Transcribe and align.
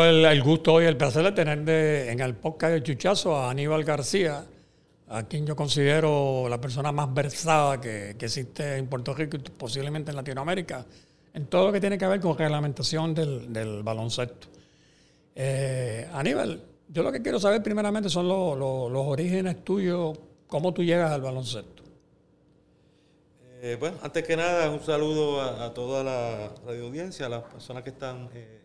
el, 0.00 0.42
gusto 0.42 0.80
y 0.80 0.86
el 0.86 0.96
placer 0.96 1.24
de 1.24 1.32
tener 1.32 1.68
en 1.68 2.20
el 2.20 2.34
podcast 2.34 2.72
de 2.72 2.82
Chuchazo 2.82 3.36
a 3.36 3.50
Aníbal 3.50 3.84
García, 3.84 4.44
a 5.08 5.22
quien 5.24 5.46
yo 5.46 5.54
considero 5.54 6.46
la 6.48 6.60
persona 6.60 6.92
más 6.92 7.12
versada 7.12 7.80
que, 7.80 8.10
existe 8.10 8.78
en 8.78 8.86
Puerto 8.86 9.12
Rico 9.12 9.36
y 9.36 9.40
posiblemente 9.40 10.10
en 10.10 10.16
Latinoamérica, 10.16 10.86
en 11.34 11.46
todo 11.46 11.66
lo 11.66 11.72
que 11.72 11.80
tiene 11.80 11.98
que 11.98 12.06
ver 12.06 12.20
con 12.20 12.36
reglamentación 12.36 13.14
del, 13.14 13.82
baloncesto. 13.82 14.48
Eh, 15.34 16.08
Aníbal, 16.12 16.62
yo 16.88 17.02
lo 17.02 17.12
que 17.12 17.20
quiero 17.20 17.38
saber 17.38 17.62
primeramente 17.62 18.08
son 18.08 18.28
los 18.28 19.06
orígenes 19.06 19.64
tuyos, 19.64 20.18
cómo 20.46 20.72
tú 20.72 20.82
llegas 20.82 21.12
al 21.12 21.20
baloncesto. 21.20 21.82
Eh, 23.60 23.76
bueno, 23.78 23.98
antes 24.02 24.24
que 24.26 24.36
nada, 24.36 24.70
un 24.70 24.80
saludo 24.80 25.40
a, 25.40 25.72
toda 25.72 26.02
la 26.02 26.50
radio 26.66 26.86
audiencia, 26.86 27.26
a 27.26 27.28
las 27.28 27.42
personas 27.44 27.84
que 27.84 27.90
están 27.90 28.28
eh. 28.34 28.61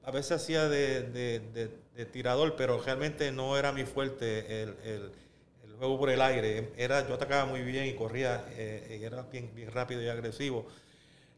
Y 0.05 0.09
a 0.09 0.11
veces 0.11 0.33
hacía 0.33 0.69
de, 0.69 1.71
tirador, 2.13 2.57
pero 2.57 2.81
realmente 2.81 3.33
no 3.33 3.57
era 3.57 3.73
mi 3.73 3.85
fuerte 3.85 4.63
el, 4.63 5.13
juego 5.79 5.99
por 5.99 6.11
el 6.11 6.21
aire. 6.21 6.71
Era, 6.77 7.07
yo 7.09 7.15
atacaba 7.15 7.47
muy 7.47 7.63
bien 7.63 7.87
y 7.87 7.95
corría, 7.95 8.45
eh, 8.53 9.01
era 9.03 9.23
bien, 9.23 9.51
rápido 9.73 10.03
y 10.03 10.09
agresivo. 10.09 10.67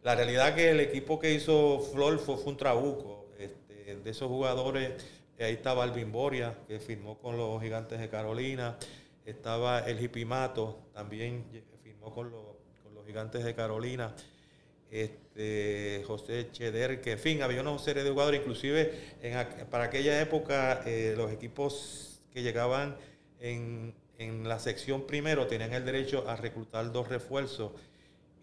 La 0.03 0.15
realidad 0.15 0.55
que 0.55 0.71
el 0.71 0.81
equipo 0.81 1.19
que 1.19 1.33
hizo 1.33 1.81
Flor 1.93 2.19
fue, 2.19 2.37
un 2.37 2.57
trabuco 2.57 3.27
de 3.39 4.11
esos 4.11 4.29
jugadores, 4.29 4.93
ahí 5.39 5.55
estaba 5.55 5.85
Alvin 5.85 6.11
Boria, 6.11 6.55
que 6.67 6.81
firmó 6.81 7.19
con 7.19 7.37
los 7.37 7.61
Gigantes 7.63 8.01
de 8.01 8.09
Carolina, 8.09 8.77
estaba 9.25 9.81
el 9.81 10.03
Hipimato, 10.03 10.79
también 10.93 11.45
firmó 11.83 12.15
con 12.15 12.31
los, 12.31 12.45
Gigantes 13.07 13.45
de 13.45 13.55
Carolina, 13.55 14.13
este, 14.91 16.03
José 16.07 16.49
Cheder, 16.53 17.01
que 17.01 17.13
en 17.13 17.19
fin, 17.19 17.43
había 17.43 17.61
una 17.61 17.79
serie 17.79 18.05
de 18.05 18.11
jugadores, 18.11 18.41
inclusive 18.41 18.93
para 19.71 19.85
aquella 19.85 20.21
época 20.21 20.83
eh, 20.87 21.15
los 21.17 21.33
equipos 21.33 22.23
que 22.33 22.43
llegaban 22.43 22.97
en, 23.41 23.95
en 24.19 24.49
la 24.49 24.59
sección 24.59 25.07
primero 25.07 25.47
tenían 25.47 25.73
el 25.73 25.85
derecho 25.85 26.29
a 26.29 26.37
reclutar 26.37 26.91
dos 26.93 27.09
refuerzos 27.09 27.73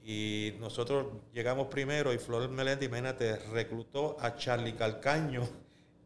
y 0.06 0.54
nosotros 0.59 1.06
llegamos 1.34 1.68
primero 1.68 2.14
y 2.14 2.18
Flor 2.18 2.50
Meléndez, 2.50 2.90
imagínate, 2.90 3.38
reclutó 3.54 4.18
a 4.20 4.36
Charlie 4.36 4.74
Calcaño 4.74 5.48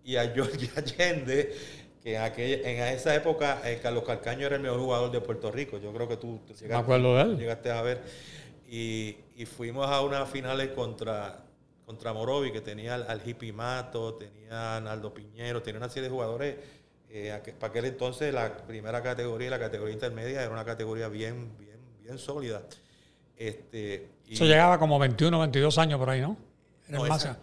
y 0.04 0.18
a 0.18 0.30
George 0.30 0.70
Allende, 0.76 1.56
que 2.04 2.16
en, 2.16 2.22
aquella, 2.22 2.70
en 2.70 2.96
esa 2.96 3.16
época 3.16 3.62
eh, 3.66 3.80
Carlos 3.82 4.04
Calcaño 4.04 4.46
era 4.46 4.56
el 4.58 4.62
mejor 4.62 4.80
jugador 4.80 5.12
de 5.12 5.20
Puerto 5.20 5.52
Rico. 5.52 5.80
Yo 5.80 5.92
creo 5.94 6.08
que 6.08 6.18
tú, 6.18 6.40
llegaste, 6.60 7.72
a 7.72 7.82
ver. 7.82 8.04
Y, 8.68 9.18
fuimos 9.46 9.88
a 9.88 10.02
unas 10.02 10.30
finales 10.30 10.70
contra, 10.70 11.46
contra 11.86 12.12
Morovi, 12.12 12.52
que 12.52 12.62
tenía 12.62 12.96
al, 12.96 13.22
Hippie 13.26 13.54
Mato, 13.54 14.16
tenía 14.16 14.78
a 14.78 14.82
Naldo 14.82 15.14
Piñero, 15.14 15.62
tenía 15.62 15.80
una 15.80 15.90
serie 15.90 16.10
de 16.10 16.14
jugadores. 16.14 16.56
Eh, 17.10 17.40
para 17.58 17.72
aquel 17.72 17.86
entonces 17.86 18.34
la 18.34 18.58
primera 18.58 19.02
categoría 19.02 19.48
y 19.48 19.50
la 19.50 19.60
categoría 19.60 19.94
intermedia 19.94 20.42
era 20.42 20.52
una 20.52 20.66
categoría 20.66 21.08
bien, 21.08 21.58
bien, 21.58 21.80
bien 22.02 22.18
sólida. 22.18 22.64
Este, 23.38 24.10
Eso 24.30 24.44
llegaba 24.44 24.78
como 24.78 25.00
21, 25.00 25.40
22 25.40 25.78
años 25.78 26.00
por 26.00 26.10
ahí, 26.10 26.20
¿no? 26.20 26.36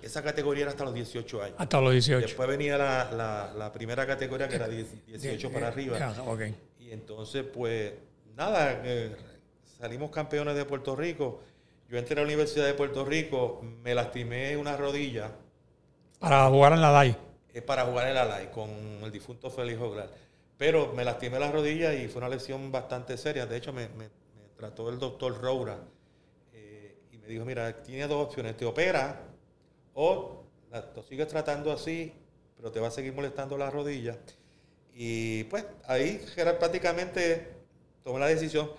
esa, 0.02 0.22
categoría 0.22 0.62
era 0.62 0.70
hasta 0.70 0.84
los 0.84 0.94
18 0.94 1.42
años. 1.42 1.56
Hasta 1.58 1.80
los 1.80 1.92
18. 1.92 2.26
Después 2.26 2.48
venía 2.48 2.78
la, 2.78 3.70
primera 3.72 4.06
categoría 4.06 4.48
que 4.48 4.56
era 4.56 4.68
18 4.68 5.50
para 5.50 5.68
arriba. 5.68 5.98
Y 6.78 6.90
entonces, 6.90 7.44
pues, 7.44 7.92
nada, 8.36 8.82
eh, 8.84 9.14
salimos 9.84 10.10
campeones 10.10 10.56
de 10.56 10.64
Puerto 10.64 10.96
Rico. 10.96 11.42
Yo 11.90 11.98
entré 11.98 12.14
a 12.14 12.20
la 12.20 12.24
Universidad 12.24 12.64
de 12.64 12.72
Puerto 12.72 13.04
Rico, 13.04 13.60
me 13.82 13.94
lastimé 13.94 14.56
una 14.56 14.78
rodilla. 14.78 15.32
Para 16.18 16.48
jugar 16.48 16.72
en 16.72 16.80
la 16.80 16.90
DAI. 16.90 17.14
Es 17.52 17.62
para 17.62 17.84
jugar 17.84 18.08
en 18.08 18.14
la 18.14 18.24
DAI 18.24 18.50
con 18.50 18.70
el 18.70 19.12
difunto 19.12 19.50
Félix 19.50 19.78
Oglar. 19.78 20.08
Pero 20.56 20.94
me 20.94 21.04
lastimé 21.04 21.38
la 21.38 21.52
rodilla 21.52 21.92
y 21.92 22.08
fue 22.08 22.20
una 22.20 22.30
lesión 22.30 22.72
bastante 22.72 23.18
seria. 23.18 23.44
De 23.44 23.58
hecho, 23.58 23.74
me 23.74 23.90
trató 24.56 24.88
el 24.88 24.98
doctor 24.98 25.38
Roura 25.38 25.76
eh, 26.54 26.96
y 27.12 27.18
me 27.18 27.26
dijo, 27.26 27.44
mira, 27.44 27.82
tiene 27.82 28.08
dos 28.08 28.24
opciones, 28.24 28.56
te 28.56 28.64
opera 28.64 29.20
o 29.92 30.44
lo 30.96 31.02
sigues 31.02 31.28
tratando 31.28 31.70
así, 31.70 32.10
pero 32.56 32.72
te 32.72 32.80
va 32.80 32.88
a 32.88 32.90
seguir 32.90 33.12
molestando 33.12 33.58
la 33.58 33.68
rodilla. 33.68 34.16
Y 34.94 35.44
pues 35.44 35.66
ahí 35.84 36.24
prácticamente 36.58 37.52
tomé 38.02 38.20
la 38.20 38.28
decisión 38.28 38.70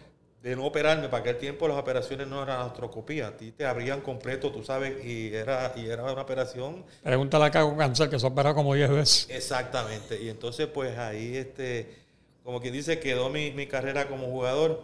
de 0.45 0.55
no 0.55 0.65
operarme. 0.67 1.09
Para 1.09 1.21
aquel 1.21 1.37
tiempo 1.37 1.67
las 1.67 1.75
operaciones 1.75 2.27
no 2.27 2.43
eran 2.43 2.61
astrocopía. 2.61 3.29
A 3.29 3.31
ti 3.35 3.51
te 3.51 3.65
abrían 3.65 4.01
completo, 4.01 4.51
tú 4.51 4.63
sabes, 4.63 5.03
y 5.03 5.33
era, 5.33 5.73
y 5.75 5.87
era 5.87 6.03
una 6.03 6.21
operación. 6.21 6.85
Pregúntale 7.01 7.45
a 7.45 7.51
Cago 7.51 7.75
Cáncer 7.75 8.11
que 8.11 8.19
se 8.19 8.27
opera 8.27 8.53
como 8.53 8.75
10 8.75 8.91
veces. 8.91 9.27
Exactamente. 9.31 10.21
Y 10.21 10.29
entonces, 10.29 10.67
pues 10.67 10.99
ahí, 10.99 11.35
este, 11.35 11.95
como 12.43 12.61
quien 12.61 12.73
dice, 12.73 12.99
quedó 12.99 13.31
mi, 13.31 13.53
mi 13.53 13.65
carrera 13.65 14.07
como 14.07 14.27
jugador. 14.27 14.83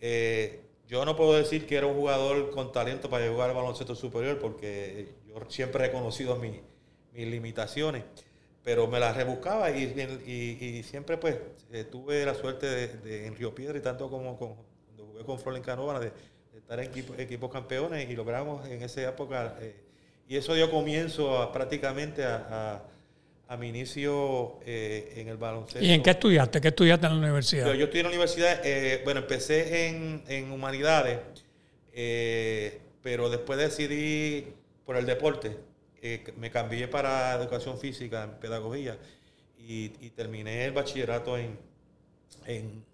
Eh, 0.00 0.62
yo 0.88 1.04
no 1.04 1.16
puedo 1.16 1.34
decir 1.34 1.66
que 1.66 1.76
era 1.76 1.86
un 1.86 1.96
jugador 1.96 2.50
con 2.50 2.72
talento 2.72 3.10
para 3.10 3.28
jugar 3.28 3.50
al 3.50 3.56
baloncesto 3.56 3.94
superior 3.94 4.38
porque 4.38 5.12
yo 5.28 5.36
siempre 5.48 5.84
he 5.84 5.92
conocido 5.92 6.36
mis, 6.36 6.60
limitaciones, 7.12 8.04
pero 8.62 8.88
me 8.88 8.98
las 8.98 9.14
rebuscaba 9.16 9.70
y, 9.70 10.82
siempre 10.82 11.16
pues 11.18 11.36
eh, 11.72 11.84
tuve 11.84 12.24
la 12.24 12.34
suerte 12.34 12.66
de, 12.66 13.26
en 13.26 13.36
Río 13.36 13.54
Piedra 13.54 13.78
y 13.78 13.82
tanto 13.82 14.10
como 14.10 14.36
con, 14.36 14.56
jugué 15.14 15.24
con 15.24 15.38
Florent 15.38 15.64
Canova 15.64 16.00
de, 16.00 16.12
estar 16.56 16.80
en 16.80 16.90
equipos 17.18 17.52
campeones 17.52 18.08
y 18.08 18.14
logramos 18.14 18.66
en 18.68 18.82
esa 18.82 19.08
época, 19.08 19.56
eh, 19.60 19.74
y 20.28 20.36
eso 20.36 20.54
dio 20.54 20.70
comienzo 20.70 21.40
a, 21.40 21.52
prácticamente 21.52 22.24
a, 22.24 22.82
a 23.48 23.56
mi 23.56 23.68
inicio 23.68 24.60
eh, 24.64 25.14
en 25.16 25.28
el 25.28 25.36
baloncesto. 25.36 25.84
¿Y 25.84 25.90
en 25.90 26.02
qué 26.02 26.10
estudiaste? 26.10 26.60
¿Qué 26.60 26.68
estudiaste 26.68 27.06
en 27.06 27.12
la 27.12 27.18
universidad? 27.18 27.66
Yo, 27.66 27.74
yo 27.74 27.84
estudié 27.84 28.00
en 28.00 28.06
la 28.06 28.10
universidad, 28.10 28.60
eh, 28.64 29.02
bueno, 29.04 29.20
empecé 29.20 29.88
en, 29.88 30.22
en 30.28 30.50
humanidades, 30.50 31.18
pero 33.02 33.28
después 33.28 33.58
decidí 33.58 34.46
por 34.84 34.96
el 34.96 35.06
deporte. 35.06 35.56
me 36.36 36.50
cambié 36.50 36.88
para 36.88 37.34
educación 37.34 37.78
física, 37.78 38.24
en 38.24 38.30
pedagogía, 38.40 38.96
y, 39.58 39.92
y 40.00 40.10
terminé 40.10 40.64
el 40.64 40.72
bachillerato 40.72 41.36
en, 41.36 41.58
en, 42.46 42.84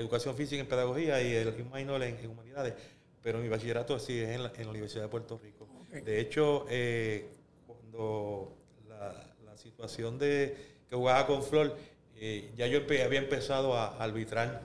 educación 0.00 0.34
física 0.36 0.60
en 0.60 0.66
pedagogía 0.68 1.22
y 1.22 1.32
el 1.34 1.48
un 1.48 1.70
minor 1.72 2.02
en, 2.02 2.16
en 2.18 2.30
humanidades. 2.30 2.74
Pero 3.22 3.38
mi 3.38 3.48
bachillerato 3.48 3.98
sí 3.98 4.18
es 4.18 4.30
en 4.30 4.42
la, 4.44 4.52
en 4.56 4.64
la 4.64 4.70
Universidad 4.70 5.02
de 5.02 5.08
Puerto 5.08 5.38
Rico. 5.42 5.68
De 5.92 6.20
hecho, 6.20 6.66
eh, 6.70 7.28
cuando 7.66 8.56
la, 8.88 9.34
la 9.44 9.56
situación 9.58 10.18
de 10.18 10.56
que 10.88 10.96
jugaba 10.96 11.26
con 11.26 11.42
Flor, 11.42 11.76
eh, 12.16 12.50
ya 12.56 12.66
yo 12.66 12.80
empe- 12.80 13.04
había 13.04 13.18
empezado 13.20 13.74
a, 13.76 13.88
a 13.96 14.04
arbitrar. 14.04 14.62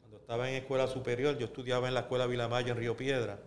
Cuando 0.00 0.18
estaba 0.18 0.48
en 0.50 0.56
escuela 0.56 0.86
superior, 0.86 1.38
yo 1.38 1.46
estudiaba 1.46 1.88
en 1.88 1.94
la 1.94 2.00
escuela 2.00 2.26
Vilamayo 2.26 2.72
en 2.72 2.78
Río 2.78 2.96
Piedra. 2.96 3.38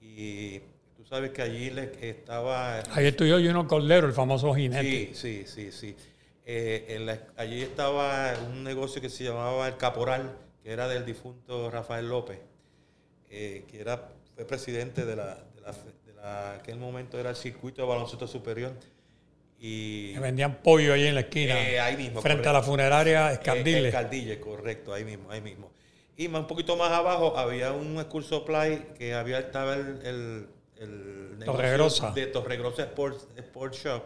Y 0.00 0.58
tú 0.96 1.04
sabes 1.08 1.30
que 1.30 1.42
allí 1.42 1.70
le- 1.70 1.92
estaba 2.10 2.80
Ahí 2.92 3.06
estudió 3.06 3.36
Juno 3.38 3.66
Cordero, 3.66 4.06
el 4.06 4.12
famoso 4.12 4.52
jinete. 4.54 4.82
Sí, 5.14 5.14
sí, 5.14 5.44
sí, 5.46 5.72
sí. 5.72 5.96
Eh, 6.46 6.84
en 6.96 7.06
la- 7.06 7.20
allí 7.36 7.62
estaba 7.62 8.34
un 8.50 8.64
negocio 8.64 9.00
que 9.00 9.08
se 9.08 9.24
llamaba 9.24 9.66
El 9.66 9.76
Caporal, 9.76 10.36
que 10.62 10.72
era 10.72 10.88
del 10.88 11.04
difunto 11.06 11.70
Rafael 11.70 12.08
López, 12.08 12.38
eh, 13.30 13.64
que 13.70 13.80
era, 13.80 14.10
fue 14.34 14.44
presidente 14.44 15.04
de 15.06 15.16
la, 15.16 15.36
de 15.54 15.60
la, 15.62 15.72
de 15.72 16.12
la- 16.14 16.54
aquel 16.56 16.76
momento 16.78 17.18
era 17.18 17.30
el 17.30 17.36
circuito 17.36 17.80
de 17.82 17.88
baloncesto 17.88 18.26
superior. 18.26 18.72
Y 19.58 20.12
Que 20.12 20.20
vendían 20.20 20.56
pollo 20.62 20.92
ahí 20.92 21.06
en 21.06 21.14
la 21.14 21.20
esquina. 21.22 21.58
Eh, 21.58 21.80
ahí 21.80 21.96
mismo, 21.96 22.20
Frente 22.20 22.46
a 22.48 22.52
la 22.52 22.62
funeraria 22.62 23.32
Escandile. 23.32 23.84
eh, 23.84 23.88
Escandille, 23.88 24.40
correcto, 24.40 24.92
ahí 24.92 25.04
mismo, 25.04 25.30
ahí 25.30 25.40
mismo. 25.40 25.70
Y 26.16 26.28
más, 26.28 26.42
un 26.42 26.46
poquito 26.46 26.76
más 26.76 26.90
abajo 26.92 27.36
había 27.38 27.72
un 27.72 27.98
school 28.02 28.22
supply 28.24 28.88
que 28.98 29.14
había 29.14 29.38
estaba 29.38 29.74
el, 29.74 30.00
el, 30.04 30.48
el 30.76 31.38
negocio 31.38 31.52
Torregrosa. 31.52 32.10
de 32.10 32.26
Torregrosa 32.26 32.82
Sports, 32.82 33.26
Sports 33.36 33.82
Shop 33.82 34.02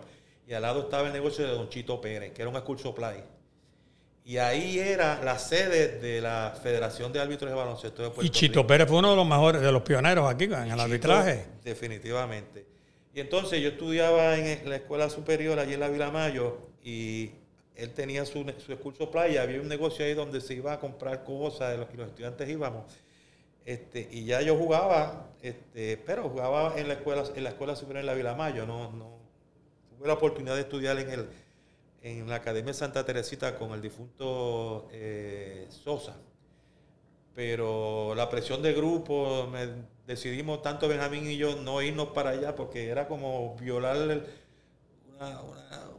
y 0.49 0.55
al 0.55 0.63
lado 0.63 0.81
estaba 0.81 1.07
el 1.07 1.13
negocio 1.13 1.47
de 1.47 1.53
Don 1.53 1.69
Chito 1.69 2.01
Pérez, 2.01 2.33
que 2.33 2.41
era 2.41 2.51
un 2.51 2.57
school 2.57 2.79
supply. 2.79 3.23
Y 4.25 4.39
ahí 4.39 4.79
era 4.79 5.23
la 5.23 5.39
sede 5.39 5.99
de 5.99 6.23
la 6.23 6.59
Federación 6.63 7.13
de 7.13 7.21
Árbitros 7.21 7.51
de 7.51 7.57
Baloncesto 7.57 8.03
de 8.03 8.09
Puerto 8.09 8.25
y 8.25 8.31
Chito 8.31 8.61
Rico. 8.61 8.67
Pérez 8.67 8.89
fue 8.89 8.99
uno 8.99 9.11
de 9.11 9.17
los 9.17 9.27
mejores, 9.27 9.61
de 9.61 9.71
los 9.71 9.83
pioneros 9.83 10.29
aquí 10.29 10.45
en 10.45 10.53
el 10.55 10.71
Chito, 10.71 10.81
arbitraje. 10.81 11.47
Definitivamente. 11.63 12.67
Y 13.15 13.21
entonces 13.21 13.61
yo 13.61 13.69
estudiaba 13.69 14.39
en 14.39 14.71
la 14.71 14.77
escuela 14.77 15.11
superior 15.11 15.59
allí 15.59 15.75
en 15.75 15.81
la 15.81 15.89
Vila 15.89 16.11
Mayo 16.11 16.57
y 16.83 17.31
él 17.77 17.91
tenía 17.91 18.25
su, 18.25 18.51
su 18.65 18.79
curso 18.79 19.11
playa, 19.11 19.43
había 19.43 19.61
un 19.61 19.69
negocio 19.69 20.05
ahí 20.05 20.15
donde 20.15 20.41
se 20.41 20.55
iba 20.55 20.73
a 20.73 20.81
comprar 20.81 21.25
cosas 21.25 21.75
y 21.75 21.79
los, 21.79 21.89
y 21.93 21.97
los 21.99 22.09
estudiantes 22.09 22.49
íbamos. 22.49 22.85
Este, 23.67 24.09
y 24.11 24.25
ya 24.25 24.41
yo 24.41 24.57
jugaba, 24.57 25.29
este, 25.43 25.99
pero 25.99 26.31
jugaba 26.31 26.79
en 26.79 26.89
la 26.89 26.95
escuela, 26.95 27.25
en 27.35 27.45
la 27.45 27.51
escuela 27.51 27.77
superior 27.77 28.01
en 28.01 28.07
la 28.07 28.15
Vila 28.15 28.35
Mayo, 28.35 28.65
no, 28.65 28.91
no 28.93 29.18
tuve 29.99 30.09
la 30.09 30.15
oportunidad 30.15 30.55
de 30.55 30.63
estudiar 30.63 30.99
en 30.99 31.11
el 31.11 31.29
en 32.03 32.29
la 32.29 32.37
Academia 32.37 32.73
Santa 32.73 33.05
Teresita 33.05 33.57
con 33.59 33.73
el 33.73 33.83
difunto 33.83 34.89
eh, 34.93 35.67
Sosa 35.71 36.17
pero 37.35 38.15
la 38.17 38.29
presión 38.29 38.63
de 38.63 38.73
grupo, 38.73 39.47
me- 39.53 39.87
decidimos 40.07 40.63
tanto 40.63 40.89
Benjamín 40.89 41.31
y 41.31 41.37
yo 41.37 41.57
no 41.57 41.81
irnos 41.83 42.09
para 42.09 42.31
allá 42.31 42.55
porque 42.57 42.89
era 42.89 43.07
como 43.07 43.55
violar 43.57 44.25
una- 45.15 45.41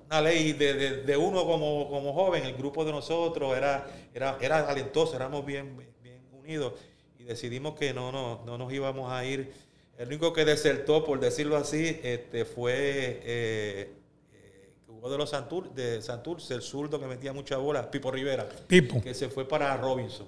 una 0.06 0.22
ley 0.22 0.54
de, 0.54 0.74
de- 0.74 1.04
de 1.04 1.18
uno 1.18 1.46
como, 1.46 1.88
como 1.90 2.14
joven, 2.14 2.44
el 2.46 2.56
grupo 2.56 2.84
de 2.84 2.92
nosotros 2.92 3.56
era, 3.56 3.88
era, 4.14 4.38
era 4.42 4.66
talentoso, 4.66 5.16
éramos 5.16 5.46
bien, 5.46 5.78
bien 6.02 6.22
unidos 6.34 6.74
y 7.20 7.24
decidimos 7.24 7.76
que 7.78 7.94
no, 7.94 8.12
no, 8.12 8.44
no 8.46 8.58
nos 8.58 8.74
íbamos 8.74 9.12
a 9.12 9.24
ir. 9.26 9.54
El 10.00 10.08
único 10.08 10.32
que 10.32 10.46
desertó, 10.46 11.04
por 11.04 11.20
decirlo 11.20 11.58
así, 11.58 12.00
este, 12.04 12.46
fue 12.46 12.74
eh, 12.74 13.92
eh, 14.34 14.70
de 15.10 15.18
los 15.18 15.30
Santur, 15.30 15.74
de 15.74 16.02
Santurce, 16.02 16.54
el 16.54 16.62
zurdo 16.62 17.02
que 17.02 17.06
metía 17.06 17.34
mucha 17.34 17.58
bola, 17.58 17.92
Pipo 17.92 18.10
Rivera 18.10 18.48
Pipo. 18.68 19.02
que 19.02 19.14
se 19.14 19.28
fue 19.28 19.46
para 19.46 19.76
Robinson. 19.76 20.26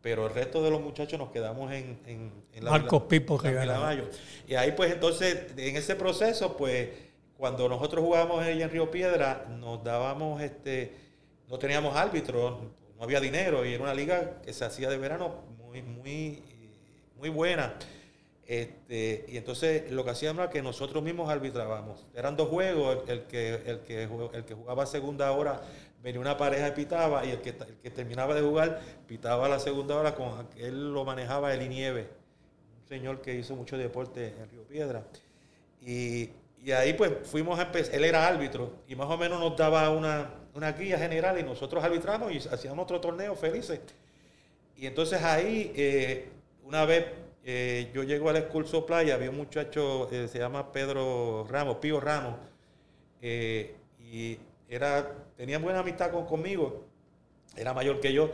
Pero 0.00 0.28
el 0.28 0.32
resto 0.32 0.62
de 0.62 0.70
los 0.70 0.80
muchachos 0.80 1.18
nos 1.18 1.30
quedamos 1.32 1.72
en, 1.72 1.98
en, 2.06 2.32
en 2.52 2.64
Marcos 2.64 3.00
Vila- 3.02 3.08
Pipo 3.08 3.40
la 3.42 3.50
Rivera. 3.50 3.80
Mayo. 3.80 4.04
Y 4.46 4.54
ahí 4.54 4.70
pues 4.72 4.92
entonces, 4.92 5.38
en 5.56 5.76
ese 5.76 5.96
proceso, 5.96 6.56
pues 6.56 6.90
cuando 7.36 7.68
nosotros 7.68 8.04
jugábamos 8.04 8.44
ahí 8.44 8.62
en 8.62 8.70
Río 8.70 8.92
Piedra, 8.92 9.44
nos 9.58 9.82
dábamos, 9.82 10.40
este, 10.40 10.92
no 11.48 11.58
teníamos 11.58 11.96
árbitros, 11.96 12.60
no 12.96 13.02
había 13.02 13.18
dinero 13.18 13.64
y 13.66 13.72
era 13.74 13.82
una 13.82 13.94
liga 13.94 14.40
que 14.42 14.52
se 14.52 14.64
hacía 14.64 14.88
de 14.88 14.98
verano 14.98 15.42
muy, 15.58 15.82
muy, 15.82 16.42
muy 17.18 17.28
buena. 17.28 17.74
Este, 18.46 19.24
y 19.28 19.38
entonces 19.38 19.90
lo 19.90 20.04
que 20.04 20.10
hacíamos 20.10 20.42
era 20.42 20.50
que 20.50 20.62
nosotros 20.62 21.02
mismos 21.02 21.30
arbitrábamos. 21.30 22.06
Eran 22.14 22.36
dos 22.36 22.48
juegos, 22.48 22.98
el, 23.08 23.22
que, 23.24 23.54
el, 23.66 23.80
que, 23.80 24.02
el 24.04 24.44
que 24.44 24.54
jugaba 24.54 24.84
segunda 24.86 25.32
hora 25.32 25.62
venía 26.02 26.20
una 26.20 26.36
pareja 26.36 26.68
y 26.68 26.72
pitaba, 26.72 27.24
y 27.24 27.30
el 27.30 27.40
que, 27.40 27.50
el 27.50 27.76
que 27.82 27.90
terminaba 27.90 28.34
de 28.34 28.42
jugar 28.42 28.80
pitaba 29.06 29.48
la 29.48 29.58
segunda 29.58 29.96
hora 29.96 30.14
con 30.14 30.46
él 30.58 30.92
lo 30.92 31.04
manejaba 31.04 31.54
Eli 31.54 31.68
Nieve, 31.68 32.08
un 32.82 32.86
señor 32.86 33.22
que 33.22 33.34
hizo 33.34 33.56
mucho 33.56 33.78
deporte 33.78 34.34
en 34.38 34.50
Río 34.50 34.64
Piedra. 34.64 35.04
Y, 35.80 36.28
y 36.62 36.72
ahí 36.72 36.92
pues 36.92 37.12
fuimos 37.24 37.58
a 37.58 37.62
empezar, 37.62 37.94
él 37.94 38.04
era 38.04 38.26
árbitro 38.26 38.72
y 38.86 38.94
más 38.94 39.08
o 39.08 39.16
menos 39.16 39.40
nos 39.40 39.56
daba 39.56 39.88
una, 39.88 40.30
una 40.54 40.72
guía 40.72 40.98
general 40.98 41.38
y 41.38 41.42
nosotros 41.42 41.82
arbitramos 41.82 42.32
y 42.32 42.36
hacíamos 42.36 42.82
otro 42.84 43.00
torneo 43.00 43.34
felices. 43.34 43.80
Y 44.76 44.86
entonces 44.86 45.22
ahí, 45.22 45.72
eh, 45.74 46.28
una 46.64 46.84
vez 46.84 47.06
eh, 47.44 47.90
yo 47.92 48.02
llego 48.02 48.30
al 48.30 48.42
School 48.48 48.66
Supply, 48.66 49.10
había 49.10 49.30
un 49.30 49.36
muchacho, 49.36 50.08
eh, 50.10 50.28
se 50.28 50.38
llama 50.38 50.72
Pedro 50.72 51.46
Ramos, 51.48 51.76
Pío 51.76 52.00
Ramos, 52.00 52.36
eh, 53.20 53.74
y 53.98 54.38
era, 54.68 55.12
tenía 55.36 55.58
buena 55.58 55.80
amistad 55.80 56.10
con, 56.10 56.24
conmigo, 56.26 56.84
era 57.56 57.74
mayor 57.74 58.00
que 58.00 58.12
yo, 58.12 58.30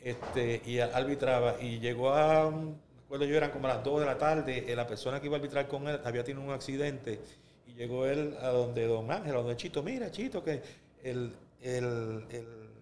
este, 0.00 0.62
y 0.64 0.78
arbitraba, 0.78 1.56
y 1.60 1.80
llegó 1.80 2.10
a, 2.10 2.50
me 2.50 2.74
acuerdo 3.04 3.24
yo, 3.24 3.36
eran 3.36 3.50
como 3.50 3.66
a 3.66 3.74
las 3.74 3.84
2 3.84 4.00
de 4.00 4.06
la 4.06 4.16
tarde, 4.18 4.76
la 4.76 4.86
persona 4.86 5.20
que 5.20 5.26
iba 5.26 5.36
a 5.36 5.38
arbitrar 5.40 5.66
con 5.66 5.88
él 5.88 6.00
había 6.04 6.22
tenido 6.22 6.44
un 6.44 6.52
accidente, 6.52 7.20
y 7.66 7.74
llegó 7.74 8.06
él 8.06 8.36
a 8.40 8.48
donde 8.48 8.86
Don 8.86 9.10
Ángel, 9.10 9.32
a 9.32 9.38
donde 9.38 9.56
Chito, 9.56 9.82
mira 9.82 10.10
Chito, 10.10 10.42
que 10.42 10.62
el, 11.02 11.34
el, 11.60 12.24
el 12.30 12.72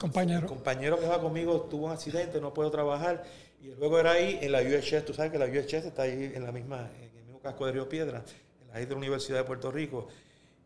el 0.00 0.06
Compañero. 0.10 0.46
compañero 0.46 0.98
que 0.98 1.06
va 1.06 1.20
conmigo 1.20 1.60
tuvo 1.70 1.86
un 1.86 1.92
accidente, 1.92 2.40
no 2.40 2.54
puedo 2.54 2.70
trabajar. 2.70 3.22
Y 3.62 3.74
luego 3.78 3.98
era 3.98 4.12
ahí 4.12 4.38
en 4.40 4.52
la 4.52 4.62
UHS, 4.62 5.04
tú 5.04 5.12
sabes 5.12 5.30
que 5.30 5.38
la 5.38 5.46
UHS 5.46 5.74
está 5.74 6.02
ahí 6.02 6.32
en 6.34 6.42
la 6.42 6.52
misma, 6.52 6.90
en 6.96 7.16
el 7.16 7.24
mismo 7.24 7.40
casco 7.40 7.66
de 7.66 7.72
Río 7.72 7.88
Piedra, 7.88 8.24
en 8.62 8.68
la 8.68 8.78
de 8.78 8.86
la 8.86 8.96
Universidad 8.96 9.38
de 9.38 9.44
Puerto 9.44 9.70
Rico. 9.70 10.08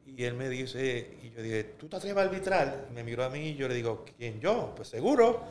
Y 0.07 0.25
él 0.25 0.35
me 0.35 0.49
dice, 0.49 1.17
y 1.23 1.31
yo 1.31 1.43
dije, 1.43 1.65
¿tú 1.79 1.89
te 1.89 1.97
atreves 1.97 2.19
a 2.19 2.23
arbitrar? 2.23 2.87
Y 2.91 2.95
me 2.95 3.03
miró 3.03 3.25
a 3.25 3.31
mí 3.31 3.49
y 3.49 3.55
yo 3.57 3.67
le 3.67 3.75
digo, 3.75 4.05
¿quién 4.17 4.41
yo? 4.41 4.73
Pues 4.77 4.89
seguro. 4.89 5.45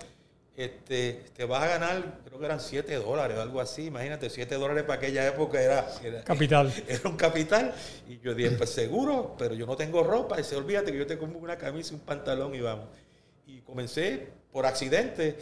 Este, 0.55 1.23
te 1.35 1.45
vas 1.45 1.63
a 1.63 1.67
ganar, 1.67 2.19
creo 2.23 2.37
que 2.37 2.45
eran 2.45 2.59
7 2.59 2.95
dólares 2.97 3.37
o 3.37 3.41
algo 3.41 3.59
así. 3.59 3.85
Imagínate, 3.87 4.29
7 4.29 4.55
dólares 4.55 4.83
para 4.83 4.99
aquella 4.99 5.27
época 5.27 5.59
era, 5.59 5.87
era, 6.03 6.23
Capital. 6.23 6.71
era 6.87 7.09
un 7.09 7.17
capital. 7.17 7.73
Y 8.07 8.19
yo 8.19 8.35
dije, 8.35 8.51
pues 8.51 8.69
seguro, 8.69 9.35
pero 9.37 9.55
yo 9.55 9.65
no 9.65 9.75
tengo 9.75 10.03
ropa. 10.03 10.39
Y 10.39 10.43
se 10.43 10.55
olvídate 10.55 10.91
que 10.91 10.99
yo 10.99 11.07
te 11.07 11.17
compro 11.17 11.39
una 11.39 11.57
camisa 11.57 11.93
y 11.93 11.95
un 11.95 12.01
pantalón 12.01 12.53
y 12.53 12.61
vamos. 12.61 12.87
Y 13.47 13.61
comencé 13.61 14.27
por 14.51 14.67
accidente. 14.67 15.35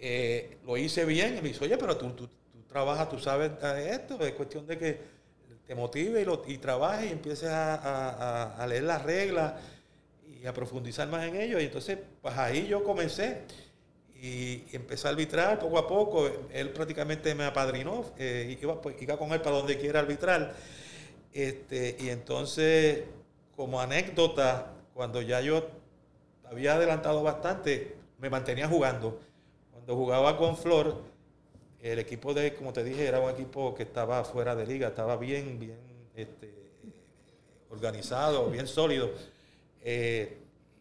Eh, 0.00 0.58
lo 0.66 0.76
hice 0.76 1.04
bien. 1.04 1.36
Y 1.38 1.42
me 1.42 1.48
dice, 1.48 1.64
oye, 1.64 1.76
pero 1.78 1.96
tú, 1.96 2.10
tú, 2.12 2.28
trabajas, 2.68 3.08
tú 3.08 3.18
sabes 3.18 3.52
de 3.60 3.90
esto. 3.90 4.20
Es 4.24 4.32
cuestión 4.32 4.66
de 4.66 4.78
que 4.78 5.00
te 5.66 5.74
motive 5.74 6.20
y, 6.22 6.24
lo, 6.24 6.42
y 6.46 6.58
trabajes 6.58 7.08
y 7.08 7.12
empieces 7.12 7.48
a, 7.48 7.74
a- 7.76 8.54
a- 8.62 8.66
leer 8.66 8.82
las 8.84 9.02
reglas 9.02 9.54
y 10.28 10.46
a 10.46 10.52
profundizar 10.52 11.08
más 11.08 11.24
en 11.26 11.36
ello. 11.36 11.60
Y 11.60 11.64
entonces, 11.64 11.98
pues 12.22 12.36
ahí 12.36 12.66
yo 12.66 12.84
comencé 12.84 13.42
y 14.14 14.64
empecé 14.72 15.06
a 15.08 15.10
arbitrar 15.10 15.58
poco 15.58 15.78
a 15.78 15.86
poco. 15.86 16.30
Él 16.52 16.70
prácticamente 16.70 17.34
me 17.34 17.44
apadrinó, 17.44 18.04
eh, 18.18 18.58
iba, 18.60 18.80
pues, 18.80 19.00
iba 19.02 19.16
con 19.18 19.32
él 19.32 19.40
para 19.40 19.56
donde 19.56 19.78
quiera 19.78 20.00
arbitrar. 20.00 20.54
Este, 21.32 21.96
y 22.00 22.08
entonces, 22.10 23.04
como 23.56 23.80
anécdota, 23.80 24.72
cuando 24.94 25.20
ya 25.22 25.40
yo 25.40 25.66
había 26.44 26.74
adelantado 26.74 27.22
bastante, 27.22 27.96
me 28.18 28.30
mantenía 28.30 28.68
jugando. 28.68 29.20
Cuando 29.84 30.02
jugaba 30.02 30.38
con 30.38 30.56
Flor, 30.56 30.96
el 31.82 31.98
equipo 31.98 32.32
de, 32.32 32.54
como 32.54 32.72
te 32.72 32.82
dije, 32.82 33.04
era 33.06 33.20
un 33.20 33.28
equipo 33.28 33.74
que 33.74 33.82
estaba 33.82 34.24
fuera 34.24 34.56
de 34.56 34.64
liga, 34.66 34.88
estaba 34.88 35.18
bien, 35.18 35.58
bien 35.58 35.78
este, 36.14 36.54
organizado, 37.68 38.48
bien 38.48 38.66
sólido. 38.66 39.10
Eh, 39.82 40.38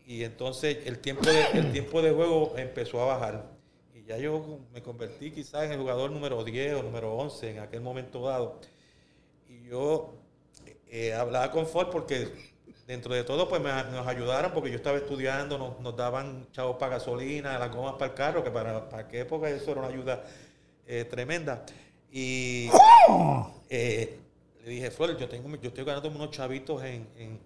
y 0.07 0.23
entonces 0.23 0.77
el 0.85 0.99
tiempo, 0.99 1.25
de, 1.25 1.43
el 1.53 1.73
tiempo 1.73 2.01
de 2.01 2.11
juego 2.11 2.53
empezó 2.55 3.01
a 3.01 3.17
bajar. 3.17 3.51
Y 3.93 4.05
ya 4.05 4.17
yo 4.17 4.59
me 4.71 4.81
convertí 4.81 5.31
quizás 5.31 5.65
en 5.65 5.73
el 5.73 5.79
jugador 5.79 6.09
número 6.09 6.41
10 6.41 6.75
o 6.75 6.83
número 6.83 7.13
11 7.13 7.51
en 7.51 7.59
aquel 7.59 7.81
momento 7.81 8.21
dado. 8.21 8.61
Y 9.49 9.65
yo 9.67 10.13
eh, 10.87 11.13
hablaba 11.13 11.51
con 11.51 11.67
Ford 11.67 11.89
porque 11.91 12.31
dentro 12.85 13.13
de 13.13 13.23
todo, 13.23 13.47
pues 13.47 13.61
nos 13.61 14.07
ayudaron 14.07 14.51
porque 14.51 14.69
yo 14.69 14.75
estaba 14.75 14.97
estudiando, 14.97 15.77
nos, 15.79 15.95
daban 15.95 16.47
chavos 16.51 16.77
para 16.77 16.93
gasolina, 16.93 17.57
las 17.57 17.73
gomas 17.73 17.93
para 17.93 18.11
el 18.11 18.13
carro, 18.13 18.43
que 18.43 18.51
para, 18.51 18.89
para 18.89 19.07
qué 19.07 19.21
época 19.21 19.49
eso 19.49 19.71
era 19.71 19.81
una 19.81 19.89
ayuda 19.89 20.23
eh, 20.85 21.05
tremenda. 21.05 21.65
Y 22.11 22.69
eh, 23.69 24.19
le 24.63 24.69
dije, 24.69 24.91
Flor, 24.91 25.17
yo, 25.17 25.27
tengo, 25.27 25.49
yo 25.55 25.69
estoy 25.69 25.83
ganando 25.83 26.09
unos 26.09 26.31
chavitos 26.31 26.83
en, 26.83 27.39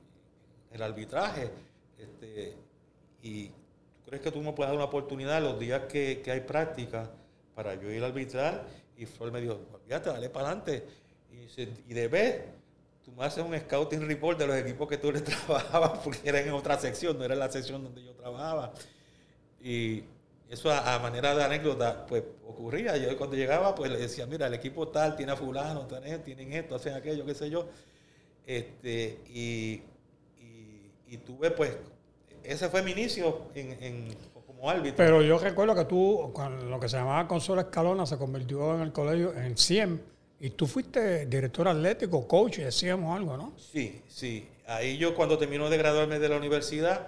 el 0.72 0.82
arbitraje. 0.82 1.50
Este, 1.98 2.54
y 3.24 3.48
¿tú 3.48 4.10
crees 4.10 4.22
que 4.22 4.32
tú 4.32 4.42
me 4.42 4.52
puedes 4.54 4.70
dar 4.70 4.76
una 4.76 4.86
oportunidad 4.86 5.42
los 5.42 5.58
días 5.60 5.84
que, 5.84 6.22
hay 6.28 6.42
práctica 6.42 7.10
para 7.56 7.76
yo 7.76 7.92
ir 7.92 8.04
a 8.04 8.08
arbitrar? 8.08 8.66
Y 8.98 9.06
Flor 9.06 9.32
me 9.32 9.40
dijo, 9.40 9.60
olvídate, 9.74 10.10
dale 10.10 10.30
para 10.30 10.48
adelante. 10.48 10.84
Y, 11.32 11.92
y 11.92 11.94
de 11.94 12.08
vez 12.08 12.42
tú 13.08 13.14
me 13.14 13.24
haces 13.24 13.42
un 13.42 13.58
scouting 13.58 14.06
report 14.06 14.38
de 14.38 14.48
los 14.48 14.58
equipos 14.58 14.86
que 14.86 14.98
tú 14.98 15.14
le 15.14 15.22
trabajabas, 15.22 16.00
porque 16.00 16.28
eran 16.28 16.46
en 16.46 16.52
otra 16.52 16.78
sección, 16.78 17.18
no 17.18 17.24
era 17.24 17.36
la 17.36 17.50
sección 17.50 17.82
donde 17.82 18.04
yo 18.04 18.12
trabajaba. 18.12 18.74
Y 19.62 20.04
eso 20.50 20.70
a, 20.70 21.00
manera 21.00 21.34
de 21.34 21.42
anécdota, 21.42 22.06
pues 22.06 22.22
ocurría. 22.46 22.98
Yo 22.98 23.18
cuando 23.18 23.38
llegaba, 23.38 23.74
pues 23.74 23.92
le 23.92 23.98
decía, 23.98 24.26
mira, 24.26 24.48
el 24.48 24.54
equipo 24.54 24.90
tal 24.90 25.16
tiene 25.16 25.32
a 25.32 25.38
fulano, 25.38 25.88
tienen 26.26 26.52
esto, 26.52 26.76
hacen 26.76 26.96
aquello, 26.96 27.26
qué 27.26 27.34
sé 27.34 27.50
yo. 27.50 27.70
Este, 28.46 29.22
y, 29.30 29.84
y, 31.08 31.18
tuve, 31.26 31.52
pues, 31.52 31.78
ese 32.44 32.68
fue 32.68 32.84
mi 32.84 32.92
inicio 32.92 33.44
en, 33.56 34.14
como 34.46 34.70
árbitro. 34.70 34.98
Pero 34.98 35.22
yo 35.22 35.40
recuerdo 35.40 35.74
que 35.76 35.86
tú, 35.86 36.30
con 36.34 36.70
lo 36.70 36.78
que 36.78 36.90
se 36.90 36.98
llamaba 36.98 37.26
Consola 37.26 37.62
Escalona, 37.62 38.06
se 38.06 38.18
convirtió 38.18 38.76
en 38.76 38.82
el 38.82 38.92
colegio 38.92 39.34
en 39.34 39.56
100 39.56 40.17
y 40.40 40.52
tú 40.52 40.68
fuiste 40.68 41.26
director 41.26 41.68
atlético, 41.68 42.28
coach, 42.28 42.58
decíamos 42.58 43.16
algo, 43.16 43.38
¿no? 43.38 43.54
Sí, 43.58 44.02
sí. 44.08 44.48
Ahí 44.68 44.98
yo 44.98 45.16
cuando 45.16 45.38
termino 45.38 45.70
de 45.70 45.78
graduarme 45.78 46.20
de 46.20 46.30
la 46.30 46.38
universidad, 46.38 47.08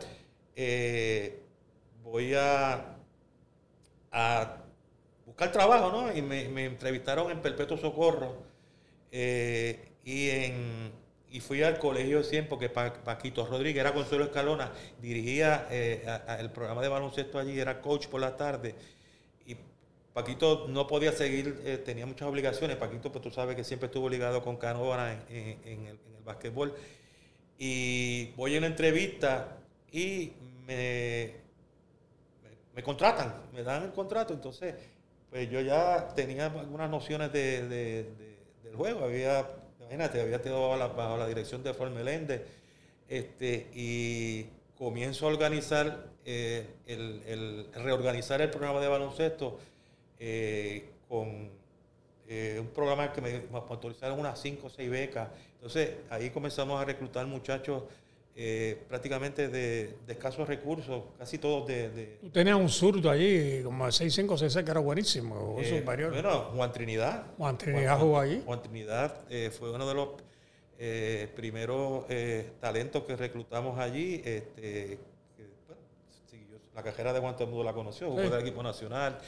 eh, 0.55 1.39
voy 2.03 2.33
a, 2.33 2.95
buscar 5.25 5.51
trabajo, 5.51 5.91
¿no? 5.91 6.15
Y 6.15 6.21
me, 6.23 6.65
entrevistaron 6.65 7.31
en 7.31 7.41
Perpetuo 7.41 7.77
Socorro 7.77 8.37
eh, 9.11 9.91
y, 10.03 10.29
en, 10.29 10.91
y 11.29 11.39
fui 11.39 11.61
al 11.61 11.77
colegio 11.77 12.23
100 12.23 12.47
porque 12.47 12.69
Paquito 12.69 13.45
Rodríguez 13.45 13.81
era 13.81 13.93
Consuelo 13.93 14.25
Escalona, 14.25 14.71
dirigía 14.99 15.67
eh, 15.69 16.03
el 16.39 16.49
programa 16.49 16.81
de 16.81 16.87
baloncesto 16.87 17.37
allí, 17.37 17.59
era 17.59 17.79
coach 17.79 18.07
por 18.07 18.21
la 18.21 18.35
tarde 18.35 18.75
Paquito 20.13 20.67
no 20.67 20.87
podía 20.87 21.11
seguir, 21.11 21.61
eh, 21.63 21.77
tenía 21.77 22.05
muchas 22.05 22.27
obligaciones. 22.27 22.77
Paquito, 22.77 23.11
pues 23.11 23.23
tú 23.23 23.31
sabes 23.31 23.55
que 23.55 23.63
siempre 23.63 23.87
estuvo 23.87 24.09
ligado 24.09 24.41
con 24.41 24.57
Canóvana 24.57 25.23
en, 25.29 25.59
el, 25.63 25.99
en, 25.99 26.25
básquetbol. 26.25 26.73
Y 27.57 28.31
voy 28.35 28.55
a 28.55 28.57
una 28.57 28.67
entrevista 28.67 29.57
y 29.91 30.33
me, 30.65 31.35
me, 32.75 32.83
contratan, 32.83 33.33
me 33.53 33.63
dan 33.63 33.83
el 33.83 33.91
contrato. 33.91 34.33
Entonces, 34.33 34.75
pues 35.29 35.49
yo 35.49 35.61
ya 35.61 36.07
tenía 36.15 36.47
algunas 36.47 36.89
nociones 36.89 37.31
de, 37.31 37.67
del 38.63 38.75
juego. 38.75 39.05
Había, 39.05 39.47
imagínate, 39.79 40.21
había 40.21 40.37
estado 40.37 40.69
bajo 40.69 41.17
la, 41.17 41.27
dirección 41.27 41.63
de 41.63 41.73
Ford 41.73 41.91
Meléndez. 41.91 42.41
Este, 43.07 43.69
y 43.73 44.47
comienzo 44.77 45.27
a 45.27 45.29
organizar, 45.29 46.09
eh, 46.25 46.67
el, 46.87 47.69
reorganizar 47.73 48.41
el 48.41 48.49
programa 48.49 48.79
de 48.79 48.87
baloncesto 48.87 49.59
eh, 50.19 50.89
con 51.07 51.49
eh, 52.27 52.57
un 52.59 52.67
programa 52.67 53.11
que 53.11 53.21
me, 53.21 53.41
autorizaron 53.51 54.19
unas 54.19 54.39
5 54.39 54.67
o 54.67 54.69
6 54.69 54.89
becas. 54.89 55.29
Entonces 55.55 55.91
ahí 56.09 56.29
comenzamos 56.29 56.79
a 56.79 56.85
reclutar 56.85 57.25
muchachos 57.25 57.83
eh, 58.35 58.81
prácticamente 58.87 59.47
de, 59.47 59.95
escasos 60.07 60.47
recursos, 60.47 61.03
casi 61.17 61.37
todos 61.37 61.67
de... 61.67 62.17
Tú 62.21 62.29
tenías 62.29 62.57
un 62.57 62.69
zurdo 62.69 63.09
allí, 63.09 63.63
como 63.63 63.85
de 63.85 63.91
6'5", 63.91 64.27
6'6", 64.27 64.63
que 64.63 64.71
era 64.71 64.79
buenísimo, 64.79 65.57
superior. 65.63 66.11
Bueno, 66.11 66.51
Juan 66.53 66.71
Trinidad. 66.71 67.25
Juan 67.37 67.57
Trinidad 67.57 67.99
jugó 67.99 68.19
allí. 68.19 68.43
Juan 68.45 68.61
Trinidad 68.61 69.21
fue 69.57 69.71
uno 69.71 69.87
de 69.87 69.93
los 69.93 70.09
primeros 71.35 72.05
talentos 72.59 73.03
que 73.03 73.15
reclutamos 73.15 73.79
allí. 73.79 74.21
Este, 74.23 74.99
la 76.75 76.83
cajera 76.83 77.13
de 77.13 77.19
el 77.19 77.47
mundo 77.47 77.63
la 77.63 77.73
conoció, 77.73 78.09
jugó 78.09 78.29
del 78.29 78.41
equipo 78.41 78.63
nacional, 78.63 79.19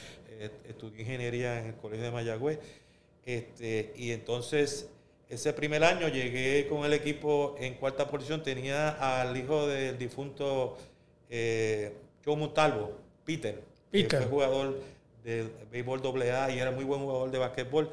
estudié 0.68 1.02
ingeniería 1.02 1.60
en 1.60 1.66
el 1.66 1.74
Colegio 1.74 2.04
de 2.04 2.10
Mayagüez. 2.10 2.58
Este, 3.24 3.92
y 3.96 4.10
entonces, 4.12 4.88
ese 5.28 5.52
primer 5.52 5.84
año 5.84 6.08
llegué 6.08 6.66
con 6.68 6.84
el 6.84 6.92
equipo 6.92 7.54
en 7.58 7.74
cuarta 7.74 8.08
posición. 8.08 8.42
Tenía 8.42 8.90
al 9.20 9.36
hijo 9.36 9.66
del 9.66 9.98
difunto 9.98 10.76
eh, 11.30 11.94
Joe 12.24 12.36
Montalvo, 12.36 12.98
Peter, 13.24 13.62
que 13.90 14.06
fue 14.08 14.26
jugador 14.26 14.80
de 15.24 15.48
béisbol 15.70 16.00
AA 16.22 16.50
y 16.50 16.58
era 16.58 16.70
muy 16.70 16.84
buen 16.84 17.00
jugador 17.00 17.30
de 17.30 17.38
básquetbol. 17.38 17.90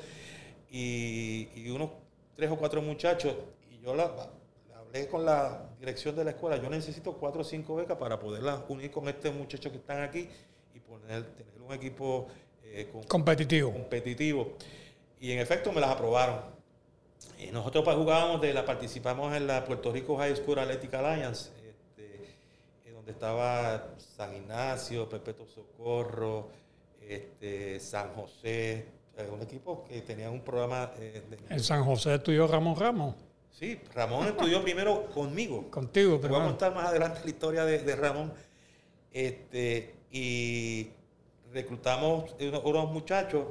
Y, 0.71 1.69
unos 1.69 1.91
tres 2.35 2.49
o 2.51 2.57
cuatro 2.57 2.81
muchachos, 2.81 3.35
y 3.71 3.83
yo 3.83 3.95
la, 3.95 4.29
hablé 4.75 5.07
con 5.07 5.25
la 5.25 5.68
dirección 5.79 6.15
de 6.15 6.25
la 6.25 6.31
escuela, 6.31 6.57
yo 6.57 6.69
necesito 6.69 7.13
cuatro 7.13 7.41
o 7.41 7.43
cinco 7.43 7.75
becas 7.75 7.97
para 7.97 8.19
poderlas 8.19 8.61
unir 8.67 8.91
con 8.91 9.07
estos 9.07 9.33
muchachos 9.33 9.71
que 9.71 9.77
están 9.77 10.03
aquí 10.03 10.27
y 10.73 10.79
poner, 10.79 11.23
tener 11.23 11.61
un 11.61 11.73
equipo 11.73 12.27
eh, 12.63 12.91
competitivo. 13.07 13.71
competitivo. 13.71 14.53
Y 15.19 15.31
en 15.31 15.39
efecto 15.39 15.71
me 15.71 15.79
las 15.79 15.91
aprobaron. 15.91 16.41
Y 17.37 17.47
nosotros 17.51 17.83
pues, 17.85 17.95
jugábamos, 17.95 18.41
de 18.41 18.53
la, 18.53 18.65
participamos 18.65 19.33
en 19.35 19.47
la 19.47 19.63
Puerto 19.63 19.91
Rico 19.91 20.17
High 20.17 20.35
School 20.35 20.59
Athletic 20.59 20.93
Alliance, 20.93 21.51
este, 21.67 22.91
donde 22.91 23.11
estaba 23.11 23.95
San 23.97 24.35
Ignacio, 24.35 25.07
Perpetuo 25.07 25.47
Socorro, 25.47 26.49
este, 27.01 27.79
San 27.79 28.13
José, 28.13 28.85
eh, 29.17 29.29
un 29.31 29.41
equipo 29.41 29.83
que 29.85 30.01
tenía 30.01 30.29
un 30.29 30.41
programa... 30.41 30.91
Eh, 30.99 31.23
¿En 31.49 31.59
San 31.61 31.85
José 31.85 32.15
estudió 32.15 32.47
Ramón 32.47 32.75
Ramos? 32.77 33.15
Sí, 33.59 33.79
Ramón 33.93 34.27
estudió 34.27 34.63
primero 34.63 35.07
conmigo. 35.09 35.69
Contigo, 35.69 36.19
pero... 36.21 36.35
Voy 36.35 36.43
a 36.43 36.47
contar 36.47 36.73
más 36.73 36.87
adelante 36.87 37.19
la 37.23 37.29
historia 37.29 37.65
de, 37.65 37.79
de 37.79 37.95
Ramón. 37.95 38.33
Este, 39.11 39.95
y 40.11 40.89
reclutamos 41.51 42.35
unos 42.63 42.91
muchachos 42.91 43.45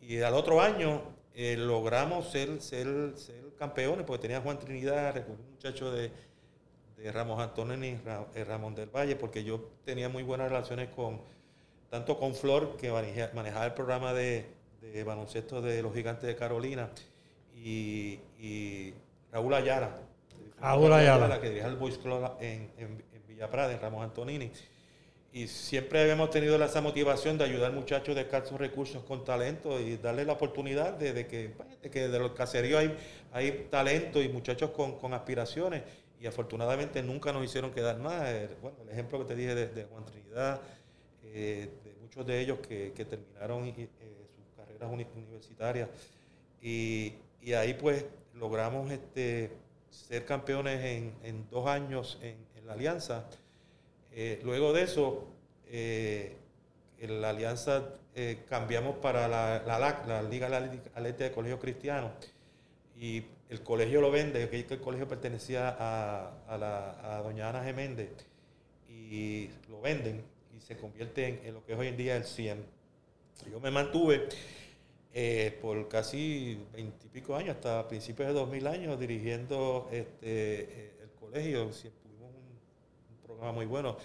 y 0.00 0.20
al 0.20 0.34
otro 0.34 0.60
año 0.60 1.02
eh, 1.34 1.56
logramos 1.56 2.30
ser, 2.30 2.60
ser, 2.60 3.12
ser, 3.16 3.54
campeones 3.58 4.06
porque 4.06 4.22
tenía 4.22 4.40
Juan 4.40 4.58
Trinidad, 4.58 5.24
un 5.28 5.52
muchacho 5.52 5.90
de, 5.90 6.10
de 6.96 7.12
Ramos 7.12 7.40
Antonio 7.40 7.76
y 7.76 7.98
eh, 8.34 8.44
Ramón 8.44 8.74
del 8.74 8.88
Valle, 8.88 9.16
porque 9.16 9.44
yo 9.44 9.70
tenía 9.84 10.08
muy 10.08 10.22
buenas 10.22 10.48
relaciones 10.48 10.88
con 10.90 11.20
tanto 11.90 12.18
con 12.18 12.34
Flor, 12.34 12.76
que 12.76 12.90
manejaba 13.34 13.66
el 13.66 13.74
programa 13.74 14.12
de, 14.14 14.46
baloncesto 15.04 15.60
de 15.60 15.82
los 15.82 15.92
gigantes 15.92 16.26
de 16.26 16.36
Carolina, 16.36 16.90
y, 17.54 18.20
Raúl 19.32 19.54
Ayala. 19.54 19.90
Raúl 20.60 20.92
Ayala. 20.92 21.40
Que 21.40 21.48
dirige 21.48 21.66
el 21.66 21.76
Boys 21.76 21.98
Club 21.98 22.30
en, 22.40 22.70
en, 22.78 23.04
en 23.12 23.26
Villa 23.26 23.50
Prada, 23.50 23.72
en 23.72 23.80
Ramos 23.80 24.02
Antonini 24.02 24.50
y 25.32 25.46
siempre 25.46 26.10
hemos 26.10 26.30
tenido 26.30 26.62
esa 26.62 26.80
motivación 26.80 27.38
de 27.38 27.44
ayudar 27.44 27.72
muchachos 27.72 28.16
de 28.16 28.22
escasos 28.22 28.58
recursos 28.58 29.04
con 29.04 29.24
talento 29.24 29.78
y 29.78 29.96
darle 29.96 30.24
la 30.24 30.32
oportunidad 30.32 30.94
de, 30.94 31.26
que, 31.26 31.50
pues, 31.56 31.80
de 31.80 31.90
que 31.90 32.08
de 32.08 32.18
los 32.18 32.32
caseríos 32.32 32.80
hay, 32.80 32.96
hay 33.32 33.68
talento 33.70 34.20
y 34.20 34.28
muchachos 34.28 34.70
con, 34.70 35.14
aspiraciones 35.14 35.82
y 36.20 36.26
afortunadamente 36.26 37.02
nunca 37.02 37.32
nos 37.32 37.44
hicieron 37.44 37.70
quedar 37.70 37.98
nada. 37.98 38.48
Bueno, 38.60 38.78
el 38.82 38.90
ejemplo 38.90 39.20
que 39.20 39.24
te 39.26 39.36
dije 39.36 39.54
de, 39.54 39.84
Juan 39.84 40.04
Trinidad, 40.04 40.60
eh, 41.24 41.70
de 41.84 41.94
muchos 42.00 42.26
de 42.26 42.40
ellos 42.40 42.58
que, 42.58 42.90
terminaron 42.90 43.66
eh, 43.68 43.88
sus 44.34 44.56
carreras 44.56 44.90
universitarias 44.90 45.88
y, 46.60 47.14
ahí 47.56 47.74
pues 47.74 48.04
logramos 48.34 48.90
este, 48.90 49.50
ser 49.90 50.24
campeones 50.24 51.12
en, 51.22 51.48
dos 51.50 51.66
años 51.66 52.18
en, 52.22 52.36
en 52.56 52.66
la 52.66 52.72
alianza 52.74 53.26
eh, 54.12 54.40
luego 54.42 54.72
de 54.72 54.82
eso, 54.82 55.28
eh, 55.68 56.36
en 56.98 57.20
la 57.20 57.30
alianza 57.30 57.94
eh, 58.14 58.42
cambiamos 58.48 58.96
para 58.96 59.28
la, 59.28 59.62
la, 59.64 60.04
la 60.06 60.22
Liga 60.22 60.48
Atlética 60.48 61.24
de 61.24 61.32
Colegio 61.32 61.58
Cristiano 61.60 62.10
y 62.96 63.24
el 63.48 63.62
colegio 63.62 64.00
lo 64.00 64.10
vende, 64.10 64.48
que 64.48 64.66
el 64.68 64.80
colegio 64.80 65.08
pertenecía 65.08 65.68
a, 65.78 66.32
a, 66.48 66.58
la, 66.58 67.22
doña 67.22 67.48
Ana 67.48 67.64
Geméndez 67.64 68.10
y 68.88 69.48
lo 69.68 69.80
venden 69.80 70.24
y 70.56 70.60
se 70.60 70.76
convierte 70.76 71.40
en, 71.44 71.54
lo 71.54 71.64
que 71.64 71.72
es 71.72 71.78
hoy 71.78 71.88
en 71.88 71.96
día 71.96 72.16
el 72.16 72.24
CIEM. 72.24 72.58
Yo 73.50 73.58
me 73.60 73.70
mantuve 73.70 74.28
por 75.60 75.88
casi 75.88 76.58
veintipico 76.72 77.34
años, 77.34 77.56
hasta 77.56 77.86
principios 77.88 78.28
de 78.28 78.34
2000 78.34 78.66
años, 78.66 79.00
dirigiendo 79.00 79.88
este, 79.92 80.94
el 81.02 81.10
colegio 81.18 81.70
muy 83.54 83.66
bueno. 83.66 83.96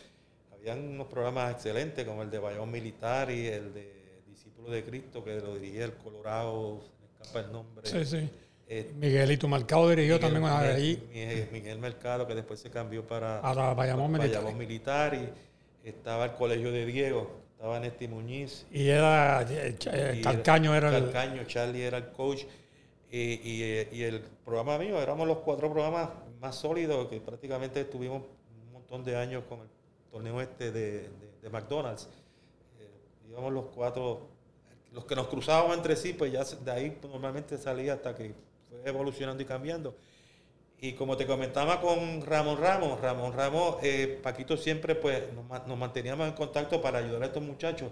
Habían 0.53 0.87
unos 0.87 1.07
programas 1.07 1.53
excelentes 1.53 2.05
como 2.05 2.23
el 2.23 2.31
de 2.31 2.39
Bayón 2.39 2.71
Militar 2.71 3.29
y 3.29 3.47
el 3.47 3.73
de 3.73 4.21
Discípulos 4.27 4.71
de 4.71 4.83
Cristo, 4.83 5.23
que 5.23 5.35
lo 5.35 5.55
dirigía 5.55 5.85
el 5.85 5.93
Colorado, 5.93 6.81
me 7.01 7.07
escapa 7.07 7.39
el 7.41 7.51
nombre. 7.51 7.87
Sí, 7.87 8.05
sí. 8.05 8.29
Eh, 8.67 8.91
Miguelito 8.95 9.47
Mercado 9.47 9.89
dirigió 9.89 10.19
también 10.19 10.43
una 10.43 10.61
vez 10.61 10.75
allí. 10.75 11.03
Miguel, 11.51 11.77
Mercado, 11.79 12.25
que 12.25 12.33
después 12.33 12.59
se 12.59 12.71
cambió 12.71 13.05
para, 13.05 13.39
a 13.39 13.73
Bayamón 13.73 14.11
Militar. 14.11 14.53
Militar. 14.55 15.13
Y 15.83 15.87
estaba 15.87 16.25
el 16.25 16.31
colegio 16.31 16.71
de 16.71 16.85
Diego, 16.85 17.29
estaba 17.65 17.79
Nesti 17.79 18.07
Muñiz. 18.07 18.67
Y 18.71 18.89
era, 18.89 19.41
eh, 19.41 19.75
eh, 19.91 20.21
Calcaño 20.23 20.75
era, 20.75 20.95
el... 20.95 21.05
Calcaño, 21.05 21.43
Charlie 21.45 21.81
era 21.81 21.97
el 21.97 22.11
coach. 22.11 22.43
Y, 23.09 23.39
y, 23.91 24.03
el 24.03 24.21
programa 24.43 24.77
mío, 24.77 25.01
éramos 25.01 25.27
los 25.27 25.37
cuatro 25.39 25.71
programas 25.71 26.09
más 26.39 26.55
sólidos, 26.55 27.07
que 27.07 27.19
prácticamente 27.19 27.81
estuvimos 27.81 28.21
un 28.21 28.73
montón 28.73 29.03
de 29.03 29.15
años 29.15 29.45
con 29.49 29.61
el 29.61 29.67
torneo 30.11 30.41
este 30.41 30.71
de, 30.71 31.09
de, 31.41 31.49
McDonald's. 31.49 32.07
íbamos 33.29 33.51
los 33.53 33.65
cuatro, 33.73 34.27
los 34.91 35.05
que 35.05 35.15
nos 35.15 35.27
cruzábamos 35.27 35.77
entre 35.77 35.95
sí, 35.95 36.13
pues 36.13 36.31
ya 36.33 36.43
de 36.43 36.71
ahí 36.71 36.99
normalmente 37.01 37.57
salía 37.57 37.93
hasta 37.93 38.13
que 38.15 38.33
evolucionando 38.83 39.41
y 39.41 39.45
cambiando. 39.45 39.95
Y 40.85 40.93
como 40.93 41.17
te 41.17 41.25
comentaba 41.25 41.81
con 41.81 42.21
Ramón 42.21 42.59
Ramos, 42.59 43.01
Ramón 43.01 43.33
Ramos, 43.33 43.77
eh, 43.81 44.19
Paquito 44.21 44.55
siempre 44.55 44.93
pues 44.93 45.23
nos, 45.33 45.77
manteníamos 45.79 46.27
en 46.27 46.33
contacto 46.35 46.79
para 46.79 46.99
ayudar 46.99 47.23
a 47.23 47.25
estos 47.25 47.41
muchachos. 47.41 47.91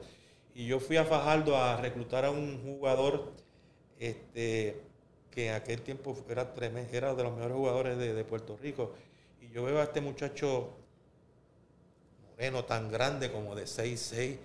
Y 0.54 0.68
yo 0.68 0.80
fui 0.80 0.98
a 0.98 1.04
Fajardo 1.04 1.58
a 1.58 1.76
reclutar 1.78 2.24
a 2.24 2.30
un 2.30 2.62
jugador 2.62 3.32
este, 3.98 4.80
que 5.32 5.48
en 5.48 5.56
aquel 5.56 5.82
tiempo 5.82 6.16
era, 6.30 6.54
era 6.92 7.16
de 7.16 7.24
los 7.24 7.34
mejores 7.34 7.58
jugadores 7.58 7.98
de, 7.98 8.24
Puerto 8.26 8.58
Rico. 8.62 8.94
Y 9.42 9.50
yo 9.50 9.64
veo 9.64 9.80
a 9.80 9.86
este 9.86 10.00
muchacho 10.00 10.70
moreno 12.30 12.64
tan 12.64 12.92
grande 12.92 13.32
como 13.32 13.56
de 13.56 13.64
6'6", 13.64 14.38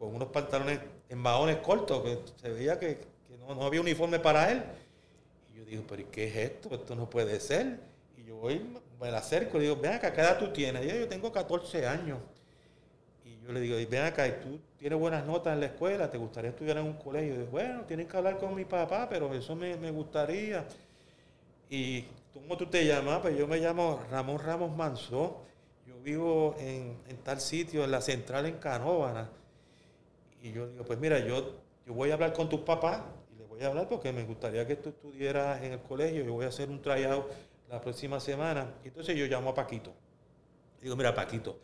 con 0.00 0.12
unos 0.12 0.30
pantalones 0.30 0.80
en 1.08 1.22
bajones 1.22 1.58
cortos, 1.58 2.02
que 2.02 2.18
se 2.40 2.48
veía 2.48 2.80
que, 2.80 2.98
no, 3.38 3.54
no 3.54 3.62
había 3.62 3.80
uniforme 3.80 4.18
para 4.18 4.50
él 4.50 4.64
digo, 5.72 5.84
pero 5.88 6.10
¿qué 6.10 6.26
es 6.26 6.36
esto? 6.36 6.74
Esto 6.74 6.94
no 6.94 7.08
puede 7.08 7.40
ser. 7.40 7.80
Y 8.32 8.34
yo 8.34 8.36
voy, 8.36 8.60
me 9.00 9.10
la 9.10 9.18
acerco 9.18 9.58
y 9.58 9.62
digo, 9.62 9.76
ven 9.76 9.94
acá, 9.94 10.12
¿qué 10.12 10.20
edad 10.20 10.38
tú 10.38 10.52
tienes? 10.52 10.84
Yo, 10.86 10.96
yo 10.96 11.08
tengo 11.08 11.30
14 11.32 11.86
años. 11.86 12.18
Y 13.24 13.38
yo 13.44 13.52
le 13.52 13.60
digo, 13.60 13.76
ven 13.90 14.04
acá, 14.04 14.26
¿y 14.26 14.32
tú 14.32 14.60
tienes 14.78 14.98
buenas 14.98 15.24
notas 15.26 15.54
en 15.54 15.60
la 15.60 15.66
escuela? 15.66 16.10
¿Te 16.10 16.18
gustaría 16.18 16.50
estudiar 16.50 16.78
en 16.78 16.84
un 16.84 16.94
colegio? 16.94 17.34
Y 17.34 17.44
bueno, 17.44 17.82
tienes 17.82 18.06
que 18.06 18.16
hablar 18.16 18.38
con 18.38 18.54
mi 18.54 18.64
papá, 18.64 19.08
pero 19.08 19.32
eso 19.34 19.54
me, 19.56 19.90
gustaría. 19.90 20.64
Y 21.68 22.04
¿cómo 22.32 22.56
tú 22.56 22.66
te 22.66 22.86
llamas? 22.86 23.20
Pues 23.20 23.36
yo 23.36 23.46
me 23.46 23.58
llamo 23.58 24.00
Ramón 24.10 24.38
Ramos 24.38 24.76
Manso. 24.76 25.42
Yo 25.86 25.98
vivo 26.00 26.56
en, 26.58 26.96
tal 27.24 27.40
sitio, 27.40 27.84
en 27.84 27.90
la 27.90 28.00
central 28.00 28.46
en 28.46 28.58
Canóvana. 28.58 29.28
Y 30.42 30.52
yo 30.52 30.68
digo, 30.68 30.84
pues 30.84 30.98
mira, 30.98 31.18
yo, 31.20 31.54
yo 31.86 31.94
voy 31.94 32.10
a 32.10 32.14
hablar 32.14 32.32
con 32.32 32.48
tus 32.48 32.60
papás 32.60 33.02
voy 33.52 33.62
a 33.62 33.66
hablar 33.66 33.88
porque 33.88 34.12
me 34.12 34.24
gustaría 34.24 34.66
que 34.66 34.76
tú 34.76 34.88
estuvieras 34.88 35.62
en 35.62 35.72
el 35.72 35.80
colegio. 35.80 36.24
Yo 36.24 36.32
voy 36.32 36.46
a 36.46 36.48
hacer 36.48 36.70
un 36.70 36.80
tryout 36.80 37.26
la 37.72 37.80
próxima 37.80 38.20
semana. 38.20 38.74
Entonces 38.84 39.16
yo 39.16 39.26
llamo 39.26 39.50
a 39.50 39.54
Paquito. 39.54 39.92
Digo, 40.80 40.94
mira, 40.94 41.14
Paquito, 41.14 41.58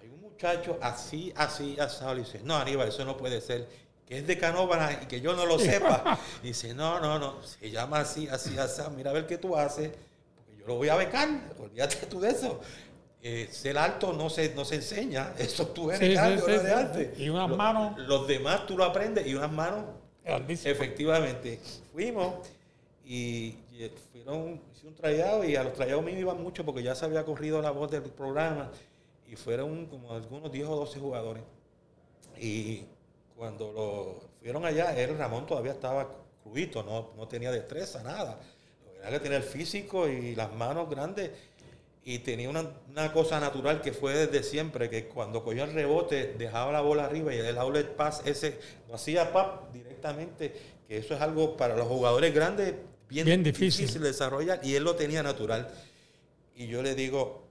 hay 0.00 0.08
un 0.08 0.20
muchacho 0.20 0.76
así, 0.82 1.32
así, 1.36 1.78
asado. 1.78 2.16
Y 2.16 2.20
dice, 2.20 2.40
no, 2.42 2.56
Aníbal, 2.56 2.88
eso 2.88 3.04
no 3.04 3.16
puede 3.16 3.40
ser. 3.40 3.68
Que 4.04 4.18
es 4.18 4.26
de 4.26 4.36
Canóvana 4.36 5.00
y 5.02 5.06
que 5.06 5.20
yo 5.20 5.34
no 5.34 5.46
lo 5.46 5.58
sepa. 5.58 6.18
Y 6.42 6.46
dice, 6.48 6.74
no, 6.74 6.98
no, 6.98 7.18
no, 7.20 7.40
se 7.44 7.70
llama 7.70 8.00
así, 8.00 8.28
así, 8.28 8.58
así. 8.58 8.82
Mira 8.96 9.10
a 9.10 9.14
ver 9.14 9.26
qué 9.26 9.38
tú 9.38 9.56
haces. 9.56 9.92
Porque 10.34 10.60
yo 10.60 10.66
lo 10.66 10.74
voy 10.74 10.88
a 10.88 10.96
becar. 10.96 11.28
Olvídate 11.58 12.06
tú 12.06 12.20
de 12.20 12.30
eso. 12.30 12.60
Eh, 13.22 13.48
ser 13.52 13.78
alto 13.78 14.12
no 14.12 14.28
se, 14.28 14.52
no 14.56 14.64
se 14.64 14.74
enseña. 14.74 15.32
Eso 15.38 15.68
tú 15.68 15.92
eres 15.92 16.18
de 16.64 16.72
arte. 16.72 17.14
Y 17.16 17.28
unas 17.28 17.48
manos. 17.48 17.96
Los 17.98 18.26
demás 18.26 18.66
tú 18.66 18.76
lo 18.76 18.84
aprendes 18.84 19.26
y 19.28 19.34
unas 19.36 19.52
manos 19.52 19.84
Efectivamente, 20.24 21.58
fuimos 21.92 22.34
y, 23.04 23.56
fueron, 23.90 24.60
hice 24.72 24.86
un 24.86 24.94
trayado 24.94 25.44
y 25.44 25.56
a 25.56 25.64
los 25.64 25.72
trayados 25.72 26.04
míos 26.04 26.18
iban 26.18 26.42
mucho 26.42 26.64
porque 26.64 26.82
ya 26.82 26.94
se 26.94 27.04
había 27.04 27.24
corrido 27.24 27.60
la 27.62 27.70
voz 27.70 27.90
del 27.90 28.02
programa 28.02 28.70
y 29.26 29.36
fueron 29.36 29.86
como 29.86 30.12
algunos 30.12 30.52
10 30.52 30.68
o 30.68 30.76
12 30.76 31.00
jugadores. 31.00 31.42
Y 32.38 32.84
cuando 33.36 33.72
lo 33.72 34.28
fueron 34.40 34.64
allá, 34.64 34.94
él, 34.98 35.16
Ramón, 35.16 35.46
todavía 35.46 35.72
estaba 35.72 36.08
crudito, 36.42 36.82
no, 36.82 37.10
no 37.16 37.28
tenía 37.28 37.50
destreza, 37.50 38.02
nada. 38.02 38.40
Lo 39.04 39.10
que 39.10 39.20
tenía 39.20 39.38
el 39.38 39.42
físico 39.42 40.08
y 40.08 40.34
las 40.34 40.52
manos 40.52 40.88
grandes 40.88 41.30
y 42.04 42.18
tenía 42.18 42.50
una, 42.50 43.12
cosa 43.12 43.38
natural 43.38 43.80
que 43.80 43.92
fue 43.92 44.14
desde 44.14 44.42
siempre, 44.42 44.90
que 44.90 45.06
cuando 45.06 45.44
cogía 45.44 45.64
el 45.64 45.72
rebote 45.72 46.34
dejaba 46.36 46.72
la 46.72 46.80
bola 46.80 47.04
arriba 47.04 47.32
y 47.32 47.38
el 47.38 47.56
outlet 47.58 47.94
pass 47.94 48.22
ese 48.24 48.58
lo 48.88 48.96
hacía 48.96 49.32
pap 49.32 49.72
directamente, 49.72 50.52
que 50.88 50.96
eso 50.96 51.14
es 51.14 51.20
algo 51.20 51.56
para 51.56 51.76
los 51.76 51.86
jugadores 51.86 52.34
grandes 52.34 52.74
bien, 53.12 53.42
difícil. 53.42 53.92
de 53.92 54.08
desarrollar 54.08 54.60
y 54.62 54.74
él 54.74 54.84
lo 54.84 54.96
tenía 54.96 55.22
natural. 55.22 55.68
Y 56.56 56.66
yo 56.66 56.82
le 56.82 56.94
digo, 56.94 57.42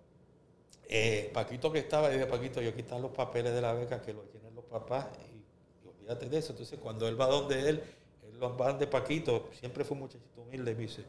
eh, 0.87 1.29
Paquito 1.33 1.71
que 1.71 1.79
estaba, 1.79 2.09
le 2.09 2.15
dije, 2.15 2.27
Paquito, 2.27 2.61
yo 2.61 2.75
quitar 2.75 2.99
los 2.99 3.11
papeles 3.11 3.53
de 3.53 3.61
la 3.61 3.73
beca 3.73 4.01
que 4.01 4.13
lo 4.13 4.21
tienen 4.21 4.53
los 4.55 4.65
papás 4.65 5.07
y, 5.19 5.87
olvídate 5.87 6.29
de 6.29 6.37
eso. 6.37 6.51
Entonces 6.51 6.79
cuando 6.79 7.07
él 7.07 7.19
va 7.19 7.27
donde 7.27 7.59
él, 7.59 7.83
él 8.23 8.39
los 8.39 8.59
va 8.59 8.73
de 8.73 8.87
Paquito, 8.87 9.49
siempre 9.59 9.83
fue 9.83 9.95
un 9.95 10.01
muchachito 10.01 10.41
humilde, 10.41 10.75
me 10.75 10.81
dice, 10.81 11.03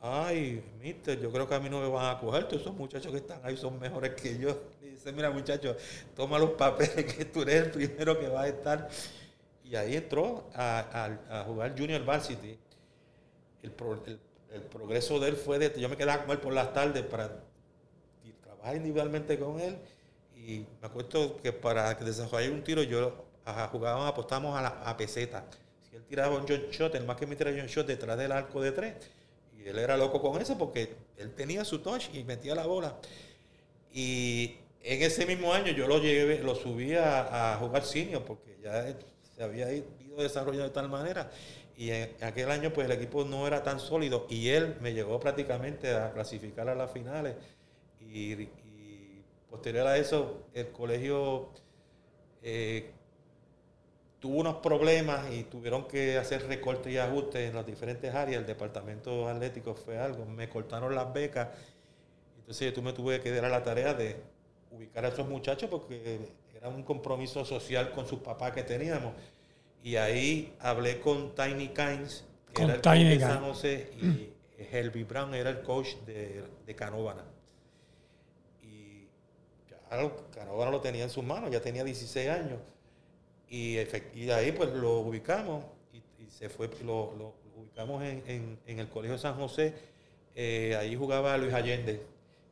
ay, 0.00 0.62
mister, 0.80 1.20
yo 1.20 1.30
creo 1.32 1.48
que 1.48 1.54
a 1.54 1.60
mí 1.60 1.68
no 1.68 1.80
me 1.80 1.88
van 1.88 2.14
a 2.14 2.18
coger, 2.18 2.46
todos 2.46 2.62
esos 2.62 2.74
muchachos 2.74 3.10
que 3.10 3.18
están 3.18 3.40
ahí 3.42 3.56
son 3.56 3.78
mejores 3.78 4.14
que 4.14 4.38
yo. 4.38 4.60
dice, 4.82 5.12
mira 5.12 5.30
muchachos, 5.30 5.76
toma 6.14 6.38
los 6.38 6.50
papeles 6.50 7.04
que 7.14 7.24
tú 7.24 7.42
eres 7.42 7.66
el 7.66 7.70
primero 7.70 8.18
que 8.18 8.28
va 8.28 8.42
a 8.42 8.48
estar. 8.48 8.88
Y 9.64 9.76
ahí 9.76 9.96
entró 9.96 10.48
a, 10.54 11.44
jugar 11.46 11.74
Junior 11.78 12.02
Varsity. 12.02 12.56
El, 13.62 13.72
el, 14.52 14.62
progreso 14.62 15.18
de 15.20 15.28
él 15.28 15.36
fue 15.36 15.58
de, 15.58 15.78
yo 15.80 15.88
me 15.88 15.96
quedaba 15.96 16.24
con 16.24 16.30
él 16.30 16.38
por 16.38 16.52
las 16.52 16.72
tardes 16.72 17.02
para 17.04 17.44
trabajar 18.42 18.76
individualmente 18.76 19.38
con 19.38 19.60
él. 19.60 19.76
Y 20.34 20.64
me 20.80 20.86
acuerdo 20.86 21.36
que 21.38 21.52
para 21.52 21.94
desarrollar 21.94 22.50
un 22.52 22.62
tiro 22.62 22.82
yo 22.82 23.24
jugábamos, 23.70 24.08
apostamos 24.08 24.56
a, 24.56 24.62
la, 24.62 24.68
a 24.84 24.96
peseta. 24.96 25.44
Si 25.88 25.96
él 25.96 26.04
tiraba 26.04 26.36
un 26.36 26.46
John 26.46 26.62
Shot, 26.70 26.94
el 26.94 27.04
más 27.04 27.16
que 27.16 27.26
me 27.26 27.36
tiraba 27.36 27.56
John 27.56 27.66
Shot 27.66 27.86
detrás 27.86 28.18
del 28.18 28.32
arco 28.32 28.60
de 28.60 28.72
tres, 28.72 28.94
y 29.56 29.68
él 29.68 29.78
era 29.78 29.96
loco 29.96 30.20
con 30.20 30.40
eso 30.40 30.56
porque 30.56 30.94
él 31.16 31.34
tenía 31.34 31.64
su 31.64 31.80
touch 31.80 32.14
y 32.14 32.24
metía 32.24 32.54
la 32.54 32.66
bola. 32.66 32.96
Y 33.92 34.56
en 34.82 35.02
ese 35.02 35.26
mismo 35.26 35.52
año 35.52 35.72
yo 35.72 35.86
lo 35.86 35.98
llevé, 35.98 36.38
lo 36.42 36.54
subí 36.54 36.94
a, 36.94 37.56
jugar 37.58 37.84
senior 37.84 38.24
porque 38.24 38.58
ya 38.62 38.94
se 39.34 39.42
había 39.42 39.72
ido 39.72 40.16
desarrollando 40.16 40.64
de 40.64 40.74
tal 40.74 40.88
manera. 40.88 41.30
Y 41.78 41.92
en 41.92 42.10
aquel 42.22 42.50
año 42.50 42.72
pues 42.72 42.86
el 42.86 42.92
equipo 42.92 43.24
no 43.24 43.46
era 43.46 43.62
tan 43.62 43.78
sólido 43.78 44.26
y 44.28 44.48
él 44.48 44.76
me 44.80 44.92
llegó 44.92 45.20
prácticamente 45.20 45.94
a 45.94 46.10
clasificar 46.12 46.68
a 46.68 46.74
las 46.74 46.90
finales. 46.90 47.36
Y, 48.00 48.48
posterior 49.48 49.86
a 49.86 49.96
eso 49.96 50.42
el 50.54 50.70
colegio 50.72 51.50
eh, 52.42 52.90
tuvo 54.18 54.40
unos 54.40 54.56
problemas 54.56 55.32
y 55.32 55.44
tuvieron 55.44 55.86
que 55.86 56.18
hacer 56.18 56.48
recortes 56.48 56.92
y 56.92 56.98
ajustes 56.98 57.48
en 57.48 57.54
las 57.54 57.64
diferentes 57.64 58.12
áreas. 58.12 58.40
El 58.40 58.46
departamento 58.46 59.28
atlético 59.28 59.74
fue 59.74 59.98
algo. 59.98 60.26
Me 60.26 60.48
cortaron 60.48 60.92
las 60.96 61.12
becas. 61.12 61.48
Entonces 62.40 62.74
yo 62.74 62.82
me 62.82 62.92
tuve 62.92 63.20
que 63.20 63.30
dar 63.30 63.44
a 63.44 63.48
la 63.50 63.62
tarea 63.62 63.94
de 63.94 64.16
ubicar 64.72 65.04
a 65.04 65.08
esos 65.08 65.28
muchachos 65.28 65.70
porque 65.70 66.18
era 66.56 66.68
un 66.68 66.82
compromiso 66.82 67.44
social 67.44 67.92
con 67.92 68.04
sus 68.08 68.18
papás 68.18 68.50
que 68.50 68.64
teníamos. 68.64 69.12
Y 69.82 69.96
ahí 69.96 70.54
hablé 70.60 71.00
con 71.00 71.34
Tiny 71.34 71.68
Kynes, 71.68 72.24
que 72.52 72.62
era 72.62 72.74
el 72.74 72.80
coach 72.80 72.98
de 72.98 73.20
San 73.20 73.42
José, 73.42 73.90
y 74.00 74.30
Helby 74.72 75.04
Brown 75.04 75.34
era 75.34 75.50
el 75.50 75.62
coach 75.62 75.94
de, 76.06 76.44
de 76.66 76.74
Canóvana. 76.74 77.24
Y 78.62 79.06
ya 79.70 80.10
Canóvana 80.34 80.70
lo 80.70 80.80
tenía 80.80 81.04
en 81.04 81.10
sus 81.10 81.24
manos, 81.24 81.50
ya 81.50 81.60
tenía 81.60 81.84
16 81.84 82.28
años 82.28 82.58
y, 83.50 83.78
y 84.14 84.30
ahí 84.30 84.52
pues 84.52 84.70
lo 84.74 85.00
ubicamos 85.00 85.64
y, 85.92 86.30
se 86.30 86.48
fue, 86.48 86.68
lo, 86.84 87.34
ubicamos 87.56 88.02
en, 88.04 88.58
el 88.66 88.88
Colegio 88.88 89.18
San 89.18 89.34
José. 89.34 89.74
Eh, 90.34 90.76
ahí 90.78 90.94
jugaba 90.94 91.36
Luis 91.38 91.54
Allende. 91.54 92.02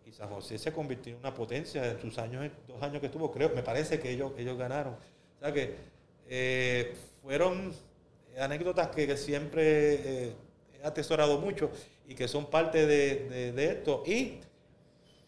Y 0.06 0.12
San 0.12 0.30
José 0.30 0.56
se 0.58 0.72
convirtió 0.72 1.12
en 1.12 1.18
una 1.18 1.34
potencia 1.34 1.90
en 1.90 2.00
sus 2.00 2.16
años, 2.18 2.50
dos 2.66 2.80
años 2.80 3.00
que 3.00 3.06
estuvo, 3.06 3.30
creo, 3.32 3.50
me 3.50 3.62
parece 3.62 3.98
que 3.98 4.10
ellos, 4.10 4.32
ellos 4.38 4.56
ganaron. 4.56 4.94
O 4.94 5.40
sea 5.40 5.52
que 5.52 5.74
eh, 6.28 6.94
fueron 7.26 7.72
anécdotas 8.38 8.88
que, 8.88 9.16
siempre 9.16 9.94
eh, 9.94 10.32
he 10.80 10.86
atesorado 10.86 11.40
mucho 11.40 11.72
y 12.06 12.14
que 12.14 12.28
son 12.28 12.46
parte 12.46 12.86
de, 12.86 13.50
de, 13.52 13.64
esto. 13.64 14.04
Y 14.06 14.38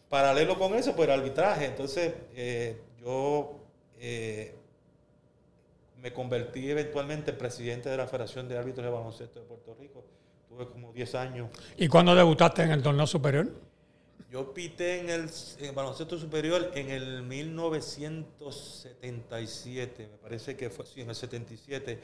paralelo 0.07 0.57
con 0.57 0.75
eso, 0.75 0.95
pues 0.95 1.09
el 1.09 1.19
arbitraje. 1.19 1.65
Entonces, 1.65 2.13
yo 3.01 3.59
me 6.01 6.13
convertí 6.13 6.71
eventualmente 6.71 7.31
en 7.31 7.37
presidente 7.37 7.89
de 7.89 7.97
la 7.97 8.07
Federación 8.07 8.47
de 8.47 8.57
Árbitros 8.57 8.85
de 8.85 8.91
Baloncesto 8.93 9.41
de 9.41 9.45
Puerto 9.45 9.75
Rico. 9.77 10.05
Tuve 10.47 10.69
como 10.69 10.93
10 10.93 11.15
años. 11.15 11.49
¿Y 11.75 11.89
cuándo 11.89 12.15
debutaste 12.15 12.63
en 12.63 12.71
el 12.71 12.81
torneo 12.81 13.07
superior? 13.07 13.49
Yo 14.31 14.53
pité 14.53 14.99
en 14.99 15.09
el, 15.09 15.27
baloncesto 15.73 16.19
superior 16.19 16.71
en 16.75 16.91
el 16.91 17.23
1977, 17.23 20.07
me 20.07 20.17
parece 20.17 20.55
que 20.55 20.69
fue 20.69 20.85
así, 20.85 21.01
en 21.01 21.09
el 21.09 21.15
77. 21.15 21.99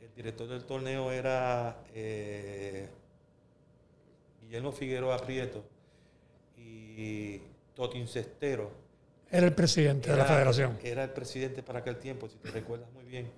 El 0.00 0.14
director 0.14 0.48
del 0.48 0.64
torneo 0.64 1.12
era 1.12 1.84
eh, 1.94 2.88
Guillermo 4.40 4.72
Figueroa 4.72 5.18
Prieto 5.18 5.62
y 6.56 7.42
Totin 7.74 8.08
Cestero. 8.08 8.70
Era 9.30 9.46
el 9.46 9.52
presidente 9.52 10.10
de 10.10 10.16
la 10.16 10.24
federación. 10.24 10.78
Era 10.82 11.04
el 11.04 11.10
presidente 11.10 11.62
para 11.62 11.80
aquel 11.80 11.98
tiempo, 11.98 12.26
si 12.26 12.38
te 12.38 12.52
recuerdas 12.52 12.90
muy 12.92 13.04
bien. 13.04 13.30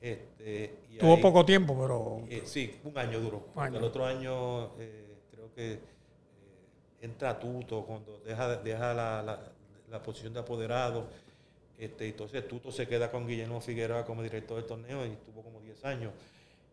Este, 0.00 0.78
Tuvo 0.98 1.20
poco 1.20 1.44
tiempo, 1.44 1.78
pero... 1.78 2.22
Eh, 2.30 2.44
sí, 2.46 2.80
un 2.84 2.96
año 2.96 3.20
duró. 3.20 3.48
El 3.66 3.84
otro 3.84 4.06
año 4.06 4.74
eh, 4.78 5.18
creo 5.30 5.52
que 5.54 5.93
entra 7.04 7.38
Tuto, 7.38 7.84
cuando 7.84 8.18
deja, 8.20 8.56
deja 8.56 8.94
la, 8.94 9.52
la, 9.90 10.02
posición 10.02 10.32
de 10.32 10.40
apoderado. 10.40 11.06
Este, 11.78 12.08
entonces 12.08 12.46
Tuto 12.48 12.72
se 12.72 12.88
queda 12.88 13.10
con 13.10 13.26
Guillermo 13.26 13.60
Figueroa 13.60 14.04
como 14.04 14.22
director 14.22 14.56
del 14.56 14.66
torneo 14.66 15.06
y 15.06 15.10
estuvo 15.10 15.42
como 15.42 15.60
10 15.60 15.84
años. 15.84 16.12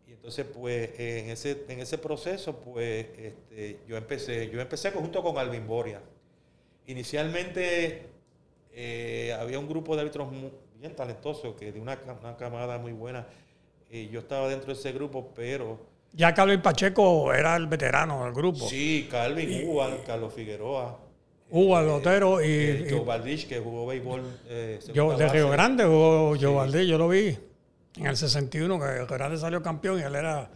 Y 0.07 0.13
entonces, 0.13 0.45
pues, 0.45 0.91
en 0.99 1.29
ese, 1.29 1.65
en 1.67 1.79
ese 1.79 1.97
proceso, 1.97 2.57
pues, 2.57 3.07
este, 3.17 3.79
yo 3.87 3.97
empecé, 3.97 4.49
yo 4.49 4.59
empecé 4.59 4.91
junto 4.91 5.21
con 5.21 5.37
Alvin 5.37 5.67
Boria. 5.67 6.01
Inicialmente 6.87 8.07
eh, 8.73 9.35
había 9.39 9.59
un 9.59 9.67
grupo 9.67 9.95
de 9.95 10.01
árbitros 10.01 10.29
bien 10.79 10.95
talentosos, 10.95 11.55
que 11.55 11.71
de 11.71 11.79
una, 11.79 11.99
una 12.19 12.37
camada 12.37 12.77
muy 12.77 12.93
buena. 12.93 13.27
Y 13.89 14.07
yo 14.07 14.21
estaba 14.21 14.47
dentro 14.47 14.73
de 14.73 14.79
ese 14.79 14.91
grupo, 14.93 15.31
pero... 15.35 15.90
Ya 16.13 16.33
Calvin 16.33 16.61
Pacheco 16.61 17.33
era 17.33 17.55
el 17.55 17.67
veterano 17.67 18.25
del 18.25 18.33
grupo. 18.33 18.67
Sí, 18.67 19.07
Calvin, 19.09 19.67
Hugo, 19.67 19.85
Carlos 20.05 20.33
Figueroa. 20.33 20.99
Hugo 21.49 21.75
Alotero 21.75 22.41
y, 22.41 22.47
eh, 22.47 22.87
Joe 22.89 23.37
que 23.47 23.59
jugó 23.59 23.85
béisbol. 23.85 24.39
Eh, 24.47 24.79
yo, 24.93 25.17
de 25.17 25.27
Río 25.27 25.49
Grande 25.49 25.83
jugó 25.83 26.35
Joe 26.39 26.53
Valdich, 26.53 26.87
yo 26.87 26.97
lo 26.97 27.09
vi 27.09 27.37
en 27.97 28.05
el 28.05 28.15
61, 28.15 28.79
que 28.79 28.85
Río 28.85 29.07
Grande 29.07 29.37
salió 29.37 29.61
campeón 29.61 29.99
y 29.99 30.03
él 30.03 30.15
era 30.15 30.49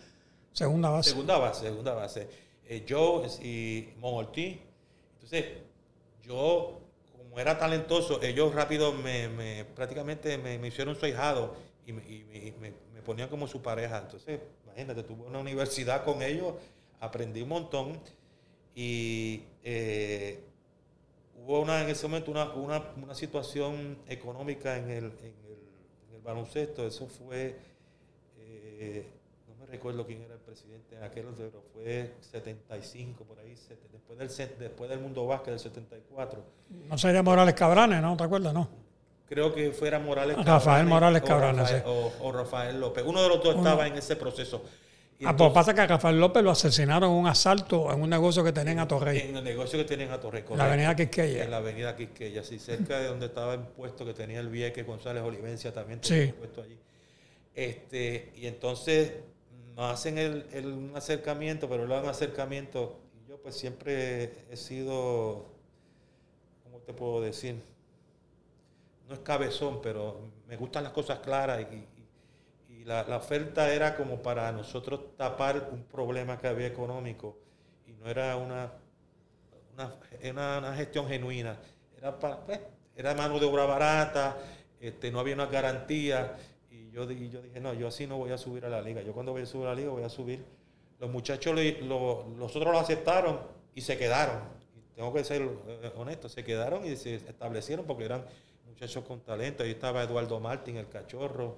segunda 0.53 0.89
base. 0.89 1.09
Segunda 1.09 1.37
base, 1.37 1.65
segunda 1.65 1.93
base. 1.93 2.27
Eh, 2.67 2.85
Joe 2.87 3.27
y 3.43 3.89
Mon 3.97 4.25
Entonces, 4.25 5.45
yo, 6.23 6.81
como 7.11 7.39
era 7.39 7.57
talentoso, 7.57 8.21
ellos 8.21 8.55
rápido 8.55 8.93
me, 8.93 9.65
prácticamente 9.75 10.37
me, 10.37 10.65
hicieron 10.65 10.95
su 10.95 11.05
hijado 11.07 11.55
y, 11.85 11.91
me, 11.91 12.73
ponían 13.05 13.27
como 13.27 13.47
su 13.47 13.61
pareja. 13.61 13.99
Entonces, 13.99 14.39
imagínate, 14.75 15.03
tuve 15.03 15.23
una 15.23 15.39
universidad 15.39 16.03
con 16.03 16.21
ellos, 16.21 16.55
aprendí 16.99 17.41
un 17.41 17.49
montón 17.49 17.99
y 18.75 19.43
eh, 19.63 20.43
hubo 21.37 21.61
una, 21.61 21.81
en 21.81 21.89
ese 21.89 22.07
momento 22.07 22.31
una, 22.31 22.51
una, 22.97 23.15
situación 23.15 23.97
económica 24.07 24.77
en 24.77 24.89
el, 24.89 25.05
en 25.05 25.33
el, 26.13 26.21
baloncesto. 26.21 26.87
Eso 26.87 27.07
fue, 27.07 27.55
eh, 28.39 29.05
no 29.47 29.55
me 29.57 29.67
recuerdo 29.67 30.05
quién 30.07 30.23
era 30.23 30.33
el 30.33 30.39
presidente 30.39 30.95
en 30.95 31.03
aquel, 31.03 31.27
pero 31.37 31.63
fue 31.71 32.15
75, 32.19 33.23
por 33.23 33.37
ahí, 33.39 33.55
después 33.91 34.17
del, 34.17 34.59
después 34.59 34.89
del 34.89 34.99
Mundo 34.99 35.27
Vázquez 35.27 35.51
del 35.51 35.59
74. 35.59 36.43
No 36.89 36.97
sería 36.97 37.21
Morales 37.21 37.53
Cabranes, 37.53 38.01
¿no? 38.01 38.17
¿Te 38.17 38.23
acuerdas? 38.23 38.53
No. 38.55 38.84
Creo 39.27 39.53
que 39.53 39.71
fuera 39.71 39.99
Morales 39.99 40.35
Cabranes. 40.35 40.53
Rafael 40.53 40.85
Morales 40.85 41.21
Cabranes, 41.23 41.83
o, 41.85 42.31
Rafael 42.31 42.79
López. 42.79 43.03
Uno 43.05 43.21
de 43.23 43.29
los 43.29 43.43
dos 43.43 43.55
estaba 43.55 43.87
en 43.87 43.95
ese 43.95 44.15
proceso. 44.15 44.63
ah, 45.23 45.35
pues 45.35 45.51
pasa 45.51 45.73
que 45.73 45.81
a 45.81 45.87
Rafael 45.87 46.19
López 46.19 46.43
lo 46.43 46.51
asesinaron 46.51 47.09
en 47.09 47.17
un 47.17 47.27
asalto 47.27 47.91
en 47.91 48.01
un 48.01 48.09
negocio 48.09 48.43
que 48.43 48.51
tenían 48.51 48.79
a 48.79 48.87
Torrey. 48.87 49.19
En 49.19 49.35
el 49.35 49.43
negocio 49.43 49.79
que 49.79 49.85
tenían 49.85 50.11
a 50.11 50.19
Torrey, 50.19 50.43
En 50.47 50.57
la 50.57 50.65
avenida 50.65 50.95
Quisqueya. 50.95 51.43
En 51.43 51.51
la 51.51 51.57
avenida 51.57 51.95
Quisqueya, 51.95 52.43
sí, 52.43 52.59
cerca 52.59 52.99
de 52.99 53.07
donde 53.07 53.25
estaba 53.25 53.55
el 53.55 53.61
puesto 53.61 54.05
que 54.05 54.13
tenía 54.13 54.39
el 54.39 54.49
Vieque 54.49 54.83
González 54.83 55.23
Olivencia 55.23 55.73
también 55.73 56.01
tenía 56.01 56.35
puesto 56.35 56.61
allí. 56.61 56.77
Este, 57.55 58.31
y 58.35 58.45
entonces 58.47 59.13
nos 59.75 59.91
hacen 59.91 60.17
el, 60.17 60.45
un 60.65 60.91
acercamiento, 60.95 61.67
pero 61.67 61.87
lo 61.87 61.99
un 61.99 62.09
acercamiento. 62.09 62.99
Y 63.15 63.29
yo 63.29 63.37
pues 63.41 63.55
siempre 63.55 64.45
he 64.51 64.57
sido, 64.57 65.45
¿cómo 66.63 66.77
te 66.79 66.93
puedo 66.93 67.21
decir? 67.21 67.55
No 69.07 69.13
es 69.13 69.19
cabezón, 69.19 69.81
pero 69.81 70.19
me 70.47 70.57
gustan 70.57 70.83
las 70.83 70.93
cosas 70.93 71.19
claras 71.19 71.65
y, 71.71 71.87
la, 72.83 73.01
oferta 73.17 73.73
era 73.73 73.95
como 73.95 74.21
para 74.21 74.51
nosotros 74.51 75.15
tapar 75.17 75.69
un 75.71 75.85
problema 75.85 76.37
que 76.37 76.47
había 76.47 76.67
económico 76.67 77.35
y 77.87 77.93
no 77.93 78.07
era 78.07 78.35
una, 78.35 78.71
una, 79.73 80.59
una, 80.59 80.75
gestión 80.75 81.07
genuina. 81.07 81.57
Era, 81.97 82.19
para, 82.19 82.45
pues, 82.45 82.59
era 82.95 83.15
mano 83.15 83.39
de 83.39 83.47
obra 83.47 83.65
barata, 83.65 84.37
este, 84.79 85.09
no 85.09 85.19
había 85.19 85.33
una 85.33 85.47
garantía 85.47 86.35
yo, 86.95 87.11
yo 87.11 87.41
dije, 87.41 87.59
no, 87.59 87.73
yo 87.73 87.89
así 87.89 88.07
no 88.07 88.17
voy 88.17 88.31
a 88.31 88.37
subir 88.37 88.63
a 88.65 88.69
la 88.69 88.81
liga. 88.81 89.01
Yo 89.01 89.13
cuando 89.13 89.33
voy 89.33 89.41
a 89.41 89.45
subir 89.45 89.65
a 89.67 89.71
la 89.71 89.75
liga 89.75 89.89
voy 89.89 90.03
a 90.03 90.09
subir. 90.09 90.45
Los 90.97 91.11
muchachos, 91.11 91.53
los 91.81 92.55
otros 92.55 92.71
lo 92.71 92.79
aceptaron 92.79 93.41
y 93.73 93.81
se 93.81 93.97
quedaron. 93.97 94.39
tengo 94.95 95.13
que 95.13 95.25
ser 95.25 95.45
honesto, 95.97 96.29
se 96.29 96.45
quedaron 96.45 96.85
y 96.85 96.95
se 96.95 97.15
establecieron 97.15 97.85
porque 97.85 98.05
eran 98.05 98.23
muchachos 98.75 99.05
con 99.05 99.21
talento. 99.21 99.63
Ahí 99.63 99.71
estaba 99.71 100.03
Eduardo 100.03 100.37
Martín, 100.39 100.75
el 100.75 100.89
cachorro. 100.89 101.55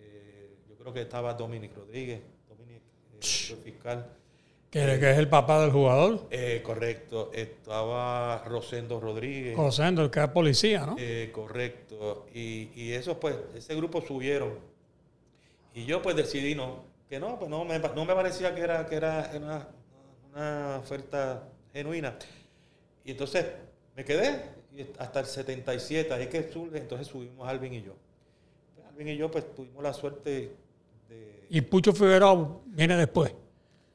Eh, 0.00 0.56
yo 0.68 0.74
creo 0.76 0.92
que 0.92 1.02
estaba 1.02 1.34
Dominic 1.34 1.76
Rodríguez, 1.76 2.22
Dominic, 2.48 2.80
eh, 3.12 3.50
el 3.50 3.56
fiscal. 3.58 4.10
¿Que, 4.70 4.94
es 4.94 5.18
el 5.18 5.28
papá 5.28 5.60
del 5.60 5.70
jugador? 5.70 6.26
Eh, 6.30 6.62
correcto. 6.64 7.30
Estaba 7.32 8.42
Rosendo 8.46 8.98
Rodríguez. 8.98 9.56
Rosendo, 9.56 10.02
el 10.02 10.10
que 10.10 10.20
es 10.20 10.28
policía, 10.30 10.86
¿no? 10.86 10.96
Correcto. 11.30 12.26
Y, 12.34 12.70
y 12.74 12.92
eso, 12.92 13.20
pues, 13.20 13.36
ese 13.54 13.74
grupo 13.76 14.00
subieron. 14.00 14.58
Y 15.74 15.84
yo, 15.84 16.00
pues, 16.00 16.16
decidí 16.16 16.54
no. 16.54 16.84
Que 17.08 17.20
no, 17.20 17.38
pues 17.38 17.50
no 17.50 17.64
me, 17.66 17.78
no 17.78 18.04
me 18.04 18.14
parecía 18.14 18.54
que 18.54 18.62
era, 18.62 18.86
que 18.86 18.96
era 18.96 19.30
una, 19.36 19.68
una 20.32 20.78
oferta 20.78 21.44
genuina. 21.72 22.16
Y 23.04 23.10
entonces 23.10 23.46
me 23.94 24.04
quedé 24.04 24.63
hasta 24.98 25.20
el 25.20 25.26
77, 25.26 26.12
ahí 26.12 26.26
que 26.28 26.50
sube, 26.50 26.78
entonces 26.78 27.06
subimos 27.06 27.48
Alvin 27.48 27.74
y 27.74 27.82
yo. 27.82 27.94
Alvin 28.88 29.08
y 29.08 29.16
yo, 29.16 29.30
pues, 29.30 29.54
tuvimos 29.54 29.82
la 29.82 29.92
suerte 29.92 30.52
de... 31.08 31.46
Y 31.48 31.60
Pucho 31.60 31.92
Figueroa 31.92 32.60
viene 32.66 32.96
después. 32.96 33.32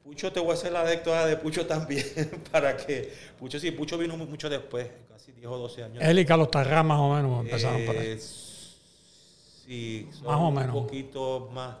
Pucho, 0.02 0.32
te 0.32 0.40
voy 0.40 0.50
a 0.50 0.54
hacer 0.54 0.72
la 0.72 0.80
anécdota 0.80 1.26
de 1.26 1.36
Pucho 1.36 1.66
también, 1.66 2.04
para 2.50 2.76
que 2.76 3.12
Pucho 3.38 3.60
sí, 3.60 3.70
Pucho 3.70 3.96
vino 3.96 4.16
mucho 4.16 4.48
después, 4.48 4.88
casi 5.08 5.32
10 5.32 5.46
o 5.46 5.58
12 5.58 5.84
años. 5.84 6.02
Él 6.02 6.18
y 6.18 6.24
Carlos 6.24 6.50
Tarrá 6.50 6.82
más 6.82 6.98
o 6.98 7.14
menos 7.14 7.44
empezaron 7.44 7.84
por 7.86 7.96
ahí. 7.96 8.18
Sí, 8.18 10.08
son 10.10 10.26
más 10.26 10.40
o 10.40 10.50
menos. 10.50 10.74
un 10.74 10.86
poquito 10.86 11.48
más, 11.52 11.76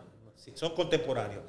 son 0.54 0.74
contemporáneos, 0.74 1.42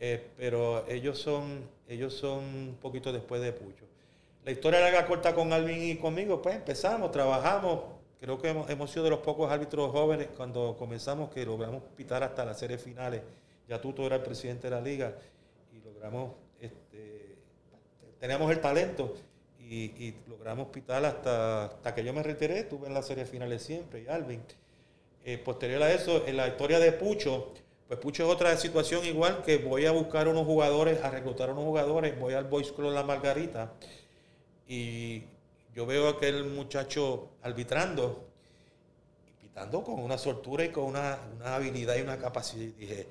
eh, 0.00 0.30
pero 0.36 0.86
ellos 0.88 1.18
son, 1.18 1.68
ellos 1.88 2.14
son 2.14 2.44
un 2.44 2.78
poquito 2.80 3.12
después 3.12 3.42
de 3.42 3.52
Pucho. 3.52 3.84
La 4.46 4.52
historia 4.52 4.78
larga 4.78 5.04
corta 5.08 5.34
con 5.34 5.52
Alvin 5.52 5.82
y 5.82 5.96
conmigo, 5.96 6.40
pues 6.40 6.54
empezamos, 6.54 7.10
trabajamos, 7.10 7.80
creo 8.20 8.40
que 8.40 8.48
hemos, 8.48 8.88
sido 8.92 9.02
de 9.02 9.10
los 9.10 9.18
pocos 9.18 9.50
árbitros 9.50 9.90
jóvenes 9.90 10.28
cuando 10.36 10.76
comenzamos 10.78 11.30
que 11.30 11.44
logramos 11.44 11.82
pitar 11.96 12.22
hasta 12.22 12.44
las 12.44 12.56
series 12.56 12.80
finales. 12.80 13.22
Ya 13.68 13.80
tú 13.80 13.92
eras 14.06 14.20
el 14.20 14.24
presidente 14.24 14.68
de 14.68 14.76
la 14.76 14.80
liga 14.80 15.16
logramos, 15.84 16.30
este, 16.60 17.34
teníamos 18.20 18.48
el 18.52 18.60
talento 18.60 19.16
y, 19.58 20.14
logramos 20.28 20.68
pitar 20.68 21.04
hasta, 21.04 21.92
que 21.92 22.04
yo 22.04 22.12
me 22.12 22.22
retiré, 22.22 22.60
estuve 22.60 22.86
en 22.86 22.94
la 22.94 23.02
serie 23.02 23.24
finales 23.24 23.64
siempre 23.64 24.02
y 24.02 24.06
Alvin. 24.06 24.44
Eh, 25.24 25.38
posterior 25.38 25.82
a 25.82 25.92
eso, 25.92 26.24
en 26.24 26.36
la 26.36 26.46
historia 26.46 26.78
de 26.78 26.92
Pucho, 26.92 27.52
pues 27.88 27.98
Pucho 27.98 28.22
es 28.22 28.32
otra 28.32 28.56
situación 28.56 29.04
igual 29.06 29.42
que 29.42 29.56
voy 29.58 29.86
a 29.86 29.90
buscar 29.90 30.28
unos 30.28 30.46
jugadores, 30.46 31.02
a 31.02 31.10
reclutar 31.10 31.50
unos 31.50 31.64
jugadores, 31.64 32.16
voy 32.16 32.34
al 32.34 32.44
Boys 32.44 32.70
Club 32.70 32.92
La 32.92 33.02
Margarita 33.02 33.72
y 34.66 35.24
yo 35.74 35.86
veo 35.86 36.08
a 36.08 36.10
aquel 36.12 36.44
muchacho 36.44 37.30
arbitrando 37.42 38.26
y 39.28 39.32
pitando 39.42 39.82
con 39.82 40.00
una 40.00 40.18
soltura 40.18 40.64
y 40.64 40.70
con 40.70 40.84
una, 40.84 41.18
una 41.34 41.56
habilidad 41.56 41.96
y 41.96 42.02
una 42.02 42.18
capacidad. 42.18 42.62
Y 42.62 42.72
dije, 42.72 43.06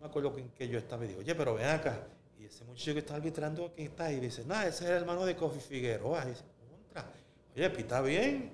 me 0.00 0.06
acuerdo 0.06 0.34
que, 0.34 0.44
que 0.56 0.68
yo 0.68 0.78
estaba 0.78 1.04
y 1.04 1.08
digo, 1.08 1.20
oye, 1.20 1.34
pero 1.34 1.54
ven 1.54 1.68
acá. 1.68 2.06
Y 2.38 2.46
ese 2.46 2.64
muchacho 2.64 2.92
que 2.92 2.98
está 3.00 3.14
arbitrando, 3.14 3.72
¿quién 3.74 3.88
está? 3.88 4.10
Y 4.12 4.20
dice, 4.20 4.44
no, 4.44 4.54
ese 4.60 4.84
es 4.84 4.90
el 4.90 4.96
hermano 4.96 5.24
de 5.24 5.36
Kofi 5.36 5.60
Figueroa. 5.60 6.24
Y 6.24 6.30
dice, 6.30 6.44
contra. 6.70 7.10
Oye, 7.54 7.70
pita 7.70 8.00
bien. 8.00 8.50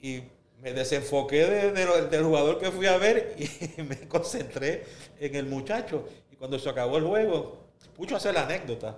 Y 0.00 0.22
me 0.62 0.72
desenfoqué 0.72 1.46
del 1.46 2.24
jugador 2.24 2.58
que 2.58 2.70
fui 2.70 2.86
a 2.86 2.96
ver 2.98 3.36
y 3.38 3.82
me 3.82 4.08
concentré 4.08 4.84
en 5.18 5.34
el 5.34 5.46
muchacho. 5.46 6.08
Y 6.30 6.36
cuando 6.36 6.58
se 6.58 6.68
acabó 6.68 6.98
el 6.98 7.04
juego, 7.04 7.68
Pucho 7.98 8.14
hace 8.14 8.32
la 8.32 8.44
anécdota. 8.44 8.96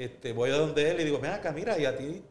Este, 0.00 0.32
voy 0.32 0.48
a 0.48 0.54
donde 0.54 0.90
él 0.90 1.00
y 1.02 1.04
digo, 1.04 1.18
ven 1.18 1.32
acá, 1.32 1.52
mira, 1.52 1.78
y 1.78 1.84
a 1.84 1.94
ti, 1.94 2.22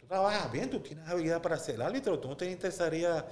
tú, 0.00 0.06
trabajas 0.08 0.50
bien, 0.50 0.68
tú 0.68 0.80
tienes 0.80 1.08
habilidad 1.08 1.40
para 1.40 1.56
ser 1.56 1.80
árbitro, 1.80 2.18
tú 2.18 2.26
no 2.26 2.36
te 2.36 2.50
interesaría 2.50 3.24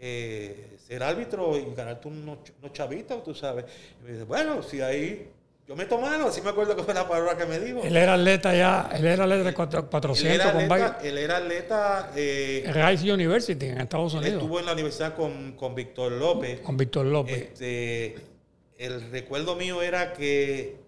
eh, 0.00 0.76
ser 0.84 1.00
árbitro 1.04 1.56
y 1.56 1.72
ganarte 1.72 2.08
unos, 2.08 2.38
unos 2.58 2.72
chavitos, 2.72 3.22
tú 3.22 3.32
sabes. 3.32 3.66
Y 4.00 4.04
me 4.04 4.12
dice, 4.14 4.24
bueno, 4.24 4.64
si 4.64 4.80
ahí 4.80 5.30
yo 5.68 5.76
me 5.76 5.86
mano, 5.86 6.26
así 6.26 6.42
me 6.42 6.50
acuerdo 6.50 6.74
que 6.74 6.82
fue 6.82 6.92
la 6.92 7.06
palabra 7.06 7.36
que 7.36 7.46
me 7.46 7.60
dijo. 7.60 7.82
Él 7.84 7.96
era 7.96 8.14
atleta 8.14 8.52
ya, 8.52 8.90
él 8.92 9.06
era 9.06 9.22
atleta 9.22 9.44
de 9.44 9.54
400 9.54 10.24
él 10.24 10.40
era 10.40 10.48
atleta, 10.48 10.98
Él 11.00 11.18
era 11.18 11.36
atleta. 11.36 12.12
Eh, 12.16 12.64
Rice 12.66 13.12
University 13.12 13.66
en 13.66 13.82
Estados 13.82 14.12
Unidos. 14.14 14.42
estuvo 14.42 14.58
en 14.58 14.66
la 14.66 14.72
universidad 14.72 15.14
con, 15.14 15.52
con 15.52 15.76
Víctor 15.76 16.10
López. 16.10 16.62
Con 16.62 16.76
Víctor 16.76 17.06
López. 17.06 17.52
Este, 17.52 18.16
el 18.78 19.12
recuerdo 19.12 19.54
mío 19.54 19.82
era 19.82 20.14
que 20.14 20.79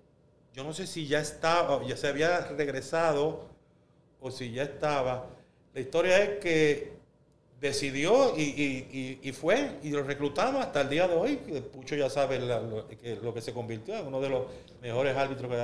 yo 0.54 0.64
no 0.64 0.72
sé 0.72 0.86
si 0.86 1.06
ya 1.06 1.20
estaba, 1.20 1.82
ya 1.86 1.96
se 1.96 2.08
había 2.08 2.40
regresado 2.48 3.46
o 4.20 4.30
si 4.30 4.52
ya 4.52 4.64
estaba. 4.64 5.26
La 5.74 5.80
historia 5.80 6.22
es 6.22 6.38
que 6.38 6.92
decidió 7.62 8.34
y, 8.36 9.32
fue 9.32 9.78
y 9.84 9.90
lo 9.90 10.02
reclutamos 10.02 10.62
hasta 10.62 10.82
el 10.82 10.88
día 10.90 11.06
de 11.08 11.14
hoy. 11.14 11.36
Pucho 11.72 11.94
ya 11.94 12.10
sabe 12.10 12.40
lo, 12.40 12.86
que, 13.34 13.40
se 13.40 13.52
convirtió 13.54 13.96
en 13.96 14.06
uno 14.06 14.20
de 14.20 14.28
los 14.28 14.46
mejores 14.82 15.16
árbitros 15.16 15.48
que 15.48 15.54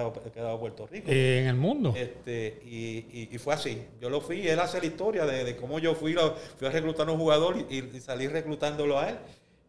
ha 0.40 0.42
dado, 0.42 0.60
Puerto 0.60 0.86
Rico. 0.86 1.10
En 1.10 1.48
el 1.48 1.56
mundo. 1.56 1.92
Este, 1.96 2.60
y, 2.64 3.36
fue 3.38 3.54
así. 3.54 3.82
Yo 4.00 4.08
lo 4.08 4.20
fui, 4.20 4.46
él 4.48 4.58
hace 4.60 4.78
la 4.80 4.86
historia 4.86 5.26
de, 5.26 5.56
cómo 5.56 5.80
yo 5.80 5.94
fui, 5.94 6.14
fui 6.56 6.68
a 6.68 6.70
reclutar 6.70 7.08
a 7.08 7.12
un 7.12 7.18
jugador 7.18 7.56
y, 7.68 8.00
salí 8.00 8.28
reclutándolo 8.28 8.98
a 8.98 9.10
él. 9.10 9.18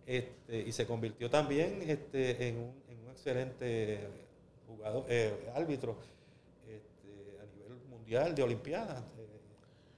Este, 0.06 0.64
y 0.68 0.72
se 0.72 0.86
convirtió 0.86 1.30
también 1.30 1.84
este, 1.88 2.48
en, 2.48 2.58
un, 2.58 2.74
excelente 3.12 4.08
jugador, 4.80 5.06
eh, 5.10 5.34
este, 6.68 7.38
a 7.42 7.46
nivel 7.56 7.78
mundial 7.90 8.34
de 8.34 8.44
Olimpiadas. 8.44 9.04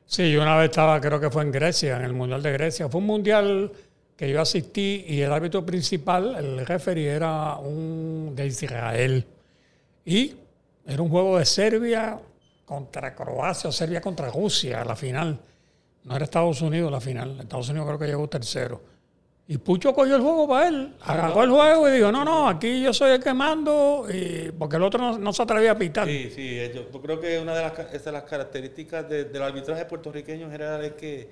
Sí, 0.05 0.29
yo 0.31 0.41
una 0.41 0.57
vez 0.57 0.69
estaba, 0.69 0.99
creo 0.99 1.19
que 1.19 1.29
fue 1.29 1.43
en 1.43 1.51
Grecia, 1.51 1.95
en 1.95 2.03
el 2.03 2.11
Mundial 2.11 2.43
de 2.43 2.51
Grecia. 2.51 2.89
Fue 2.89 2.99
un 2.99 3.07
mundial 3.07 3.71
que 4.17 4.29
yo 4.29 4.41
asistí 4.41 5.05
y 5.07 5.21
el 5.21 5.31
árbitro 5.31 5.65
principal, 5.65 6.35
el 6.35 6.65
referee, 6.65 7.07
era 7.07 7.55
un 7.55 8.33
de 8.35 8.45
Israel. 8.45 9.25
Y 10.03 10.35
era 10.85 11.01
un 11.01 11.09
juego 11.09 11.37
de 11.37 11.45
Serbia 11.45 12.19
contra 12.65 13.15
Croacia 13.15 13.69
o 13.69 13.71
Serbia 13.71 14.01
contra 14.01 14.29
Rusia, 14.29 14.83
la 14.83 14.95
final. 14.97 15.39
No 16.03 16.15
era 16.15 16.25
Estados 16.25 16.61
Unidos 16.61 16.91
la 16.91 16.99
final. 16.99 17.39
Estados 17.39 17.69
Unidos 17.69 17.87
creo 17.87 17.99
que 17.99 18.07
llegó 18.07 18.27
tercero. 18.27 18.81
Y 19.51 19.57
Pucho 19.57 19.93
cogió 19.93 20.15
el 20.15 20.21
juego 20.21 20.47
para 20.47 20.69
él, 20.69 20.93
agarró 21.01 21.43
el 21.43 21.49
juego 21.49 21.89
y 21.89 21.91
dijo, 21.91 22.09
no, 22.09 22.23
no, 22.23 22.47
aquí 22.47 22.81
yo 22.81 22.93
soy 22.93 23.11
el 23.11 23.21
que 23.21 23.33
mando, 23.33 24.07
y, 24.09 24.49
porque 24.57 24.77
el 24.77 24.83
otro 24.83 25.17
no, 25.17 25.33
se 25.33 25.43
atrevía 25.43 25.71
a 25.71 25.77
pitar. 25.77 26.07
Sí, 26.07 26.31
sí, 26.33 26.57
yo, 26.73 26.89
creo 27.01 27.19
que 27.19 27.37
una 27.37 27.53
de 27.53 27.61
las, 27.63 28.05
de 28.05 28.11
las 28.13 28.23
características 28.23 29.09
del 29.09 29.41
arbitraje 29.41 29.83
puertorriqueño 29.83 30.45
en 30.45 30.51
general 30.53 30.85
es 30.85 30.93
que 30.93 31.27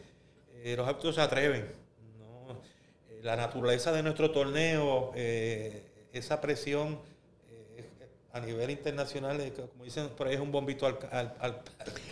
eh, 0.65 0.75
los 0.75 0.85
árbitros 0.85 1.15
se 1.15 1.21
atreven. 1.21 1.61
Eh, 1.61 3.21
la 3.23 3.37
naturaleza 3.37 3.93
de 3.93 4.03
nuestro 4.03 4.31
torneo, 4.31 5.13
eh, 5.15 5.83
esa 6.11 6.41
presión 6.41 6.99
a 8.33 8.41
nivel 8.41 8.69
internacional, 8.69 9.37
como 9.71 9.85
dicen 9.85 10.09
por 10.09 10.27
ahí, 10.27 10.35
es 10.35 10.41
un 10.41 10.51
bombito 10.51 10.85
al... 10.85 10.97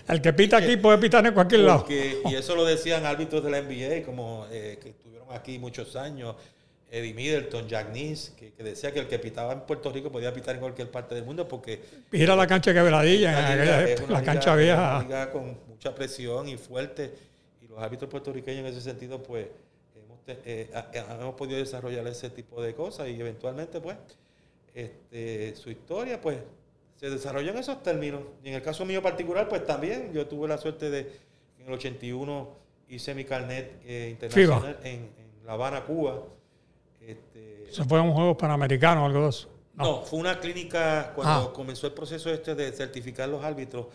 Al, 0.08 0.22
que 0.22 0.32
pita 0.32 0.56
aquí 0.56 0.78
puede 0.78 1.00
pitar 1.00 1.28
en 1.28 1.34
cualquier 1.34 1.62
lado. 1.62 1.86
Y 1.90 2.34
eso 2.34 2.56
lo 2.56 2.64
decían 2.64 3.06
árbitros 3.06 3.44
de 3.44 3.52
la 3.52 3.62
NBA, 3.62 4.06
como 4.06 4.48
que 4.50 4.96
aquí 5.32 5.60
muchos 5.60 5.96
años, 5.96 6.36
Eddie 6.90 7.14
Middleton, 7.14 7.68
Jack 7.68 7.92
Nis, 7.92 8.34
que, 8.38 8.52
decía 8.64 8.94
que 8.94 9.00
el 9.00 9.08
que 9.08 9.20
pitaba 9.20 9.54
en 9.54 9.62
Puerto 9.62 9.92
Rico 9.92 10.12
podía 10.12 10.34
pitar 10.34 10.56
en 10.56 10.62
cualquier 10.62 10.90
parte 10.90 11.16
del 11.16 11.26
mundo 11.26 11.48
porque... 11.48 11.82
Mira 12.12 12.36
la 12.36 12.48
cancha 12.48 12.74
que 12.74 12.82
veladilla, 12.82 13.96
la 14.08 14.24
cancha 14.24 14.56
vieja. 14.56 15.04
Una 15.06 15.30
con 15.30 15.58
mucha 15.68 15.94
presión 15.94 16.48
y 16.48 16.58
fuerte, 16.58 17.14
y 17.62 17.68
los 17.68 17.80
árbitros 17.80 18.10
puertorriqueños 18.10 18.62
en 18.62 18.68
ese 18.68 18.82
sentido, 18.82 19.22
pues, 19.22 19.48
hemos, 19.96 20.20
eh, 20.28 20.70
hemos 21.20 21.36
podido 21.36 21.60
desarrollar 21.60 22.08
ese 22.08 22.30
tipo 22.30 22.62
de 22.62 22.74
cosas 22.74 23.10
y 23.10 23.20
eventualmente, 23.20 23.82
pues, 23.82 23.98
este, 24.74 25.56
su 25.56 25.70
historia, 25.70 26.22
pues, 26.22 26.38
se 26.98 27.10
desarrolló 27.10 27.52
en 27.52 27.58
esos 27.58 27.82
términos. 27.84 28.22
Y 28.44 28.50
en 28.50 28.56
el 28.56 28.62
caso 28.62 28.86
mío 28.86 29.02
particular, 29.02 29.48
pues 29.48 29.66
también 29.66 30.12
yo 30.14 30.26
tuve 30.28 30.48
la 30.48 30.58
suerte 30.58 30.90
de 30.90 31.00
en 31.60 31.68
el 31.68 31.74
81 31.74 32.67
hice 32.90 33.14
mi 33.14 33.26
carnet 33.26 33.82
eh, 33.86 34.10
internacional 34.12 34.80
en, 34.84 35.10
La 35.46 35.54
Habana, 35.54 35.84
Cuba. 35.84 36.24
Este, 37.00 37.68
¿Se 37.72 37.84
fue 37.86 38.00
a 38.00 38.02
un 38.02 38.12
juego 38.12 38.38
panamericano 38.38 39.04
o 39.04 39.06
algo 39.06 39.24
de 39.24 39.30
eso? 39.30 39.50
No. 39.76 40.02
fue 40.02 40.20
una 40.20 40.40
clínica, 40.40 41.14
cuando 41.14 41.50
ah. 41.50 41.54
comenzó 41.54 41.88
el 41.88 41.94
proceso 41.94 42.32
este 42.32 42.56
de 42.56 42.72
certificar 42.72 43.30
los 43.30 43.44
árbitros, 43.44 43.88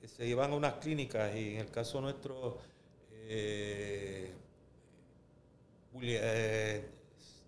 eh, 0.00 0.08
se 0.08 0.26
iban 0.26 0.52
a 0.52 0.54
unas 0.54 0.74
clínicas 0.74 1.34
y 1.34 1.54
en 1.54 1.60
el 1.60 1.70
caso 1.70 2.00
nuestro, 2.00 2.58
eh, 3.12 4.32
eh 6.00 6.88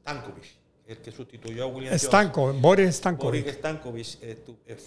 Stankovic, 0.02 0.44
el 0.86 0.98
que 0.98 1.10
sustituyó 1.10 1.64
a 1.64 1.66
William 1.66 1.98
Stanko, 1.98 2.52
Boris 2.54 2.96
Stankovic. 2.96 3.42
Boris 3.42 3.56
Stankovic 3.56 4.18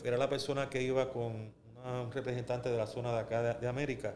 era 0.05 0.17
la 0.17 0.29
persona 0.29 0.69
que 0.69 0.81
iba 0.81 1.09
con 1.09 1.51
un 1.85 2.11
representante 2.11 2.69
de 2.69 2.77
la 2.77 2.87
zona 2.87 3.13
de 3.13 3.19
acá 3.19 3.53
de 3.53 3.67
América 3.67 4.13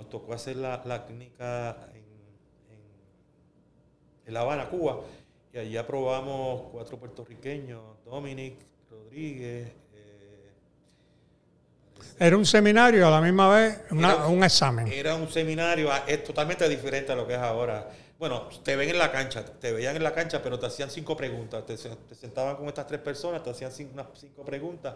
nos 0.00 0.08
tocó 0.08 0.32
hacer 0.32 0.56
la, 0.56 1.04
clínica 1.06 1.76
en, 4.26 4.32
La 4.32 4.40
Habana, 4.40 4.70
Cuba, 4.70 5.00
y 5.52 5.58
allí 5.58 5.76
aprobamos 5.76 6.70
cuatro 6.72 6.96
puertorriqueños, 6.98 7.82
Dominic, 8.06 8.54
Rodríguez. 8.90 9.68
Eh, 9.92 10.52
era 12.18 12.34
un 12.38 12.46
seminario 12.46 13.06
a 13.06 13.10
la 13.10 13.20
misma 13.20 13.50
vez, 13.50 13.78
un 13.90 14.42
examen. 14.42 14.88
Era 14.90 15.16
un 15.16 15.28
seminario, 15.30 15.92
ah, 15.92 16.04
es 16.06 16.24
totalmente 16.24 16.66
diferente 16.66 17.12
a 17.12 17.16
lo 17.16 17.26
que 17.26 17.34
es 17.34 17.40
ahora. 17.40 17.90
Bueno, 18.18 18.48
te 18.64 18.76
ven 18.76 18.88
en 18.88 18.98
la 18.98 19.12
cancha, 19.12 19.44
te 19.44 19.70
veían 19.72 19.96
en 19.96 20.02
la 20.02 20.14
cancha, 20.14 20.42
pero 20.42 20.58
te 20.58 20.64
hacían 20.64 20.90
cinco 20.90 21.14
preguntas. 21.14 21.66
Te, 21.66 21.76
sentaban 21.76 22.56
con 22.56 22.68
estas 22.68 22.86
tres 22.86 23.00
personas, 23.00 23.42
te 23.42 23.50
hacían 23.50 23.70
cinco, 23.70 23.92
unas 23.92 24.06
cinco 24.14 24.46
preguntas, 24.46 24.94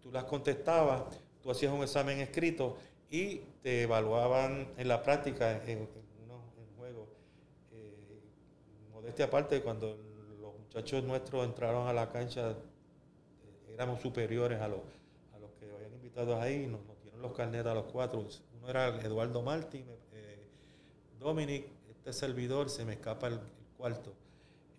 tú 0.00 0.10
las 0.10 0.24
contestabas, 0.24 1.02
tú 1.42 1.50
hacías 1.50 1.70
un 1.72 1.82
examen 1.82 2.20
escrito 2.20 2.78
y 3.10 3.38
te 3.62 3.82
evaluaban 3.82 4.72
en 4.76 4.88
la 4.88 5.02
práctica, 5.02 5.62
en, 5.64 5.80
en, 5.80 5.88
juegos. 6.76 7.08
Eh, 7.72 8.20
modestia 8.92 9.26
aparte, 9.26 9.62
cuando 9.62 9.96
los 10.40 10.58
muchachos 10.58 11.04
nuestros 11.04 11.44
entraron 11.44 11.88
a 11.88 11.92
la 11.92 12.10
cancha, 12.10 12.50
eh, 12.50 13.74
éramos 13.74 14.00
superiores 14.00 14.60
a 14.60 14.68
los, 14.68 14.80
a 15.34 15.38
los 15.38 15.50
que 15.52 15.70
habían 15.70 15.92
invitado 15.94 16.40
ahí, 16.40 16.66
nos, 16.66 16.84
nos 16.84 17.00
dieron 17.02 17.22
los 17.22 17.32
carnetas 17.32 17.72
a 17.72 17.74
los 17.74 17.86
cuatro. 17.86 18.26
Uno 18.58 18.68
era 18.68 18.88
Eduardo 19.00 19.42
Martín, 19.42 19.86
eh, 20.12 20.42
Dominic, 21.18 21.66
este 21.88 22.12
servidor, 22.12 22.68
se 22.70 22.84
me 22.84 22.94
escapa 22.94 23.28
el, 23.28 23.40
cuarto. 23.76 24.14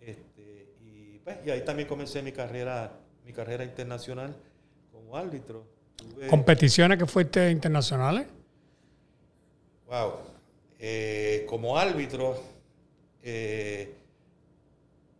Este, 0.00 0.74
y, 0.80 1.18
pues, 1.20 1.38
y 1.46 1.50
ahí 1.50 1.64
también 1.64 1.88
comencé 1.88 2.22
mi 2.22 2.32
carrera, 2.32 2.98
mi 3.24 3.32
carrera 3.32 3.64
internacional 3.64 4.34
como 4.90 5.16
árbitro 5.16 5.77
¿Competiciones 6.28 6.98
que 6.98 7.06
fuiste 7.06 7.50
internacionales? 7.50 8.26
Wow. 9.86 10.14
Eh, 10.78 11.44
como 11.48 11.76
árbitro, 11.76 12.40
eh, 13.22 13.94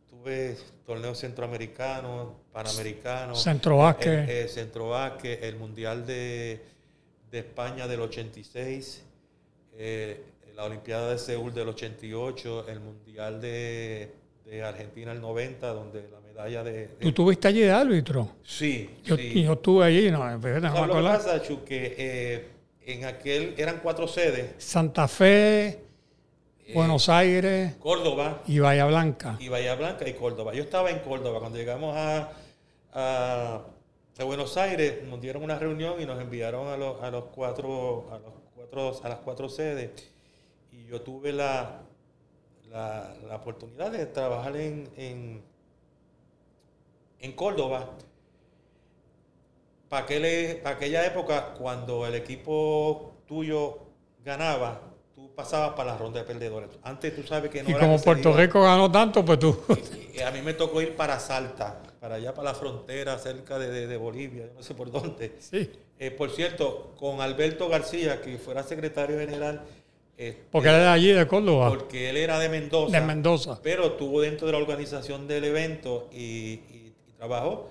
tuve 0.09 0.57
torneos 0.87 1.19
centroamericanos, 1.19 2.29
panamericanos. 2.53 3.43
Centro 3.43 3.89
eh, 4.01 4.47
centro 4.49 4.95
el 5.25 5.57
Mundial 5.57 6.07
de, 6.07 6.61
España 7.33 7.89
del 7.89 8.01
86, 8.01 9.03
la 10.55 10.65
Olimpiada 10.65 11.13
de 11.13 11.19
Seúl 11.19 11.55
del 11.55 11.69
88, 11.69 12.69
el 12.69 12.81
Mundial 12.81 13.41
de, 13.41 14.13
de 14.45 14.63
Argentina 14.63 15.13
del 15.13 15.21
90, 15.21 15.67
donde 15.69 16.09
la 16.09 16.21
¿Tú 17.01 17.13
tuviste 17.13 17.49
allí 17.49 17.61
de 17.61 17.73
árbitro? 17.73 18.37
Sí. 18.45 18.89
Yo, 19.05 19.17
sí. 19.17 19.43
yo 19.43 19.55
estuve 19.55 19.85
allí, 19.85 20.09
no, 20.11 20.19
no, 20.19 20.61
no 20.61 20.87
lo 20.87 20.95
que 20.95 21.03
pasa, 21.03 21.43
Chu, 21.43 21.65
que 21.65 21.95
eh, 21.99 22.49
en 22.87 23.05
aquel 23.07 23.55
eran 23.59 23.81
cuatro 23.83 24.07
sedes. 24.07 24.55
Santa 24.59 25.09
Fe, 25.09 25.67
eh, 25.67 26.73
Buenos 26.75 27.09
Aires, 27.09 27.75
Córdoba 27.81 28.43
y 28.47 28.61
Bahía 28.61 28.87
Blanca. 28.87 29.37
Y 29.41 29.49
Bahía 29.49 29.75
Blanca 29.75 30.09
y 30.09 30.13
Córdoba. 30.13 30.55
Yo 30.55 30.63
estaba 30.63 30.91
en 30.91 31.01
Córdoba 31.01 31.41
cuando 31.41 31.59
llegamos 31.59 31.97
a, 31.97 32.31
a, 32.93 33.65
Buenos 34.25 34.57
Aires, 34.57 35.03
nos 35.09 35.21
dieron 35.21 35.43
una 35.43 35.59
reunión 35.59 36.01
y 36.01 36.07
nos 36.07 36.21
enviaron 36.21 36.69
a 36.69 36.77
los, 36.77 37.03
a 37.03 37.11
los 37.11 37.25
cuatro, 37.35 38.09
a 38.13 38.19
los 38.19 38.33
cuatro, 38.55 39.01
a 39.03 39.09
las 39.09 39.19
cuatro 39.19 39.49
sedes. 39.49 39.91
Y 40.71 40.87
yo 40.87 41.01
tuve 41.01 41.33
la, 41.33 41.81
la, 42.71 43.13
la 43.27 43.37
oportunidad 43.37 43.91
de 43.91 44.07
trabajar 44.07 44.57
en 44.57 44.89
en 44.97 45.48
Córdoba, 47.35 47.91
para 49.89 50.05
aquella 50.05 51.07
época, 51.07 51.55
cuando 51.55 52.07
el 52.07 52.15
equipo 52.15 53.15
tuyo 53.27 53.79
ganaba, 54.25 54.83
tú 55.15 55.35
pasabas 55.35 55.71
para 55.71 55.93
la 55.93 55.99
ronda 55.99 56.21
de 56.21 56.27
perdedores. 56.27 56.71
Antes 56.83 57.17
tú 57.17 57.23
sabes 57.23 57.51
que 57.51 57.63
no 57.63 57.71
y 57.71 57.75
como 57.75 57.99
Puerto 58.01 58.33
Rico 58.33 58.63
ganó 58.63 58.91
tanto, 58.91 59.25
pues 59.25 59.39
tú... 59.39 59.59
Y, 60.15 60.21
a 60.21 60.31
mí 60.31 60.43
me 60.43 60.53
tocó 60.53 60.83
ir 60.83 60.97
para 60.97 61.19
Salta, 61.21 61.81
para 62.01 62.17
allá, 62.17 62.35
para 62.35 62.51
la 62.51 62.55
frontera, 62.55 63.19
cerca 63.19 63.59
de, 63.59 63.97
Bolivia, 63.97 64.51
no 64.55 64.63
sé 64.63 64.75
por 64.75 64.91
dónde. 64.91 65.37
Sí. 65.39 65.71
Eh, 65.99 66.11
por 66.11 66.31
cierto, 66.31 66.95
con 66.99 67.21
Alberto 67.21 67.69
García, 67.69 68.21
que 68.21 68.37
fuera 68.39 68.63
secretario 68.63 69.19
general... 69.19 69.63
Este, 70.17 70.43
porque 70.51 70.69
él 70.69 70.75
era 70.75 70.93
allí 70.93 71.13
de 71.13 71.27
Córdoba. 71.29 71.69
Porque 71.69 72.11
él 72.11 72.17
era 72.17 72.41
de 72.41 72.49
Mendoza. 72.49 73.01
De 73.01 73.07
Mendoza. 73.07 73.61
Pero 73.63 73.87
estuvo 73.87 74.21
dentro 74.21 74.49
de 74.49 74.53
la 74.53 74.59
organización 74.59 75.29
del 75.29 75.45
evento 75.45 76.09
y 76.13 76.88
trabajó. 77.19 77.69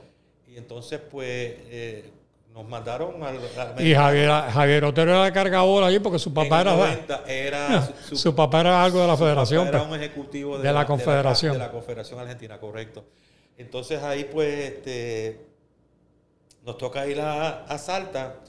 Y 0.48 0.58
entonces, 0.58 1.00
pues, 1.00 1.28
eh, 1.30 2.12
nos 2.54 2.68
mandaron 2.68 3.22
al... 3.24 3.40
y 3.80 3.94
Javier, 3.94 4.30
Javier 4.30 4.86
Otero 4.86 5.12
era 5.12 5.32
cargador 5.32 5.84
allí 5.84 6.00
porque 6.00 6.20
su 6.20 6.34
papá 6.34 6.62
era... 6.62 7.24
era 7.28 7.90
su, 8.14 8.36
papá 8.36 8.62
era 8.62 8.84
algo 8.84 9.00
de 9.00 9.08
la 9.08 9.18
federación. 9.18 9.68
era 9.68 9.80
pues, 9.80 9.92
un 9.92 9.96
ejecutivo 10.04 10.58
de, 10.58 10.72
la, 10.72 10.86
Confederación. 10.86 11.54
De 11.54 11.60
la, 11.60 11.72
Confederación 11.72 12.20
Argentina, 12.20 12.60
correcto. 12.60 13.06
Entonces 13.58 14.02
ahí, 14.04 14.30
pues, 14.32 14.74
este, 14.74 15.46
nos 16.66 16.78
toca 16.78 17.08
ir 17.08 17.20
a, 17.22 17.64
a 17.66 17.78
Salta. 17.78 18.42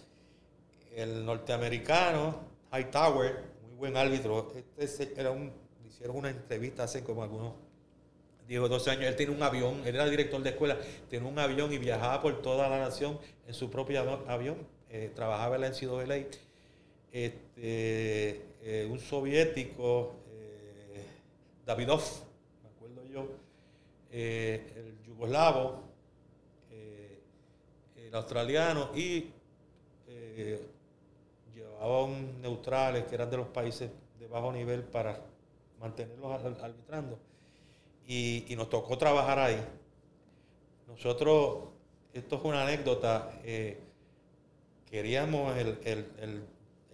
El 0.95 1.25
norteamericano, 1.25 2.41
Hightower, 2.73 3.45
muy 3.69 3.77
buen 3.77 3.97
árbitro, 3.97 4.53
este 4.77 5.15
era 5.17 5.31
un, 5.31 5.53
hicieron 5.89 6.17
una 6.17 6.31
entrevista 6.31 6.83
hace 6.83 7.05
como 7.05 7.23
algunos 7.23 7.53
10 8.49 8.63
o 8.63 8.69
12 8.69 8.91
años. 8.91 9.05
Él 9.05 9.17
tiene 9.17 9.33
un 9.33 9.43
avión, 9.43 9.83
él 9.85 9.95
era 9.95 10.09
director 10.09 10.43
de 10.43 10.51
escuela, 10.51 10.79
tiene 11.09 11.27
un 11.29 11.39
avión 11.39 11.73
y 11.73 11.79
viajaba 11.79 12.21
por 12.23 12.43
toda 12.43 12.69
la 12.69 12.79
nación 12.79 13.19
en 13.47 13.55
su 13.55 13.71
propio 13.71 14.01
avión. 14.27 14.57
Eh, 14.91 15.13
trabajaba 15.15 15.57
en 15.57 15.61
la 15.61 15.69
NCAA. 15.69 16.27
Este, 17.13 18.43
eh, 18.63 18.89
un 18.91 18.99
soviético, 18.99 20.15
eh, 20.33 21.05
Davidov, 21.65 22.03
me 22.63 22.69
acuerdo 22.71 23.05
yo, 23.13 23.29
el 24.11 24.99
yugoslavo, 25.07 25.83
el 27.97 28.15
australiano 28.15 28.91
y 28.95 29.31
llevaban 31.55 32.41
neutrales 32.41 33.05
que 33.05 33.15
eran 33.15 33.29
de 33.29 33.37
los 33.37 33.49
países 33.49 33.91
de 34.19 34.27
bajo 34.27 34.51
nivel 34.51 34.83
para 34.83 35.21
mantenerlos 35.79 36.43
arbitrando. 36.63 37.19
Y, 38.11 38.55
nos 38.57 38.71
tocó 38.71 38.97
trabajar 38.97 39.39
ahí. 39.39 39.63
Nosotros, 40.87 41.69
esto 42.15 42.37
es 42.37 42.43
una 42.43 42.63
anécdota, 42.63 43.39
eh, 43.45 43.79
queríamos 44.91 45.55
el, 45.59 45.79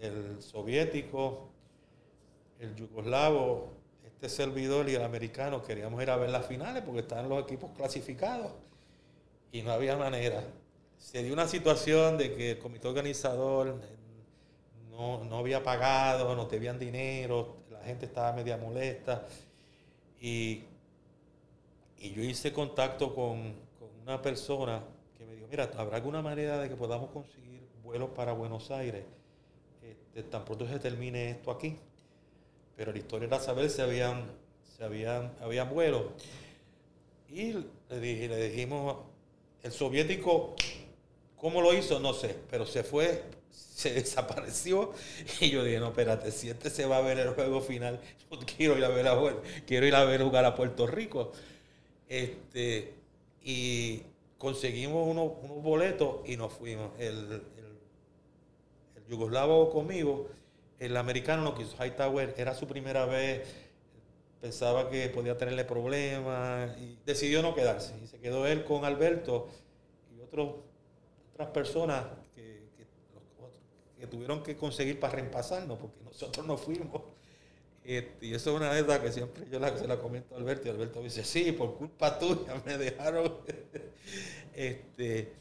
el, 0.01 0.41
soviético, 0.41 1.47
el 2.59 2.75
yugoslavo, 2.75 3.69
este 4.05 4.27
servidor 4.27 4.89
y 4.89 4.95
el 4.95 5.03
americano, 5.03 5.63
queríamos 5.63 6.03
ir 6.03 6.09
a 6.09 6.17
ver 6.17 6.29
las 6.29 6.45
finales 6.45 6.83
porque 6.83 6.99
estaban 6.99 7.29
los 7.29 7.41
equipos 7.43 7.71
clasificados 7.71 8.51
y 9.53 9.61
no 9.61 9.71
había 9.71 9.95
manera. 9.95 10.43
Se 10.97 11.23
dio 11.23 11.31
una 11.31 11.47
situación 11.47 12.17
de 12.17 12.35
que 12.35 12.51
el 12.51 12.59
comité 12.59 12.89
organizador 12.89 13.79
no, 14.91 15.37
había 15.37 15.63
pagado, 15.63 16.35
no 16.35 16.47
tenían 16.47 16.77
dinero, 16.77 17.55
la 17.71 17.79
gente 17.83 18.05
estaba 18.05 18.33
media 18.33 18.57
molesta. 18.57 19.25
Y, 20.19 20.65
y 22.05 22.13
yo 22.13 22.23
hice 22.23 22.53
contacto 22.53 23.15
con, 23.15 23.55
una 24.03 24.21
persona 24.21 24.83
que 25.17 25.25
me 25.25 25.33
dijo, 25.33 25.47
mira, 25.49 25.71
¿habrá 25.77 25.97
alguna 25.97 26.21
manera 26.21 26.59
de 26.59 26.69
que 26.69 26.75
podamos 26.75 27.09
conseguir 27.09 27.67
vuelos 27.83 28.11
para 28.11 28.33
Buenos 28.33 28.69
Aires? 28.69 29.03
Este, 29.81 30.21
tan 30.29 30.45
pronto 30.45 30.67
se 30.67 30.77
termine 30.77 31.31
esto 31.31 31.49
aquí. 31.49 31.75
Pero 32.77 32.91
la 32.91 32.99
historia 32.99 33.25
era 33.25 33.39
saber 33.39 33.71
si 33.71 33.81
habían, 33.81 34.25
si 34.77 34.83
habían, 34.83 35.33
habían 35.41 35.71
vuelos. 35.71 36.03
Y 37.27 37.53
le, 37.89 37.99
dije, 37.99 38.27
le 38.27 38.49
dijimos, 38.49 38.97
el 39.63 39.71
soviético, 39.71 40.53
¿cómo 41.37 41.59
lo 41.59 41.73
hizo? 41.73 41.99
No 41.99 42.13
sé, 42.13 42.35
pero 42.51 42.67
se 42.67 42.83
fue 42.83 43.23
se 43.49 43.93
desapareció 43.93 44.93
y 45.41 45.49
yo 45.49 45.63
dije, 45.63 45.79
no, 45.79 45.87
espérate, 45.87 46.31
si 46.31 46.49
este 46.49 46.69
se 46.69 46.85
va 46.85 46.97
a 46.97 47.01
ver 47.01 47.17
el 47.17 47.29
juego 47.29 47.61
final, 47.61 47.99
quiero 48.55 48.77
ir 48.77 48.85
a 48.85 48.89
ver, 48.89 49.07
a, 49.07 49.17
quiero 49.65 49.87
ir 49.87 49.95
a 49.95 50.03
ver 50.05 50.21
jugar 50.21 50.45
a 50.45 50.53
Puerto 50.53 50.85
Rico. 50.85 51.31
Este, 52.07 52.93
y 53.41 54.03
conseguimos 54.37 55.07
unos, 55.07 55.31
boletos 55.63 56.17
y 56.25 56.37
nos 56.37 56.53
fuimos. 56.53 56.91
El, 56.99 57.43
el, 58.95 59.05
yugoslavo 59.07 59.69
conmigo, 59.69 60.27
el 60.79 60.97
americano 60.97 61.43
no 61.43 61.55
quiso. 61.55 61.75
Hightower 61.83 62.33
era 62.37 62.55
su 62.55 62.67
primera 62.67 63.05
vez, 63.05 63.47
pensaba 64.41 64.89
que 64.89 65.09
podía 65.09 65.37
tenerle 65.37 65.63
problemas 65.63 66.75
y 66.79 66.97
decidió 67.05 67.41
no 67.43 67.53
quedarse. 67.53 67.93
Y 68.03 68.07
se 68.07 68.19
quedó 68.19 68.47
él 68.47 68.65
con 68.65 68.83
Alberto 68.83 69.47
y 70.15 70.21
otros, 70.21 70.55
otras 71.33 71.49
personas 71.49 72.05
que 74.05 74.07
tuvieron 74.07 74.43
que 74.43 74.55
conseguir 74.55 74.99
para 74.99 75.13
reempasarnos, 75.13 75.77
porque 75.79 76.03
nosotros 76.03 76.45
no 76.45 76.57
fuimos. 76.57 77.01
Este, 77.85 78.25
y 78.25 78.33
eso 78.33 78.49
es 78.49 78.55
una 78.57 78.71
anécdota 78.71 78.99
que 78.99 79.11
siempre 79.11 79.45
yo 79.47 79.59
la, 79.59 79.77
se 79.77 79.87
la 79.87 79.97
comento 79.97 80.33
a 80.33 80.39
Alberto, 80.39 80.67
y 80.67 80.71
Alberto 80.71 81.03
dice, 81.03 81.23
sí, 81.23 81.51
por 81.51 81.75
culpa 81.75 82.17
tuya 82.17 82.59
me 82.65 82.79
dejaron. 82.79 83.31
este, 84.55 85.33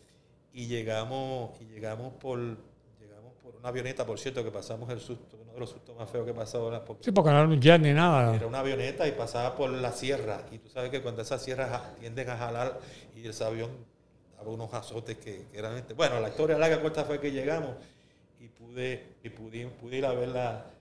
y 0.52 0.66
llegamos, 0.66 1.59
y 1.62 1.64
llegamos 1.64 2.12
por, 2.14 2.38
llegamos 2.38 3.33
por 3.42 3.57
una 3.57 3.68
avioneta, 3.70 4.04
por 4.04 4.18
cierto, 4.18 4.44
que 4.44 4.50
pasamos 4.50 4.90
el 4.90 5.00
susto, 5.00 5.38
uno 5.42 5.54
de 5.54 5.61
los 5.61 5.70
sustos 5.70 5.96
más 5.96 6.11
feos 6.11 6.26
que 6.26 6.35
pasado. 6.35 6.85
Porque 6.85 7.04
sí, 7.04 7.12
porque 7.12 7.30
no 7.30 7.38
era 7.38 7.48
un 7.48 7.61
jet 7.61 7.80
ni 7.80 7.94
nada. 7.94 8.37
Era 8.37 8.46
una 8.46 8.61
avioneta 8.61 9.09
y 9.09 9.12
pasaba 9.12 9.57
por 9.57 9.70
la 9.70 9.92
sierra. 9.92 10.42
Y 10.52 10.59
tú 10.59 10.68
sabes 10.68 10.90
que 10.90 11.00
cuando 11.00 11.22
esas 11.22 11.42
sierras 11.42 11.96
tienden 11.98 12.28
a 12.28 12.37
jalar 12.37 12.78
y 13.16 13.26
el 13.26 13.42
avión 13.42 13.70
daba 14.37 14.50
unos 14.50 14.72
azotes 14.74 15.16
que, 15.16 15.46
que 15.50 15.59
eran... 15.59 15.78
Este, 15.78 15.94
bueno, 15.94 16.20
la 16.20 16.28
historia 16.28 16.59
larga 16.59 16.83
corta 16.83 17.04
fue 17.04 17.20
que 17.20 17.33
llegamos 17.33 17.74
y 18.38 18.48
pude, 18.48 19.14
y 19.22 19.30
pude, 19.30 19.66
pude 19.68 19.96
ir 19.96 20.04
a 20.04 20.12
ver 20.12 20.28
la, 20.28 20.73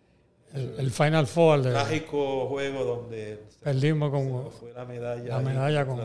el, 0.54 0.92
Final 0.92 1.28
Four. 1.28 1.60
El 1.60 1.74
trágico 1.74 2.48
juego 2.48 2.84
donde 2.84 3.44
perdimos 3.64 4.12
con 4.12 4.52
fue 4.52 4.72
la 4.74 4.86
medalla. 4.86 5.30
La 5.30 5.40
medalla 5.40 5.86
con, 5.86 5.98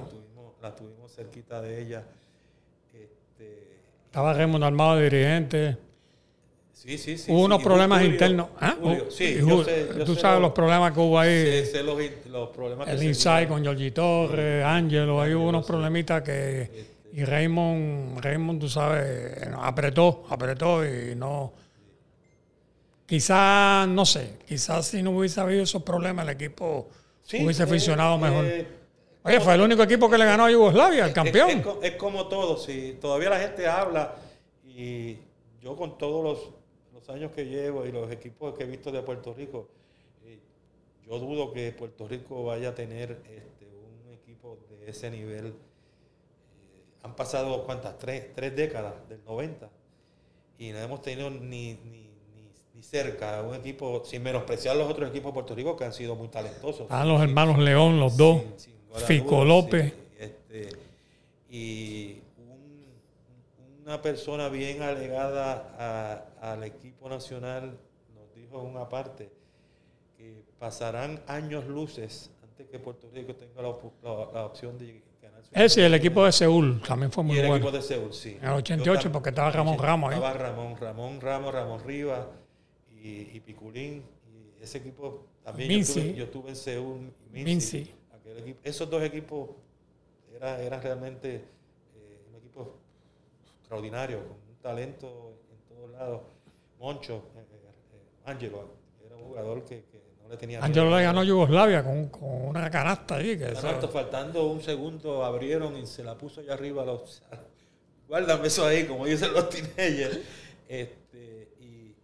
la, 0.62 0.74
tuvimos, 0.74 1.14
cerquita 1.14 1.60
de 1.60 1.82
ella. 1.82 2.04
Este, 2.92 3.78
Estaba 4.06 4.32
Raymond 4.32 4.64
Armado 4.64 4.98
dirigente. 4.98 5.76
Sí, 6.72 6.96
sí, 6.96 7.18
sí. 7.18 7.30
Hubo 7.32 7.44
unos 7.44 7.62
problemas 7.62 8.04
internos. 8.04 8.48
¿Ah? 8.60 8.76
sí, 9.10 9.38
tú 10.06 10.14
sabes 10.14 10.40
los 10.40 10.52
problemas 10.52 10.92
que 10.92 11.00
hubo 11.00 11.18
ahí. 11.18 11.66
Sé, 11.66 11.82
los, 11.82 11.98
los, 12.30 12.48
problemas 12.50 12.88
El 12.88 13.02
Inside 13.02 13.48
con 13.48 13.62
Giorgi 13.62 13.90
Torres, 13.90 14.64
Ángelo, 14.64 15.20
ahí 15.20 15.34
hubo 15.34 15.48
unos 15.48 15.66
problemitas 15.66 16.22
que 16.22 16.62
este, 16.62 16.86
y 17.12 17.24
Raymond, 17.24 18.20
Raymond, 18.20 18.60
tú 18.60 18.68
sabes, 18.68 19.48
apretó, 19.60 20.24
apretó 20.28 20.86
y 20.86 21.14
no. 21.16 21.52
Quizás, 23.08 23.88
no 23.88 24.04
sé, 24.04 24.34
quizás 24.46 24.86
si 24.86 25.02
no 25.02 25.12
hubiese 25.12 25.40
habido 25.40 25.62
esos 25.62 25.82
problemas, 25.82 26.28
el 26.28 26.34
equipo 26.34 26.90
hubiese 27.32 27.66
funcionado 27.66 28.16
eh, 28.16 28.18
mejor. 28.18 28.44
Eh, 28.44 28.68
Oye, 29.22 29.40
fue 29.40 29.54
el 29.54 29.62
único 29.62 29.82
equipo 29.82 30.10
que 30.10 30.18
le 30.18 30.26
ganó 30.26 30.44
a 30.44 30.50
Yugoslavia, 30.50 31.06
el 31.06 31.14
campeón. 31.14 31.64
Es, 31.82 31.96
como 31.96 32.28
todo, 32.28 32.58
si 32.58 32.98
todavía 33.00 33.30
la 33.30 33.40
gente 33.40 33.66
habla 33.66 34.14
y 34.66 35.16
yo 35.62 35.74
con 35.74 35.96
todos 35.96 36.52
los, 36.92 37.08
años 37.08 37.32
que 37.32 37.46
llevo 37.46 37.86
y 37.86 37.92
los 37.92 38.12
equipos 38.12 38.54
que 38.54 38.64
he 38.64 38.66
visto 38.66 38.92
de 38.92 39.00
Puerto 39.00 39.32
Rico, 39.32 39.70
eh, 40.26 40.38
yo 41.06 41.18
dudo 41.18 41.50
que 41.54 41.72
Puerto 41.72 42.06
Rico 42.06 42.44
vaya 42.44 42.68
a 42.68 42.74
tener 42.74 43.22
este, 43.24 43.66
un 44.06 44.12
equipo 44.12 44.58
de 44.68 44.90
ese 44.90 45.10
nivel 45.10 45.54
han 47.02 47.16
pasado 47.16 47.64
cuántas, 47.64 47.96
tres, 47.96 48.34
tres 48.34 48.54
décadas 48.54 48.92
del 49.08 49.24
90 49.24 49.70
y 50.58 50.72
no 50.72 50.78
hemos 50.78 51.00
tenido 51.00 51.30
ni, 51.30 51.74
ni, 51.90 52.07
ni, 52.78 52.82
cerca 52.82 53.42
un 53.42 53.54
equipo, 53.54 54.02
sin 54.04 54.22
menospreciar 54.22 54.76
los 54.76 54.90
otros 54.90 55.10
equipos 55.10 55.30
de 55.30 55.34
Puerto 55.34 55.54
Rico 55.54 55.76
que 55.76 55.84
han 55.84 55.92
sido 55.92 56.14
muy 56.14 56.28
talentosos. 56.28 56.86
Ah, 56.90 57.04
los 57.04 57.20
hermanos 57.20 57.58
León, 57.58 57.98
los 57.98 58.16
dos, 58.16 58.42
Fico 59.06 59.44
López. 59.44 59.92
Este, 60.18 60.68
y 61.50 62.18
una 63.84 64.00
persona 64.00 64.48
bien 64.48 64.82
alegada 64.82 66.28
al 66.40 66.64
equipo 66.64 67.08
nacional 67.08 67.78
nos 68.14 68.34
dijo 68.34 68.60
en 68.60 68.66
una 68.66 68.88
parte 68.88 69.30
que 70.16 70.42
pasarán 70.58 71.20
años 71.26 71.66
luces 71.66 72.30
antes 72.42 72.68
que 72.68 72.78
Puerto 72.78 73.08
Rico 73.12 73.34
tenga 73.34 73.62
la, 73.62 73.74
la 74.32 74.46
opción 74.46 74.78
de 74.78 75.02
ese, 75.52 75.86
el 75.86 75.94
equipo 75.94 76.24
de 76.24 76.32
Seúl 76.32 76.82
también 76.82 77.10
fue 77.10 77.24
muy 77.24 77.36
y 77.36 77.40
el 77.40 77.46
bueno. 77.46 77.64
equipo 77.64 77.76
de 77.76 77.82
Seúl, 77.82 78.12
sí. 78.12 78.36
En 78.40 78.48
el 78.48 78.54
88, 78.54 79.10
porque 79.10 79.30
estaba 79.30 79.50
Ramón 79.50 79.78
Ramos 79.78 80.10
ahí. 80.10 80.16
Estaba 80.16 80.34
Ramón, 80.34 80.76
Ramón 80.78 81.20
Ramos, 81.20 81.54
Ramón 81.54 81.84
Rivas 81.84 82.26
y, 83.02 83.30
y, 83.36 83.40
Piculín. 83.40 84.02
Y 84.26 84.62
ese 84.62 84.78
equipo 84.78 85.26
también 85.44 85.70
yo 85.70 85.78
estuve, 85.78 86.14
yo 86.14 86.24
estuve, 86.24 86.48
en 86.50 86.56
Seúl. 86.56 87.12
Minci. 87.32 87.94
Equipo, 88.36 88.60
esos 88.62 88.90
dos 88.90 89.02
equipos 89.02 89.50
eran 90.36 90.60
era 90.60 90.80
realmente 90.80 91.36
eh, 91.36 92.20
un 92.28 92.36
equipo 92.36 92.76
extraordinario, 93.60 94.18
con 94.18 94.36
un 94.36 94.56
talento 94.60 95.38
en 95.50 95.74
todos 95.74 95.90
lados. 95.90 96.20
Moncho, 96.78 97.24
eh, 97.36 97.44
eh, 97.50 98.30
Angelo, 98.30 98.68
era 99.04 99.16
un 99.16 99.24
jugador 99.24 99.64
que 99.64 99.82
Angelo 100.60 100.96
le 100.96 101.02
ganó 101.02 101.20
a 101.20 101.24
Yugoslavia 101.24 101.82
con, 101.82 102.10
una 102.20 102.70
canasta 102.70 103.16
ahí. 103.16 103.38
Que 103.38 103.46
faltando 103.54 104.46
un 104.46 104.62
segundo 104.62 105.24
abrieron 105.24 105.76
y 105.76 105.86
se 105.86 106.04
la 106.04 106.16
puso 106.16 106.40
allá 106.40 106.54
arriba. 106.54 106.84
Los, 106.84 107.22
guárdame 108.08 108.48
eso 108.48 108.66
ahí, 108.66 108.84
como 108.84 109.06
dicen 109.06 109.32
los 109.32 109.48
teenagers. 109.48 110.20
Este, 110.68 111.48
y, 111.60 111.94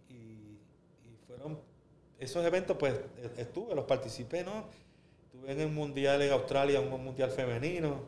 fueron 1.27 1.59
esos 2.19 2.45
eventos, 2.45 2.77
pues 2.77 2.95
estuve, 3.37 3.75
los 3.75 3.85
participé, 3.85 4.43
¿no? 4.43 4.65
Estuve 5.25 5.51
en 5.51 5.59
el 5.61 5.69
mundial 5.69 6.21
en 6.21 6.31
Australia, 6.31 6.79
un 6.79 7.03
mundial 7.03 7.29
femenino. 7.31 8.03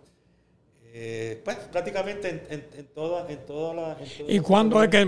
Eh, 0.93 1.41
pues 1.43 1.57
prácticamente 1.57 2.29
en, 2.49 2.67
en, 2.73 2.85
toda, 2.87 3.29
en 3.29 3.45
toda 3.45 3.73
la... 3.73 3.97
¿Y 4.27 4.39
cuándo 4.39 4.81
es 4.81 4.89
que 4.89 5.05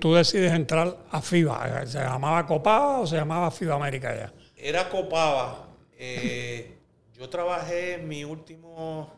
tú 0.00 0.14
decides 0.14 0.52
entrar 0.52 0.96
a 1.10 1.20
FIBA? 1.20 1.86
¿Se 1.86 1.98
llamaba 1.98 2.46
Copa 2.46 3.00
o 3.00 3.06
se 3.06 3.16
llamaba 3.16 3.50
FIBA 3.50 3.74
América 3.74 4.14
ya? 4.14 4.32
era 4.62 4.88
Copaba. 4.88 5.66
Eh, 5.98 6.76
yo 7.18 7.28
trabajé 7.28 7.98
mi 7.98 8.24
último 8.24 9.12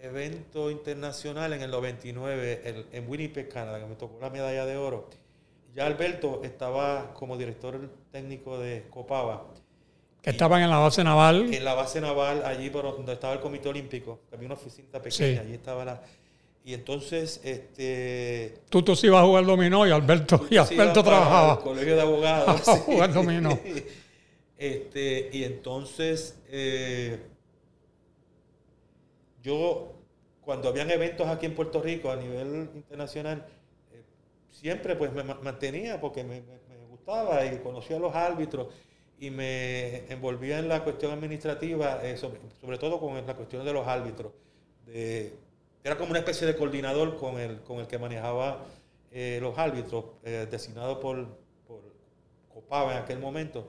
evento 0.00 0.70
internacional 0.70 1.52
en 1.52 1.62
el 1.62 1.70
99 1.70 2.86
en 2.92 3.08
Winnipeg, 3.08 3.48
Canadá, 3.48 3.80
que 3.80 3.86
me 3.86 3.94
tocó 3.96 4.18
la 4.20 4.30
medalla 4.30 4.64
de 4.64 4.76
oro. 4.76 5.10
Ya 5.74 5.86
Alberto 5.86 6.40
estaba 6.42 7.12
como 7.14 7.36
director 7.36 7.78
técnico 8.10 8.58
de 8.58 8.86
Copava. 8.90 9.44
Que 10.22 10.30
estaban 10.30 10.62
en 10.62 10.70
la 10.70 10.78
base 10.78 11.04
naval. 11.04 11.52
En 11.54 11.64
la 11.64 11.74
base 11.74 12.00
naval, 12.00 12.42
allí 12.44 12.70
por 12.70 12.84
donde 12.84 13.12
estaba 13.12 13.34
el 13.34 13.40
Comité 13.40 13.68
Olímpico. 13.68 14.20
Había 14.32 14.46
una 14.46 14.54
oficina 14.54 15.00
pequeña, 15.00 15.42
allí 15.42 15.54
estaba 15.54 15.84
la... 15.84 16.02
Y 16.64 16.74
entonces, 16.74 17.40
este... 17.44 18.58
Tú, 18.68 18.82
tú 18.82 18.94
sí 18.94 19.06
ibas 19.06 19.22
a 19.22 19.26
jugar 19.26 19.46
dominó 19.46 19.86
y 19.86 19.90
Alberto, 19.90 20.46
y 20.50 20.56
Alberto 20.56 21.02
trabajaba. 21.02 21.54
El 21.54 21.58
colegio 21.60 21.94
de 21.94 22.02
abogados. 22.02 22.68
a 22.68 22.76
jugar 22.76 23.12
dominó. 23.12 23.58
este, 24.58 25.30
y 25.32 25.44
entonces, 25.44 26.36
eh, 26.50 27.20
yo, 29.42 29.94
cuando 30.42 30.68
habían 30.68 30.90
eventos 30.90 31.26
aquí 31.28 31.46
en 31.46 31.54
Puerto 31.54 31.80
Rico 31.80 32.10
a 32.10 32.16
nivel 32.16 32.68
internacional, 32.74 33.46
siempre 34.60 34.96
pues 34.96 35.12
me 35.12 35.22
mantenía 35.22 36.00
porque 36.00 36.24
me, 36.24 36.42
gustaba 36.90 37.44
y 37.46 37.58
conocía 37.58 37.96
a 37.96 38.00
los 38.00 38.14
árbitros 38.14 38.68
y 39.18 39.30
me 39.30 40.10
envolvía 40.12 40.58
en 40.58 40.68
la 40.68 40.84
cuestión 40.84 41.12
administrativa, 41.12 42.00
eh, 42.02 42.16
sobre, 42.16 42.78
todo 42.78 43.00
con 43.00 43.14
la 43.26 43.34
cuestión 43.34 43.64
de 43.64 43.72
los 43.72 43.86
árbitros. 43.86 44.32
era 44.86 45.96
como 45.96 46.10
una 46.10 46.18
especie 46.18 46.46
de 46.46 46.56
coordinador 46.56 47.16
con 47.16 47.38
el, 47.38 47.60
con 47.60 47.78
el 47.78 47.86
que 47.86 47.98
manejaba 47.98 48.64
eh, 49.10 49.38
los 49.40 49.56
árbitros, 49.58 50.04
designado 50.22 51.00
por, 51.00 51.26
por 51.66 51.80
Copava 52.52 52.92
en 52.92 53.02
aquel 53.02 53.18
momento. 53.18 53.68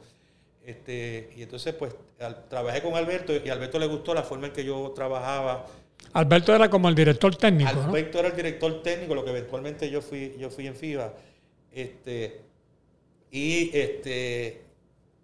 Este, 0.66 1.32
y 1.36 1.44
entonces, 1.44 1.74
pues, 1.74 1.96
trabajé 2.50 2.82
con 2.82 2.96
Alberto 2.96 3.34
y 3.34 3.50
a 3.50 3.54
Alberto 3.54 3.80
le 3.80 3.88
gustó 3.88 4.14
la 4.14 4.24
forma 4.24 4.48
en 4.48 4.54
que 4.54 4.64
yo 4.64 4.92
trabajaba. 4.92 5.66
Alberto 6.14 6.56
era 6.56 6.70
como 6.70 6.90
el 6.90 6.96
director 6.96 7.36
técnico. 7.36 7.70
Alberto 7.70 8.20
era 8.20 8.30
el 8.30 8.36
director 8.36 8.82
técnico, 8.82 9.16
lo 9.16 9.24
que 9.24 9.32
eventualmente 9.32 9.90
yo 9.90 10.02
fui, 10.02 10.36
yo 10.40 10.50
fui 10.50 10.68
en 10.68 10.76
FIBA. 10.76 11.14
Este, 11.72 12.42
y 13.32 13.70
este, 13.78 14.62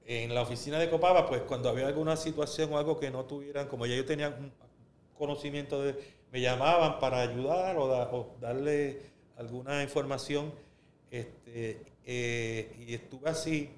en 0.06 0.34
la 0.34 0.42
oficina 0.42 0.78
de 0.78 0.90
Copaba, 0.90 1.28
pues 1.28 1.42
cuando 1.42 1.70
había 1.70 1.88
alguna 1.88 2.16
situación 2.16 2.72
o 2.74 2.78
algo 2.78 3.00
que 3.00 3.10
no 3.10 3.26
tuvieran, 3.26 3.68
como 3.68 3.86
ya 3.86 3.96
yo 3.96 4.06
tenía 4.06 4.30
un 4.30 4.52
conocimiento 5.18 5.82
de, 5.82 5.96
me 6.32 6.42
llamaban 6.42 7.00
para 7.00 7.22
ayudar 7.22 7.78
o, 7.78 8.36
darle 8.40 9.02
alguna 9.38 9.82
información. 9.82 10.54
Este, 11.10 11.82
eh, 12.06 12.76
y 12.88 12.94
estuve 12.94 13.30
así 13.30 13.70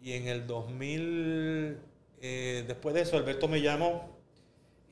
y 0.00 0.12
en 0.12 0.28
el 0.28 0.46
2000, 0.46 1.78
eh, 2.20 2.64
después 2.66 2.94
de 2.94 3.02
eso, 3.02 3.16
Alberto 3.16 3.48
me 3.48 3.60
llamó 3.60 4.16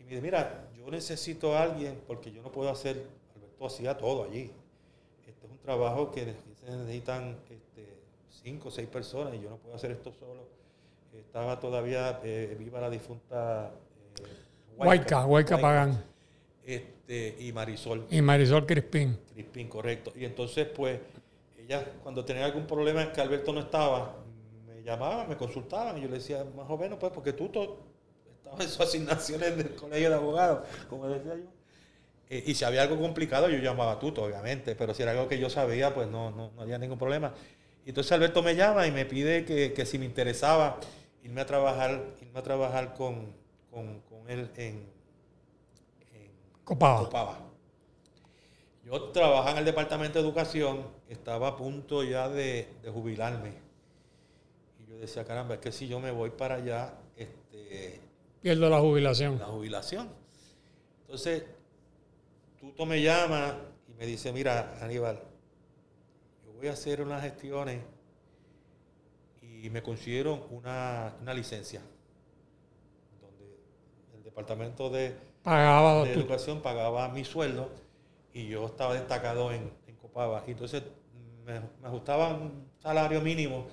y 0.01 0.05
me 0.05 0.11
dice, 0.11 0.23
mira, 0.23 0.66
yo 0.87 0.93
necesito 0.93 1.57
a 1.57 1.65
alguien 1.65 2.01
porque 2.07 2.31
yo 2.31 2.41
no 2.43 2.53
puedo 2.53 2.71
hacer, 2.71 3.05
Alberto 3.35 3.67
hacía 3.67 3.99
todo 3.99 4.23
allí. 4.23 4.53
Este 5.27 5.47
es 5.47 5.51
un 5.51 5.59
trabajo 5.59 6.13
que 6.13 6.33
se 6.61 6.71
necesitan 6.71 7.37
este, 7.51 7.99
cinco 8.31 8.69
o 8.69 8.71
seis 8.71 8.87
personas 8.87 9.35
y 9.35 9.41
yo 9.41 9.51
no 9.51 9.57
puedo 9.57 9.75
hacer 9.75 9.91
esto 9.91 10.13
solo. 10.13 10.47
Estaba 11.13 11.59
todavía 11.59 12.21
eh, 12.23 12.55
viva 12.57 12.81
la 12.81 12.89
difunta 12.89 13.73
Huayca, 14.77 15.23
eh, 15.23 15.25
Huayca 15.25 15.61
Pagán. 15.61 16.05
Este, 16.65 17.37
y 17.41 17.53
Marisol. 17.53 18.07
Y 18.09 18.23
Marisol 18.23 18.65
Crispín. 18.65 19.19
Crispín, 19.33 19.69
correcto. 19.69 20.13
Y 20.15 20.25
entonces, 20.25 20.69
pues, 20.69 21.01
ella, 21.59 21.85
cuando 22.03 22.25
tenía 22.25 22.45
algún 22.45 22.67
problema 22.67 23.03
es 23.03 23.09
que 23.09 23.21
Alberto 23.21 23.53
no 23.53 23.61
estaba, 23.61 24.15
llamaban, 24.85 25.29
me 25.29 25.37
consultaban 25.37 25.99
y 25.99 26.03
yo 26.03 26.09
le 26.09 26.19
decía, 26.19 26.47
más 26.57 26.71
o 26.71 26.79
menos, 26.79 26.97
pues, 27.01 27.13
porque 27.13 27.33
tú 27.33 27.51
estabas 28.47 28.61
en 28.61 28.69
sus 28.69 28.81
asignaciones 28.81 29.57
del 29.57 29.75
colegio 29.75 30.09
de 30.09 30.15
abogados, 30.15 30.69
como 30.89 31.09
decía 31.09 31.35
yo. 31.35 31.45
Eh, 32.29 32.45
y 32.47 32.55
si 32.55 32.65
había 32.65 32.83
algo 32.83 32.99
complicado, 32.99 33.49
yo 33.49 33.59
llamaba 33.59 33.93
a 33.93 33.99
Tuto, 33.99 34.23
obviamente, 34.23 34.75
pero 34.75 34.95
si 34.95 35.03
era 35.03 35.13
algo 35.13 35.29
que 35.29 35.39
yo 35.39 35.49
sabía, 35.51 35.95
pues 35.95 36.09
no, 36.09 36.31
no, 36.31 36.51
había 36.59 36.79
ningún 36.79 36.99
problema. 36.99 37.33
Y 37.85 37.91
entonces 37.91 38.13
Alberto 38.13 38.43
me 38.43 38.55
llama 38.57 38.87
y 38.87 38.93
me 38.93 39.05
pide 39.05 39.45
que, 39.45 39.87
si 39.87 39.99
me 39.99 40.05
interesaba 40.05 40.79
irme 41.23 41.41
a 41.41 41.47
trabajar, 41.47 42.03
irme 42.21 42.39
a 42.39 42.43
trabajar 42.43 42.95
con, 42.95 43.33
él 44.29 44.51
en, 44.57 44.89
en 46.13 46.31
Copaba. 46.65 47.41
Yo 48.85 49.03
trabajaba 49.11 49.53
en 49.53 49.59
el 49.59 49.65
departamento 49.65 50.21
de 50.21 50.25
educación, 50.25 50.87
estaba 51.09 51.49
a 51.49 51.57
punto 51.57 52.03
ya 52.03 52.29
de 52.29 52.69
jubilarme 52.93 53.67
decía, 55.01 55.25
caramba, 55.25 55.55
es 55.55 55.61
que 55.61 55.73
si 55.73 55.89
yo 55.89 56.01
me 56.01 56.11
voy 56.11 56.31
para 56.31 56.57
allá, 56.57 56.95
este, 57.17 58.01
pierdo 58.47 58.71
la 58.71 58.79
jubilación. 58.79 59.41
La 59.41 59.47
jubilación. 59.47 60.09
Entonces, 61.01 61.43
Tuto 62.61 62.87
me 62.87 63.03
llama 63.03 63.59
y 63.89 63.99
me 63.99 64.07
dice, 64.07 64.33
mira, 64.33 64.79
Aníbal, 64.81 65.21
yo 66.45 66.53
voy 66.53 66.69
a 66.69 66.73
hacer 66.75 67.03
unas 67.03 67.23
gestiones 67.23 67.81
y 69.43 69.69
me 69.71 69.83
consiguieron 69.83 70.45
una, 70.51 71.13
licencia, 71.35 71.81
donde 73.21 73.59
el 74.17 74.23
departamento 74.23 74.91
de, 74.91 75.17
pagaba 75.43 76.09
educación 76.09 76.63
pagaba 76.63 77.09
mi 77.09 77.25
sueldo 77.25 77.69
y 78.33 78.47
yo 78.47 78.67
estaba 78.67 78.95
destacado 78.95 79.51
en, 79.51 79.73
en 79.89 79.97
Copaba. 79.97 80.45
Y 80.47 80.53
entonces 80.53 80.85
me, 81.45 81.59
me 81.83 81.89
ajustaban 81.89 82.43
un 82.43 82.69
salario 82.81 83.21
mínimo 83.21 83.67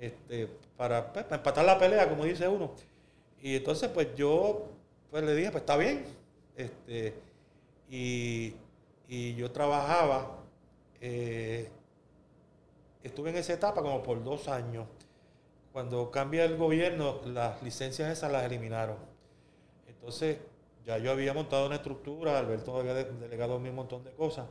este, 0.00 0.48
para, 0.78 1.12
pues, 1.12 1.26
para, 1.26 1.36
empatar 1.36 1.66
la 1.66 1.78
pelea, 1.78 2.08
como 2.08 2.24
dice 2.24 2.48
uno. 2.48 2.72
Y 3.44 3.56
entonces, 3.56 3.90
pues 3.90 4.08
yo 4.16 4.70
pues, 5.10 5.22
le 5.22 5.34
dije, 5.34 5.50
pues 5.50 5.60
está 5.60 5.76
bien. 5.76 6.06
Este, 6.56 7.12
y, 7.90 8.54
yo 9.36 9.50
trabajaba, 9.52 10.38
eh, 10.98 11.68
estuve 13.02 13.28
en 13.28 13.36
esa 13.36 13.52
etapa 13.52 13.82
como 13.82 14.02
por 14.02 14.24
dos 14.24 14.48
años. 14.48 14.86
Cuando 15.74 16.10
cambia 16.10 16.46
el 16.46 16.56
gobierno, 16.56 17.20
las 17.26 17.62
licencias 17.62 18.10
esas 18.10 18.32
las 18.32 18.44
eliminaron. 18.44 18.96
Entonces, 19.88 20.38
ya 20.86 20.96
yo 20.96 21.10
había 21.10 21.34
montado 21.34 21.66
una 21.66 21.76
estructura, 21.76 22.38
Alberto 22.38 22.78
había 22.78 22.94
delegado 22.94 23.56
un 23.56 23.74
montón 23.74 24.04
de 24.04 24.12
cosas. 24.12 24.46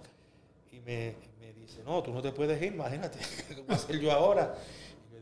Y 0.72 0.82
me, 0.82 1.16
me 1.40 1.52
dice, 1.54 1.82
no, 1.84 2.04
tú 2.04 2.14
no 2.14 2.22
te 2.22 2.32
puedes 2.32 2.62
ir, 2.62 2.74
imagínate, 2.74 3.18
¿qué 3.48 3.56
voy 3.56 3.66
a 3.70 3.74
hacer 3.74 4.00
yo 4.00 4.12
ahora? 4.12 4.56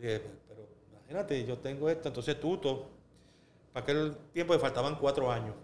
pero 0.02 0.68
imagínate, 0.92 1.46
yo 1.46 1.58
tengo 1.60 1.90
esto, 1.90 2.10
entonces 2.10 2.38
tuto, 2.38 3.01
para 3.74 3.84
aquel 3.84 4.16
tiempo 4.34 4.54
me 4.54 4.60
faltaban 4.60 4.96
cuatro 4.96 5.32
años. 5.32 5.56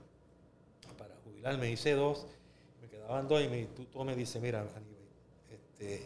Para 0.97 1.15
jubilarme, 1.23 1.69
hice 1.69 1.93
dos, 1.93 2.25
me 2.81 2.87
quedaban 2.87 3.27
dos 3.27 3.41
y 3.43 3.47
mi 3.47 3.65
tuto 3.65 4.03
me 4.03 4.15
dice, 4.15 4.39
mira, 4.39 4.65
este, 5.49 6.05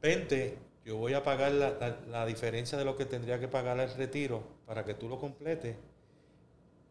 vente, 0.00 0.58
yo 0.84 0.96
voy 0.96 1.14
a 1.14 1.22
pagar 1.22 1.50
la, 1.52 2.26
diferencia 2.26 2.78
de 2.78 2.84
lo 2.84 2.96
que 2.96 3.06
tendría 3.06 3.40
que 3.40 3.48
pagar 3.48 3.78
el 3.80 3.92
retiro 3.94 4.42
para 4.64 4.84
que 4.84 4.94
tú 4.94 5.08
lo 5.08 5.18
completes 5.18 5.76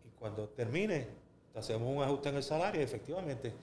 y 0.04 0.10
cuando 0.20 0.50
termine, 0.50 1.08
te 1.54 1.60
hacemos 1.60 1.96
un 1.96 2.04
ajuste 2.04 2.30
en 2.30 2.36
el 2.36 2.44
salario 2.44 2.82
efectivamente 2.82 3.54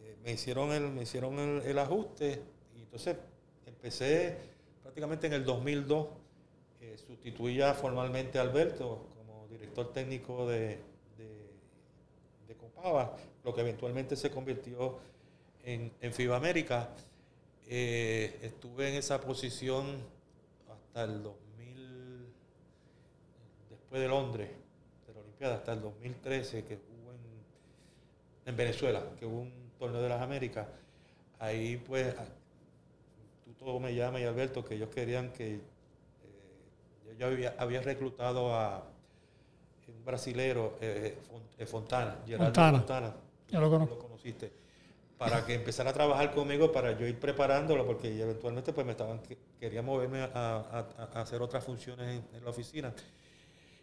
eh, 0.00 0.16
me 0.24 0.32
hicieron 0.32 0.72
el, 0.72 0.90
me 0.90 1.02
hicieron 1.02 1.38
el 1.38 1.78
ajuste 1.78 2.42
y 2.74 2.80
entonces 2.80 3.16
empecé 3.64 4.38
prácticamente 4.82 5.28
en 5.28 5.34
el 5.34 5.44
2002 5.44 6.06
sustituía 6.98 7.74
formalmente 7.74 8.38
a 8.38 8.42
Alberto 8.42 9.06
como 9.16 9.46
director 9.48 9.92
técnico 9.92 10.48
de, 10.48 10.78
de, 12.46 12.56
Copava, 12.56 13.16
lo 13.44 13.54
que 13.54 13.60
eventualmente 13.60 14.16
se 14.16 14.30
convirtió 14.30 14.98
en, 15.64 15.92
en 16.00 16.12
FIBA 16.12 16.36
América. 16.36 16.90
Eh, 17.66 18.38
estuve 18.42 18.88
en 18.88 18.96
esa 18.96 19.20
posición 19.20 20.02
hasta 20.68 21.04
el 21.04 21.22
2000, 21.22 22.26
después 23.70 24.02
de 24.02 24.08
Londres, 24.08 24.50
de 25.06 25.14
la 25.14 25.20
Olimpiada, 25.20 25.54
hasta 25.56 25.72
el 25.72 25.80
2013, 25.80 26.64
que 26.64 26.74
hubo 26.74 27.12
en, 27.12 28.46
en 28.46 28.56
Venezuela, 28.56 29.04
que 29.18 29.26
hubo 29.26 29.40
un 29.40 29.52
torneo 29.78 30.02
de 30.02 30.08
las 30.08 30.20
Américas. 30.20 30.66
Ahí 31.38 31.76
pues 31.78 32.14
todo 33.60 33.78
me 33.78 33.94
llama 33.94 34.18
y 34.18 34.24
Alberto 34.24 34.64
que 34.64 34.74
ellos 34.74 34.88
querían 34.88 35.32
que 35.32 35.60
yo 37.20 37.26
había, 37.26 37.54
había, 37.58 37.82
reclutado 37.82 38.54
a 38.54 38.82
un 39.88 40.04
brasilero, 40.04 40.78
eh, 40.80 41.18
eh, 41.58 41.66
Fontana, 41.66 42.16
Gerardo 42.26 42.78
Fontana. 42.78 43.14
Ya 43.48 43.60
lo, 43.60 43.68
conozco. 43.68 43.94
lo 43.94 44.00
conociste. 44.00 44.50
Para 45.18 45.44
que 45.44 45.52
empezara 45.52 45.90
a 45.90 45.92
trabajar 45.92 46.32
conmigo, 46.32 46.72
para 46.72 46.98
yo 46.98 47.06
ir 47.06 47.20
preparándolo, 47.20 47.84
porque 47.84 48.22
eventualmente 48.22 48.72
pues 48.72 48.86
me 48.86 48.92
estaban, 48.92 49.20
quería 49.58 49.82
moverme 49.82 50.22
a, 50.32 50.86
hacer 51.12 51.42
otras 51.42 51.62
funciones 51.62 52.22
en, 52.32 52.42
la 52.42 52.48
oficina. 52.48 52.94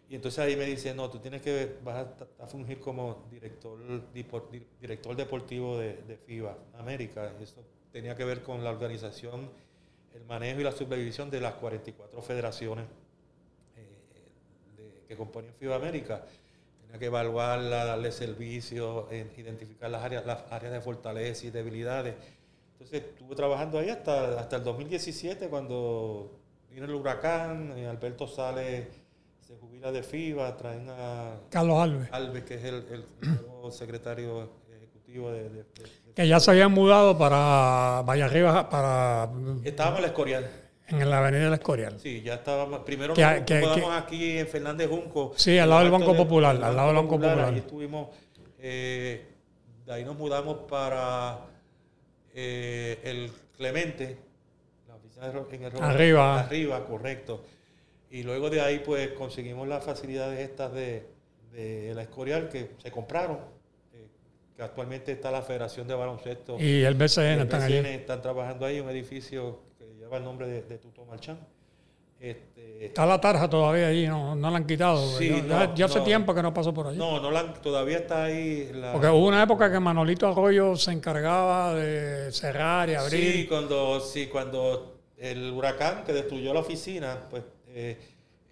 Y 0.08 0.16
entonces 0.16 0.40
ahí 0.40 0.56
me 0.56 0.64
dice, 0.64 0.92
no, 0.92 1.08
tú 1.08 1.20
tienes 1.20 1.40
que, 1.40 1.76
vas 1.84 2.08
a, 2.40 2.46
fungir 2.48 2.80
como 2.80 3.24
director, 3.30 3.78
director 4.80 5.14
deportivo 5.14 5.78
de, 5.78 6.02
de 6.02 6.16
FIBA 6.16 6.58
América. 6.76 7.32
Eso 7.40 7.62
tenía 7.92 8.16
que 8.16 8.24
ver 8.24 8.42
con 8.42 8.64
la 8.64 8.70
organización 8.70 9.48
el 10.12 10.24
manejo 10.24 10.60
y 10.60 10.64
la 10.64 10.72
supervisión 10.72 11.30
de 11.30 11.40
las 11.40 11.54
44 11.54 12.20
federaciones 12.20 12.86
que 15.08 15.16
componen 15.16 15.52
FIBA 15.58 15.76
América. 15.76 16.22
tenía 16.82 16.98
que 16.98 17.06
evaluarla, 17.06 17.84
darle 17.84 18.12
servicio, 18.12 19.08
identificar 19.10 19.90
las 19.90 20.02
áreas, 20.04 20.24
las 20.26 20.44
áreas 20.50 20.72
de 20.72 20.80
fortaleza 20.80 21.46
y 21.46 21.50
debilidades. 21.50 22.14
Entonces 22.72 23.02
estuve 23.02 23.34
trabajando 23.34 23.78
ahí 23.78 23.90
hasta, 23.90 24.38
hasta 24.38 24.56
el 24.56 24.64
2017 24.64 25.48
cuando 25.48 26.30
vino 26.70 26.84
el 26.84 26.94
huracán, 26.94 27.72
eh, 27.76 27.86
Alberto 27.88 28.26
sale, 28.28 28.88
se 29.46 29.56
jubila 29.56 29.90
de 29.90 30.02
FIBA, 30.02 30.56
traen 30.56 30.88
a 30.90 31.34
Carlos 31.50 31.78
Alves. 31.78 32.08
Alves, 32.12 32.44
que 32.44 32.54
es 32.54 32.64
el, 32.64 32.74
el 32.90 33.04
nuevo 33.46 33.70
secretario 33.72 34.50
ejecutivo 34.74 35.30
de, 35.32 35.42
de- 35.44 35.48
de- 35.50 35.64
de- 36.06 36.12
Que 36.14 36.28
ya 36.28 36.38
se 36.40 36.50
habían 36.52 36.72
mudado 36.72 37.18
para 37.18 38.02
Valle 38.02 38.22
Arriba, 38.22 38.68
para 38.70 39.30
Estábamos 39.64 39.98
en 39.98 40.04
el 40.04 40.10
Escorial. 40.10 40.50
En 40.88 41.10
la 41.10 41.18
avenida 41.18 41.44
del 41.44 41.54
Escorial. 41.54 41.98
Sí, 42.00 42.22
ya 42.22 42.34
estábamos. 42.34 42.80
Primero 42.80 43.14
Que- 43.14 43.22
nos 43.22 43.42
que- 43.44 43.84
aquí 43.92 44.38
en 44.38 44.46
Fernández 44.46 44.88
Junco. 44.88 45.32
Sí, 45.36 45.58
al 45.58 45.68
lado 45.68 45.82
del 45.82 45.90
Banco 45.90 46.14
Popular, 46.16 46.56
al 46.62 46.74
lado 46.76 46.88
del 46.88 46.96
Banco 46.96 47.16
Popular. 47.16 47.40
Ahí 47.52 47.58
estuvimos. 47.58 48.08
eh, 48.60 49.24
de 49.86 49.92
ahí 49.92 50.04
nos 50.04 50.16
mudamos 50.16 50.58
para 50.68 51.38
eh, 52.34 52.98
el 53.04 53.30
Clemente, 53.56 54.16
la 54.86 54.94
oficina 54.96 55.28
de 55.28 55.56
en 55.56 55.62
el 55.64 55.82
Arriba. 55.82 56.40
Arriba, 56.40 56.84
correcto. 56.84 57.44
Y 58.10 58.22
luego 58.22 58.50
de 58.50 58.60
ahí, 58.60 58.80
pues 58.84 59.08
conseguimos 59.12 59.66
las 59.68 59.84
facilidades 59.84 60.38
estas 60.40 60.72
de, 60.72 61.06
de 61.52 61.92
la 61.94 62.02
Escorial 62.02 62.48
que 62.48 62.70
se 62.78 62.90
compraron. 62.90 63.38
eh, 63.94 64.06
que 64.56 64.62
actualmente 64.62 65.12
está 65.12 65.30
la 65.30 65.42
Federación 65.42 65.86
de 65.88 65.94
Baloncesto. 65.94 66.56
Y 66.58 66.82
el 66.82 66.94
BCN 66.94 67.34
El 67.34 67.40
están 67.42 67.60
BCN 67.60 67.86
allí. 67.86 67.94
están 67.96 68.22
trabajando 68.22 68.66
ahí, 68.66 68.80
un 68.80 68.88
edificio 68.90 69.60
lleva 70.08 70.16
el 70.18 70.24
nombre 70.24 70.46
de, 70.48 70.62
de 70.62 70.78
Tuto 70.78 71.04
Marchán. 71.04 71.38
Este, 72.20 72.86
Está 72.86 73.06
la 73.06 73.20
tarja 73.20 73.48
todavía 73.48 73.88
allí, 73.88 74.08
no, 74.08 74.34
no 74.34 74.50
la 74.50 74.56
han 74.56 74.66
quitado. 74.66 75.06
Sí, 75.18 75.30
no, 75.46 75.46
ya- 75.66 75.74
yo 75.74 75.86
hace 75.86 75.98
no. 75.98 76.04
tiempo 76.04 76.34
que 76.34 76.42
no 76.42 76.52
paso 76.52 76.74
por 76.74 76.88
allí. 76.88 76.98
no, 76.98 77.20
no 77.20 77.30
la 77.30 77.52
todavía 77.54 77.98
está 77.98 78.24
ahí. 78.24 78.70
La, 78.72 78.92
Porque 78.92 79.06
hubo 79.08 79.28
una 79.28 79.42
época 79.42 79.70
que 79.70 79.78
Manolito 79.78 80.26
Arroyo 80.26 80.74
se 80.74 80.90
encargaba 80.92 81.74
de 81.74 82.32
cerrar 82.32 82.88
y 82.90 82.94
abrir. 82.94 83.32
sí, 83.34 83.46
cuando, 83.46 84.00
sí, 84.00 84.26
cuando 84.26 84.98
el 85.16 85.52
huracán 85.52 86.02
que 86.04 86.12
destruyó 86.12 86.52
la 86.54 86.60
oficina, 86.60 87.18
pues 87.30 87.44
eh, 87.68 87.96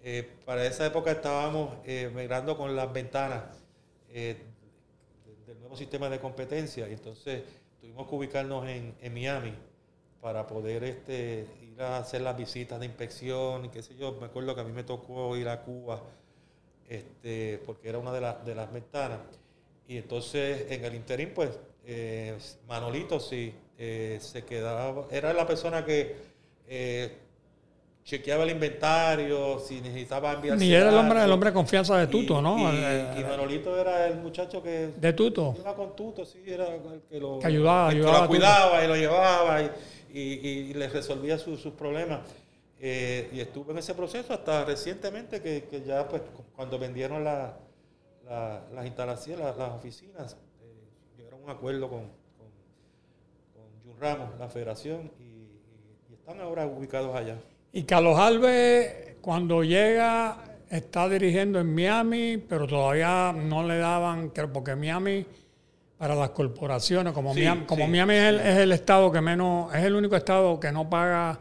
eh, 0.01 0.29
para 0.45 0.65
esa 0.65 0.85
época 0.85 1.11
estábamos 1.11 1.73
eh, 1.85 2.09
migrando 2.15 2.55
con 2.55 2.73
las 2.75 2.91
ventanas 2.93 3.43
eh, 4.09 4.37
del 5.45 5.59
nuevo 5.59 5.75
sistema 5.75 6.07
de 6.09 6.19
competencia. 6.19 6.87
Y 6.87 6.93
entonces 6.93 7.41
tuvimos 7.81 8.07
que 8.07 8.15
ubicarnos 8.15 8.65
en, 8.67 8.95
en 9.01 9.13
Miami 9.13 9.53
para 10.21 10.47
poder 10.47 10.83
este, 10.83 11.45
ir 11.61 11.81
a 11.81 11.97
hacer 11.97 12.21
las 12.21 12.35
visitas 12.37 12.79
de 12.79 12.85
inspección 12.87 13.65
y 13.65 13.69
qué 13.69 13.81
sé 13.81 13.95
yo. 13.95 14.13
Me 14.19 14.25
acuerdo 14.27 14.55
que 14.55 14.61
a 14.61 14.63
mí 14.63 14.71
me 14.71 14.83
tocó 14.83 15.35
ir 15.37 15.47
a 15.49 15.61
Cuba 15.61 16.01
este, 16.89 17.61
porque 17.65 17.89
era 17.89 17.97
una 17.99 18.11
de, 18.11 18.21
las 18.21 18.45
de 18.45 18.55
las 18.55 18.71
ventanas. 18.71 19.19
Y 19.87 19.97
entonces 19.97 20.65
en 20.71 20.83
el 20.85 20.95
interín, 20.95 21.31
pues 21.33 21.49
eh, 21.85 22.37
Manolito 22.67 23.19
sí 23.19 23.53
eh, 23.77 24.17
se 24.21 24.43
quedaba, 24.43 25.05
era 25.11 25.33
la 25.33 25.45
persona 25.45 25.85
que 25.85 26.15
eh, 26.67 27.17
chequeaba 28.03 28.43
el 28.43 28.51
inventario, 28.51 29.59
si 29.59 29.81
necesitaba 29.81 30.33
enviar. 30.33 30.57
Ni 30.57 30.73
era 30.73 30.89
el 30.89 30.95
hombre, 30.95 31.23
el 31.23 31.31
hombre 31.31 31.49
de 31.49 31.53
confianza 31.53 31.97
de 31.97 32.07
Tuto, 32.07 32.39
Y- 32.39 32.41
¿no? 32.41 32.57
Y, 32.73 32.75
Eh, 32.77 33.15
y 33.19 33.23
Manolito 33.23 33.77
era 33.79 34.07
el 34.07 34.15
muchacho 34.17 34.63
que 34.63 34.89
de 34.97 35.13
Tuto. 35.13 35.55
iba 35.59 35.75
con 35.75 35.95
Tuto, 35.95 36.25
sí, 36.25 36.41
era 36.47 36.67
el 36.73 36.81
que 37.09 37.19
lo, 37.19 37.39
Que 37.39 37.47
ayudaba- 37.47 37.89
el 37.91 37.95
que 37.95 37.99
ayudaba 37.99 38.17
a 38.17 38.21
lo 38.23 38.27
cuidaba 38.29 38.83
y 38.83 38.87
lo 38.87 38.95
llevaba 38.95 39.61
y, 39.61 39.71
y- 40.19 40.47
y 40.69 40.73
le 40.73 40.87
resolvía 40.89 41.37
su- 41.37 41.57
sus 41.57 41.73
problemas. 41.73 42.21
Eh, 42.79 43.29
y 43.33 43.39
estuve 43.39 43.71
en 43.71 43.79
ese 43.79 43.93
proceso 43.95 44.33
hasta 44.33 44.63
recientemente 44.65 45.41
que, 45.41 45.63
que 45.63 45.81
ya 45.81 46.07
pues 46.07 46.21
cu- 46.21 46.43
cuando 46.55 46.77
vendieron 46.77 47.23
la- 47.23 47.57
la- 48.25 48.63
las 48.73 48.85
instalaciones, 48.85 49.45
las, 49.57 49.71
oficinas, 49.71 50.37
eh, 50.61 51.17
llegaron 51.17 51.41
a 51.41 51.43
un 51.45 51.49
acuerdo 51.49 51.89
con, 51.89 52.01
con, 52.01 52.47
Jun 53.83 53.99
Ramos, 53.99 54.37
la 54.37 54.47
federación, 54.49 55.11
y- 55.19 55.23
y 56.11 56.13
están 56.13 56.39
ahora 56.41 56.67
ubicados 56.67 57.15
allá. 57.15 57.37
Y 57.73 57.83
Carlos 57.83 58.17
Alves, 58.17 59.15
cuando 59.21 59.63
llega, 59.63 60.43
está 60.69 61.07
dirigiendo 61.09 61.59
en 61.59 61.73
Miami, 61.73 62.37
pero 62.37 62.67
todavía 62.67 63.33
no 63.33 63.63
le 63.67 63.77
daban, 63.77 64.29
creo, 64.29 64.51
porque 64.53 64.75
Miami, 64.75 65.25
para 65.97 66.13
las 66.15 66.29
corporaciones, 66.31 67.13
como, 67.13 67.33
Sí, 67.33 67.39
Miami, 67.41 67.65
como 67.65 67.85
sí, 67.85 67.91
Miami 67.91 68.13
es, 68.15 68.23
el, 68.23 68.39
es 68.39 68.57
el 68.57 68.71
estado 68.71 69.11
que 69.11 69.21
menos, 69.21 69.73
es 69.73 69.83
el 69.83 69.95
único 69.95 70.15
estado 70.15 70.59
que 70.59 70.71
no 70.71 70.89
paga, 70.89 71.39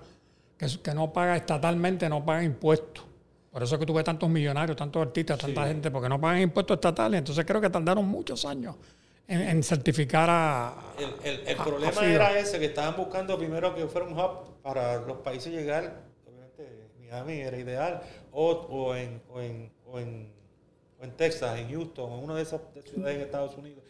que, 0.57 0.67
que 0.83 0.95
no 0.95 1.13
paga 1.13 1.37
estatalmente, 1.37 2.09
no 2.09 2.25
paga 2.25 2.43
impuestos. 2.43 3.05
Por 3.51 3.63
eso 3.63 3.75
es 3.75 3.79
que 3.79 3.87
tuve 3.87 4.03
tantos 4.03 4.29
millonarios, 4.29 4.77
tantos 4.77 5.01
artistas, 5.03 5.39
tanta 5.39 5.63
Sí. 5.63 5.69
gente, 5.69 5.91
porque 5.91 6.09
no 6.09 6.21
pagan 6.21 6.41
impuestos 6.41 6.77
estatales. 6.77 7.19
Entonces 7.19 7.45
creo 7.45 7.61
que 7.61 7.71
tardaron 7.71 8.07
muchos 8.07 8.45
años 8.45 8.77
en, 9.29 9.41
en 9.43 9.63
certificar 9.63 10.29
a... 10.31 10.75
El, 10.99 11.15
el- 11.41 11.47
el 11.49 11.59
a- 11.61 11.65
problema 11.65 12.05
era 12.07 12.39
ese, 12.39 12.59
que 12.59 12.67
estaban 12.67 12.97
buscando 12.97 13.37
primero 13.39 13.75
que 13.75 13.87
fuera 13.87 14.07
un 14.07 14.13
hub 14.19 14.61
para 14.63 14.97
los 15.01 15.19
países 15.19 15.53
llegar. 15.53 16.03
Obviamente 16.27 16.89
Miami 16.99 17.41
era 17.41 17.59
ideal, 17.59 18.03
o, 18.33 18.51
o, 18.53 18.95
en, 18.95 19.21
o, 19.31 19.41
en, 19.41 19.71
o, 19.87 19.99
en, 20.01 20.31
o 21.01 21.05
en 21.05 21.11
Texas, 21.13 21.59
en 21.59 21.71
Houston, 21.71 22.13
en 22.13 22.25
una 22.25 22.35
de 22.37 22.43
esas 22.43 22.61
ciudades 22.91 23.17
en 23.17 23.23
Estados 23.23 23.57
Unidos, 23.57 23.83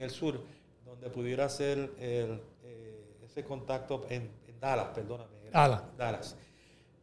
en 0.00 0.04
el 0.04 0.10
sur, 0.10 0.40
donde 0.86 1.10
pudiera 1.10 1.44
hacer 1.44 1.78
el, 1.98 2.40
eh, 2.64 3.16
ese 3.22 3.44
contacto 3.44 4.06
en, 4.08 4.30
en 4.48 4.58
Dallas, 4.58 4.88
perdóname. 4.94 5.30
Dallas. 5.52 5.82
Dallas. 5.98 6.36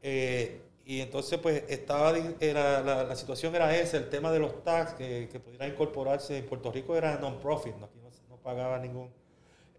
Eh, 0.02 0.62
y 0.84 1.02
entonces, 1.02 1.38
pues, 1.38 1.64
estaba, 1.68 2.18
era, 2.40 2.82
la, 2.82 3.04
la 3.04 3.16
situación 3.16 3.54
era 3.54 3.78
esa, 3.78 3.98
el 3.98 4.10
tema 4.10 4.32
de 4.32 4.40
los 4.40 4.64
tax, 4.64 4.94
que, 4.94 5.30
que 5.32 5.40
pudiera 5.40 5.68
incorporarse. 5.68 6.40
En 6.40 6.46
Puerto 6.48 6.72
Rico 6.72 6.96
era 6.96 7.20
non-profit, 7.20 7.76
¿no? 7.76 7.86
aquí 7.86 8.00
no, 8.30 8.38
pagaba 8.38 8.80
ningún 8.80 9.12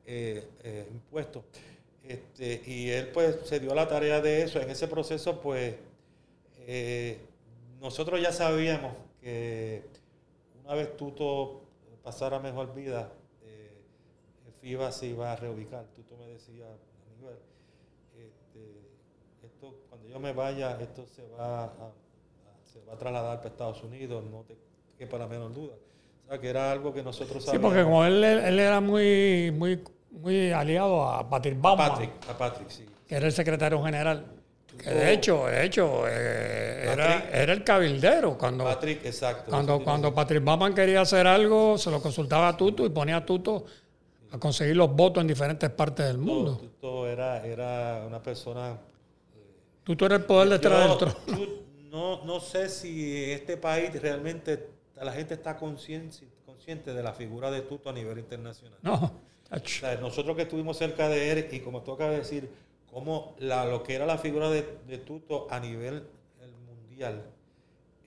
eh, 0.06 0.86
impuesto. 0.92 1.44
Este, 2.04 2.62
y 2.66 2.90
él, 2.90 3.08
pues, 3.08 3.38
se 3.44 3.58
dio 3.58 3.74
la 3.74 3.88
tarea 3.88 4.20
de 4.20 4.42
eso. 4.42 4.60
En 4.60 4.70
ese 4.70 4.86
proceso, 4.86 5.40
pues, 5.40 5.74
eh, 6.58 7.18
nosotros 7.80 8.20
ya 8.20 8.30
sabíamos 8.30 8.92
que 9.20 9.82
una 10.62 10.74
vez 10.74 10.96
Tuto 10.96 11.67
pasara 12.08 12.38
mejor 12.38 12.72
vida, 12.74 13.12
eh, 13.44 13.70
FIBA 14.62 14.90
se 14.92 15.08
iba 15.08 15.30
a 15.30 15.36
reubicar. 15.36 15.84
Tuto 15.94 16.16
me 16.16 16.26
decía, 16.28 16.64
Aníbal, 17.12 17.36
este, 18.16 19.46
esto, 19.46 19.74
cuando 19.90 20.08
yo 20.08 20.18
me 20.18 20.32
vaya, 20.32 20.78
esto 20.80 21.04
se 21.04 21.28
va 21.28 21.64
a, 21.64 21.64
a- 21.64 21.92
se 22.64 22.82
va 22.86 22.94
a 22.94 22.96
trasladar 22.96 23.36
para 23.38 23.50
Estados 23.50 23.82
Unidos, 23.82 24.24
no 24.24 24.40
te 24.44 24.56
quepa 24.96 25.18
la 25.18 25.26
menor 25.26 25.52
duda. 25.52 25.74
O 26.24 26.28
sea, 26.30 26.40
que 26.40 26.48
era 26.48 26.72
algo 26.72 26.94
que 26.94 27.02
nosotros 27.02 27.42
Sí, 27.42 27.46
sabíamos. 27.50 27.70
porque 27.72 27.84
como 27.84 28.02
él, 28.06 28.24
él 28.24 28.58
era 28.58 28.80
muy, 28.80 29.50
muy, 29.54 29.84
muy 30.10 30.50
aliado 30.50 31.02
a 31.06 31.28
Patrick 31.28 31.58
a 31.62 31.76
Patrick, 31.76 32.10
a 32.30 32.38
Patrick, 32.38 32.70
sí. 32.70 32.86
que 33.06 33.16
era 33.16 33.26
el 33.26 33.32
secretario 33.32 33.82
general. 33.84 34.24
Que 34.78 34.90
de 34.90 35.12
hecho, 35.12 35.46
de 35.46 35.64
hecho, 35.64 36.04
eh, 36.06 36.92
era, 36.92 37.52
el 37.52 37.64
cabildero. 37.64 38.38
Cuando, 38.38 38.64
Patrick, 38.64 39.04
exacto. 39.04 39.50
cuando, 39.50 39.82
cuando 39.82 40.14
Patrick 40.14 40.42
quería 40.74 41.00
hacer 41.00 41.26
algo, 41.26 41.76
se 41.76 41.90
lo 41.90 42.00
consultaba 42.00 42.48
a 42.48 42.56
Tuto 42.56 42.86
y 42.86 42.88
ponía 42.88 43.16
a 43.16 43.26
Tuto 43.26 43.66
a 44.30 44.38
conseguir 44.38 44.76
los 44.76 44.94
votos 44.94 45.20
en 45.20 45.26
diferentes 45.26 45.68
partes 45.70 46.06
del 46.06 46.18
mundo. 46.18 46.56
Tuto 46.58 47.08
era, 47.08 47.44
era 47.44 48.04
una 48.06 48.22
persona 48.22 48.78
Tuto 49.84 50.06
era 50.06 50.16
el 50.16 50.24
poder 50.24 50.50
detrás 50.50 50.88
del 50.88 50.98
trono. 50.98 51.16
yo 51.26 51.46
no, 51.90 52.24
no 52.24 52.40
sé 52.40 52.68
si 52.68 53.32
este 53.32 53.56
país 53.56 53.90
realmente 54.00 54.68
la 55.02 55.12
gente 55.12 55.34
está 55.34 55.56
consciente, 55.56 56.28
consciente 56.44 56.92
de 56.92 57.02
la 57.02 57.12
figura 57.12 57.50
de 57.50 57.62
Tuto 57.62 57.88
a 57.88 57.92
nivel 57.92 58.18
internacional. 58.18 58.78
No, 58.82 58.94
O 58.94 59.12
ach, 59.50 59.80
sea, 59.80 59.96
nosotros 59.96 60.36
que 60.36 60.42
estuvimos 60.42 60.76
cerca 60.76 61.08
de 61.08 61.32
él 61.32 61.48
y 61.50 61.60
como 61.60 61.82
tú 61.82 61.92
acabas 61.92 62.12
de 62.12 62.18
decir, 62.18 62.50
como 62.92 63.36
la, 63.38 63.64
lo 63.66 63.82
que 63.82 63.94
era 63.94 64.06
la 64.06 64.18
figura 64.18 64.48
de, 64.50 64.64
de 64.86 64.98
Tuto 64.98 65.46
a 65.50 65.60
nivel 65.60 66.04
el 66.42 66.52
mundial, 66.66 67.24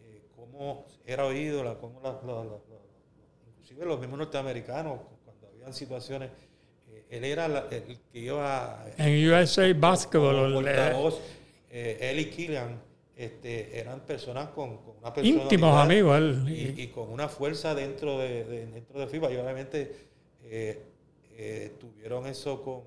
eh, 0.01 0.21
cómo 0.35 0.85
era 1.05 1.25
oído, 1.25 1.63
cómo 1.79 2.01
la- 2.01 2.19
inclusive 3.47 3.85
los 3.85 3.99
mismos 3.99 4.19
norteamericanos, 4.19 4.99
cuando 5.23 5.47
habían 5.47 5.73
situaciones, 5.73 6.29
eh, 6.89 7.05
él 7.09 7.23
era 7.23 7.47
la- 7.47 7.67
el 7.71 7.99
que 8.11 8.19
iba 8.19 8.85
en 8.97 9.29
USA 9.31 9.73
Basketball, 9.73 10.51
eh, 10.51 10.53
portavoz, 10.53 11.19
eh, 11.69 11.97
él 12.01 12.19
y 12.19 12.25
Killian 12.29 12.81
este, 13.15 13.79
eran 13.79 13.99
personas 14.01 14.49
con, 14.49 14.77
con 14.77 14.97
una 14.97 15.13
personalidad 15.13 15.43
íntimos 15.43 15.77
amigos. 15.79 16.17
Él, 16.17 16.45
y, 16.49 16.81
y 16.81 16.87
con 16.87 17.09
una 17.11 17.29
fuerza 17.29 17.75
dentro 17.75 18.17
de, 18.17 18.43
de- 18.45 18.65
dentro 18.65 18.99
de 18.99 19.05
FIBA. 19.07 19.31
Y 19.31 19.37
obviamente 19.37 19.95
eh, 20.43 20.81
eh, 21.33 21.73
tuvieron 21.79 22.25
eso 22.25 22.63
con 22.63 22.81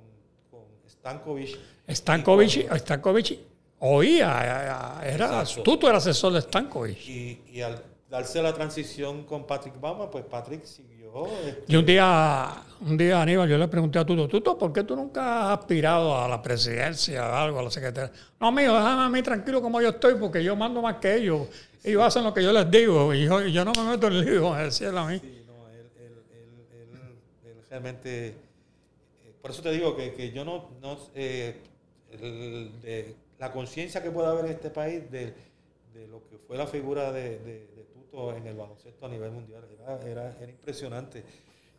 Stankovic. 1.04 1.58
Stankovic, 1.88 2.74
Stankovic 2.78 3.38
oía, 3.80 5.00
eh, 5.02 5.12
era, 5.14 5.40
Exacto. 5.42 5.78
Era 5.86 5.98
asesor 5.98 6.32
de 6.32 6.40
Stankovic. 6.40 6.98
Y, 7.06 7.42
y 7.52 7.60
al 7.60 7.82
darse 8.08 8.40
la 8.42 8.54
transición 8.54 9.24
con 9.24 9.46
Patrick 9.46 9.78
Bama, 9.78 10.10
pues 10.10 10.24
Patrick 10.24 10.64
siguió. 10.64 11.26
este, 11.46 11.64
Y 11.68 11.76
un 11.76 11.84
día, 11.84 12.48
un 12.80 12.96
día, 12.96 13.20
Aníbal, 13.20 13.48
yo 13.48 13.58
le 13.58 13.68
pregunté 13.68 13.98
a 13.98 14.06
Tuto, 14.06 14.26
Tuto, 14.28 14.56
¿por 14.56 14.72
qué 14.72 14.82
tú 14.84 14.96
nunca 14.96 15.52
has 15.52 15.58
aspirado 15.58 16.16
a 16.18 16.26
la 16.26 16.40
presidencia, 16.40 17.22
a 17.22 17.42
algo, 17.44 17.58
a 17.58 17.62
la 17.64 17.70
secretaria? 17.70 18.10
No, 18.40 18.46
amigo, 18.48 18.72
déjame 18.74 19.02
a 19.04 19.08
mí 19.10 19.22
tranquilo 19.22 19.60
como 19.60 19.82
yo 19.82 19.90
estoy, 19.90 20.14
porque 20.14 20.42
yo 20.42 20.56
mando 20.56 20.80
más 20.80 20.96
que 20.96 21.16
ellos. 21.16 21.48
Ellos 21.82 22.02
hacen 22.02 22.24
lo 22.24 22.32
que 22.32 22.42
yo 22.42 22.50
les 22.50 22.70
digo, 22.70 23.12
y 23.12 23.24
yo, 23.26 23.42
yo 23.46 23.62
no 23.62 23.72
me 23.76 23.90
meto 23.90 24.06
en 24.06 24.20
lío, 24.24 24.54
decía 24.56 24.88
a 24.88 25.06
mí. 25.06 25.18
Sí, 25.18 25.44
no, 25.46 25.68
él- 25.68 25.90
él- 25.98 26.22
él- 26.32 27.50
él 27.50 27.56
realmente. 27.68 28.43
Eh, 29.44 29.46
por 29.46 29.50
eso 29.50 29.62
te 29.62 29.70
digo 29.72 29.94
que, 29.96 30.12
que 30.14 30.30
yo 30.32 30.44
no. 30.44 30.70
no 30.80 30.96
eh, 31.14 31.60
el- 32.10 32.80
de 32.80 33.14
la 33.38 33.50
conciencia 33.52 34.02
que 34.02 34.10
puede 34.10 34.28
haber 34.28 34.44
en 34.46 34.52
este 34.52 34.70
país 34.70 35.10
de, 35.10 35.34
de 35.92 36.06
lo 36.08 36.24
que 36.28 36.38
fue 36.38 36.56
la 36.56 36.66
figura 36.66 37.12
de, 37.12 37.38
de- 37.40 37.84
Tuto 37.92 38.34
en 38.36 38.46
el 38.46 38.56
baloncesto 38.56 39.06
a 39.06 39.08
nivel 39.08 39.30
mundial 39.32 39.64
era, 39.80 40.00
era, 40.08 40.36
era 40.40 40.50
impresionante. 40.50 41.18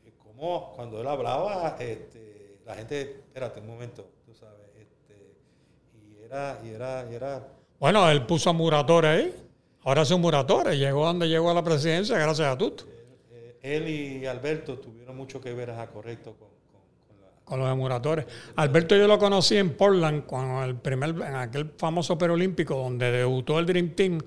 Eh, 0.05 0.11
Como 0.21 0.73
cuando 0.75 0.99
él 1.01 1.07
hablaba, 1.07 1.75
este, 1.79 2.59
la 2.65 2.75
gente. 2.75 3.01
Espérate 3.01 3.59
un 3.61 3.67
momento, 3.67 4.05
tú 4.25 4.33
sabes. 4.33 4.59
Este, 4.77 5.15
y 5.97 6.23
era. 6.23 6.59
Y 6.63 6.69
era, 6.69 7.07
y 7.09 7.15
era 7.15 7.47
Bueno, 7.79 8.09
él 8.09 8.25
puso 8.25 8.49
a 8.49 8.53
Muratore 8.53 9.07
ahí. 9.07 9.35
Ahora 9.83 10.01
es 10.01 10.11
un 10.11 10.21
Muratore. 10.21 10.77
Llegó 10.77 11.05
donde 11.05 11.27
llegó 11.29 11.51
a 11.51 11.53
la 11.53 11.63
presidencia 11.63 12.17
gracias 12.17 12.47
a 12.47 12.57
Tuto. 12.57 12.85
eh, 13.31 13.57
él 13.61 13.87
y 13.89 14.25
Alberto 14.25 14.77
tuvieron 14.79 15.15
mucho 15.15 15.39
que 15.41 15.53
ver, 15.53 15.71
ajá, 15.71 15.87
correcto, 15.87 16.35
con, 16.37 16.49
con- 17.45 17.59
con 17.59 17.59
con 17.59 17.59
los 17.59 17.71
emuladores. 17.71 18.25
Alberto 18.55 18.95
yo 18.95 19.07
lo 19.07 19.17
conocí 19.19 19.55
en 19.55 19.75
Portland 19.77 20.25
cuando 20.25 20.63
el 20.63 20.75
primer, 20.75 21.09
en 21.11 21.35
aquel 21.35 21.71
famoso 21.77 22.17
perolímpico 22.17 22.75
donde 22.75 23.11
debutó 23.11 23.59
el 23.59 23.65
Dream 23.67 23.91
Team 23.91 24.19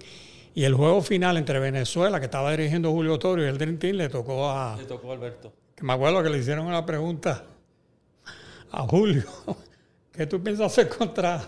y 0.55 0.65
el 0.65 0.75
juego 0.75 1.03
final 1.03 1.37
entre 1.37 1.59
Venezuela, 1.59 2.19
que 2.21 2.27
estaba 2.27 2.51
dirigiendo 2.53 2.91
Julio 2.91 3.19
Torio, 3.19 3.45
y 3.45 3.49
el 3.49 3.59
Dream 3.59 3.79
Team 3.79 3.97
le 3.97 4.09
tocó 4.09 4.49
a... 4.51 4.77
le 4.77 4.85
tocó 4.85 5.11
a 5.11 5.15
Alberto. 5.15 5.53
Que 5.75 5.85
me 5.85 5.93
acuerdo 5.93 6.23
que 6.23 6.31
le 6.31 6.39
hicieron 6.39 6.67
una 6.67 6.85
pregunta 6.87 7.45
a 8.71 8.83
Julio. 8.83 9.25
¿Qué 10.13 10.27
tú 10.27 10.43
piensas 10.43 10.67
hacer 10.73 10.89
contra, 10.89 11.41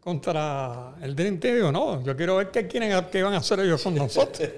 contra 0.00 0.94
el 1.02 1.14
Dream 1.16 1.38
Team? 1.38 1.54
Digo, 1.56 1.72
no, 1.72 2.02
yo 2.02 2.16
quiero 2.16 2.36
ver 2.36 2.50
qué 2.50 2.66
quieren, 2.66 2.92
qué 3.10 3.22
van 3.22 3.34
a 3.34 3.38
hacer 3.38 3.60
ellos 3.60 3.82
con 3.82 3.94
nosotros. 3.94 4.48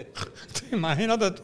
Imagínate 0.72 1.30
tú. 1.32 1.42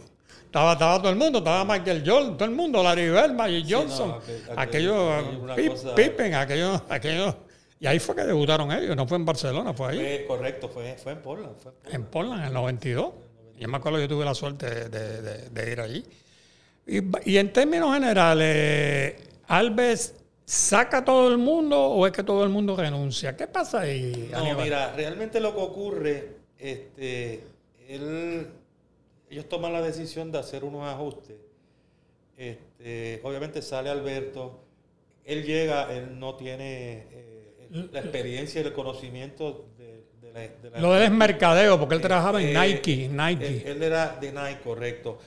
Estaba, 0.49 0.73
estaba 0.73 0.99
todo 0.99 1.11
el 1.11 1.17
mundo, 1.17 1.39
estaba 1.39 1.63
Michael 1.65 2.03
Jordan, 2.07 2.37
todo 2.39 2.49
el 2.49 2.55
mundo, 2.55 2.83
Larry 2.83 3.11
Bird, 3.11 3.33
Magic 3.33 3.67
Sí, 3.67 3.73
no, 3.73 3.79
Johnson, 3.81 4.11
aquel- 4.13 4.43
aquello, 4.57 5.13
aquel- 5.13 5.37
una 5.37 5.55
Pip- 5.57 5.71
cosa- 5.73 5.95
Pippen, 5.95 6.35
aquello, 6.35 6.83
aquello. 6.89 7.37
Y 7.81 7.87
ahí 7.87 7.99
fue 7.99 8.17
que 8.17 8.23
debutaron 8.25 8.73
ellos, 8.73 8.97
no 8.97 9.07
fue 9.07 9.19
en 9.19 9.25
Barcelona, 9.27 9.75
fue 9.75 9.89
ahí, 9.91 9.99
Fue 9.99 10.25
correcto, 10.27 10.69
fue, 10.71 10.97
fue 10.97 11.13
en 11.13 11.19
Portland. 11.23 11.55
Fue 11.61 11.71
en 11.71 11.77
Portland. 11.77 11.95
en 11.95 12.05
Portland, 12.11 12.41
en 12.41 12.47
el 12.49 12.53
92. 12.55 13.13
Yo 13.59 13.69
me 13.69 13.77
acuerdo, 13.77 14.01
yo 14.01 14.09
tuve 14.09 14.25
la 14.25 14.35
suerte 14.35 14.67
de, 14.69 14.89
de- 14.89 15.23
de- 15.23 15.51
de 15.51 15.73
ir 15.73 15.81
allí. 15.81 16.05
Y, 16.87 17.31
y 17.31 17.37
en 17.37 17.53
términos 17.53 17.93
generales, 17.93 19.17
¿Alves 19.49 20.15
saca 20.47 20.99
a 20.99 21.05
todo 21.05 21.29
el 21.29 21.37
mundo 21.39 21.79
o 21.79 22.07
es 22.07 22.13
que 22.13 22.23
todo 22.23 22.43
el 22.43 22.49
mundo 22.49 22.75
renuncia? 22.75 23.37
¿Qué 23.37 23.47
pasa 23.47 23.81
ahí, 23.81 24.31
No, 24.33 24.39
Aníbal? 24.39 24.65
mira, 24.65 24.93
realmente 24.97 25.41
lo 25.41 25.55
que 25.55 25.61
ocurre, 25.61 26.29
este, 26.59 27.45
él, 27.89 28.47
ellos 29.31 29.49
toman 29.49 29.73
la 29.73 29.83
decisión 29.83 30.31
de 30.33 30.39
hacer 30.39 30.65
unos 30.65 30.83
ajustes. 30.89 31.37
Este, 32.37 33.21
obviamente 33.25 33.63
sale 33.63 33.91
Alberto, 33.91 34.61
él 35.25 35.45
llega, 35.45 35.93
él 35.95 36.19
no 36.19 36.37
tiene 36.37 37.07
eh, 37.11 37.69
la 37.93 38.01
experiencia 38.01 38.61
y 38.61 38.65
el 38.65 38.73
conocimiento 38.73 39.67
de, 39.77 40.05
de 40.21 40.33
la, 40.33 40.41
de 40.41 40.71
la- 40.71 40.81
Lo 40.81 40.93
de 40.93 40.99
él 40.99 41.05
es 41.05 41.11
mercadeo, 41.11 41.79
porque 41.79 41.97
él 41.97 42.01
trabajaba 42.01 42.41
en 42.41 42.57
Eh, 42.57 42.61
Nike, 42.61 43.09
Nike. 43.09 43.47
Él, 43.47 43.63
él 43.67 43.83
era 43.83 44.17
de 44.21 44.33
Nike, 44.33 44.61
correcto. 44.63 45.19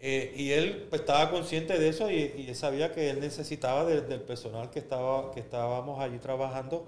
Eh, 0.00 0.32
y 0.36 0.50
él 0.50 0.86
pues, 0.90 1.00
estaba 1.02 1.30
consciente 1.30 1.78
de 1.78 1.88
eso 1.88 2.10
y, 2.10 2.32
y 2.36 2.46
él 2.48 2.54
sabía 2.56 2.92
que 2.92 3.10
él 3.10 3.20
necesitaba 3.20 3.84
de- 3.84 4.00
del 4.02 4.20
personal 4.20 4.70
que, 4.70 4.80
estaba, 4.80 5.32
que 5.32 5.40
estábamos 5.40 6.00
allí 6.00 6.18
trabajando, 6.18 6.86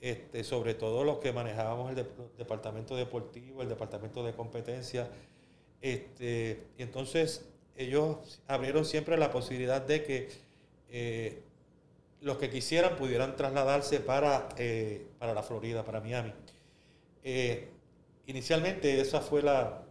este, 0.00 0.42
sobre 0.44 0.74
todo 0.74 1.02
los 1.04 1.18
que 1.18 1.32
manejábamos 1.32 1.90
el 1.90 1.96
de- 1.96 2.06
departamento 2.38 2.94
deportivo, 2.96 3.62
el 3.62 3.68
departamento 3.68 4.24
de 4.24 4.32
competencia. 4.32 5.08
Este, 5.80 6.64
y 6.78 6.82
entonces 6.82 7.44
ellos 7.76 8.40
abrieron 8.48 8.84
siempre 8.84 9.16
la 9.16 9.30
posibilidad 9.30 9.82
de 9.82 10.02
que 10.02 10.28
eh, 10.90 11.42
los 12.20 12.38
que 12.38 12.50
quisieran 12.50 12.96
pudieran 12.96 13.36
trasladarse 13.36 14.00
para, 14.00 14.48
eh, 14.56 15.06
para 15.18 15.34
la 15.34 15.42
Florida, 15.42 15.84
para 15.84 16.00
Miami. 16.00 16.32
Eh, 17.22 17.68
inicialmente 18.26 19.00
esa 19.00 19.20
fue 19.20 19.42
la, 19.42 19.82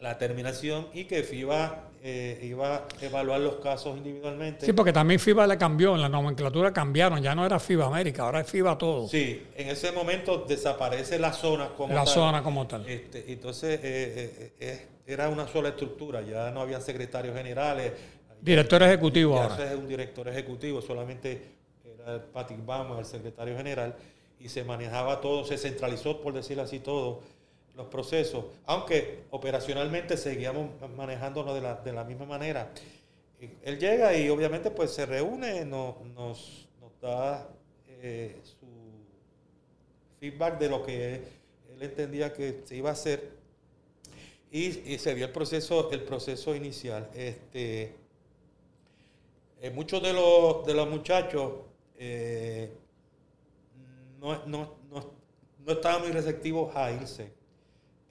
la 0.00 0.18
terminación 0.18 0.88
y 0.92 1.04
que 1.04 1.22
FIBA 1.22 1.83
eh, 2.06 2.38
iba 2.42 2.76
a 2.76 2.86
evaluar 3.00 3.40
los 3.40 3.54
casos 3.56 3.96
individualmente. 3.96 4.66
Sí, 4.66 4.74
porque 4.74 4.92
también 4.92 5.18
FIBA 5.18 5.46
le 5.46 5.56
cambió, 5.56 5.94
en 5.94 6.02
la 6.02 6.08
nomenclatura 6.10 6.70
cambiaron, 6.70 7.22
ya 7.22 7.34
no 7.34 7.46
era 7.46 7.58
FIBA 7.58 7.86
América, 7.86 8.24
ahora 8.24 8.40
es 8.40 8.50
FIBA 8.50 8.76
todo. 8.76 9.08
Sí, 9.08 9.42
en 9.56 9.68
ese 9.68 9.90
momento 9.90 10.44
desaparece 10.46 11.18
la 11.18 11.32
zona 11.32 11.70
como 11.70 11.94
la 11.94 12.04
tal. 12.04 12.12
zona 12.12 12.42
como 12.42 12.66
tal. 12.66 12.86
Este, 12.86 13.32
entonces 13.32 13.80
eh, 13.82 14.32
eh, 14.38 14.52
eh, 14.60 14.86
era 15.06 15.30
una 15.30 15.48
sola 15.48 15.70
estructura, 15.70 16.20
ya 16.20 16.50
no 16.50 16.60
había 16.60 16.78
secretarios 16.78 17.34
generales. 17.34 17.92
Director 18.38 18.82
ejecutivo 18.82 19.36
Ya 19.36 19.44
ahora. 19.44 19.72
es 19.72 19.78
un 19.78 19.88
director 19.88 20.28
ejecutivo, 20.28 20.82
solamente 20.82 21.40
era 22.02 22.16
el 22.16 22.20
Patrick 22.20 22.66
Bama, 22.66 22.98
el 22.98 23.06
secretario 23.06 23.56
general, 23.56 23.96
y 24.38 24.50
se 24.50 24.62
manejaba 24.62 25.22
todo, 25.22 25.42
se 25.46 25.56
centralizó, 25.56 26.20
por 26.20 26.34
decirlo 26.34 26.64
así, 26.64 26.80
todo 26.80 27.22
los 27.76 27.86
procesos, 27.88 28.44
aunque 28.66 29.24
operacionalmente 29.30 30.16
seguíamos 30.16 30.70
manejándonos 30.96 31.54
de 31.54 31.60
la, 31.60 31.74
de 31.76 31.92
la 31.92 32.04
misma 32.04 32.24
manera. 32.26 32.72
Y 33.40 33.50
Él 33.62 33.78
llega 33.78 34.16
y 34.16 34.28
obviamente 34.30 34.70
pues 34.70 34.92
se 34.92 35.06
reúne, 35.06 35.64
no- 35.64 35.98
nos, 36.14 36.68
nos 36.80 37.00
da 37.00 37.48
eh, 37.88 38.40
su 38.44 38.66
feedback 40.20 40.58
de 40.58 40.68
lo 40.68 40.82
que 40.84 41.14
él 41.16 41.82
entendía 41.82 42.32
que 42.32 42.62
se 42.64 42.76
iba 42.76 42.90
a 42.90 42.92
hacer 42.92 43.32
y, 44.52 44.92
y 44.92 44.98
se 44.98 45.14
dio 45.16 45.26
el 45.26 45.32
proceso, 45.32 45.90
el 45.90 46.02
proceso 46.04 46.54
inicial. 46.54 47.10
Este, 47.14 47.92
eh, 49.60 49.70
muchos 49.70 50.00
de 50.02 50.12
los, 50.12 50.64
de 50.64 50.74
los 50.74 50.88
muchachos 50.88 51.52
eh, 51.98 52.70
no, 54.20 54.46
no- 54.46 54.74
no- 54.90 55.10
no 55.66 55.72
estaban 55.72 56.02
muy 56.02 56.12
receptivos 56.12 56.74
a 56.76 56.92
irse. 56.92 57.32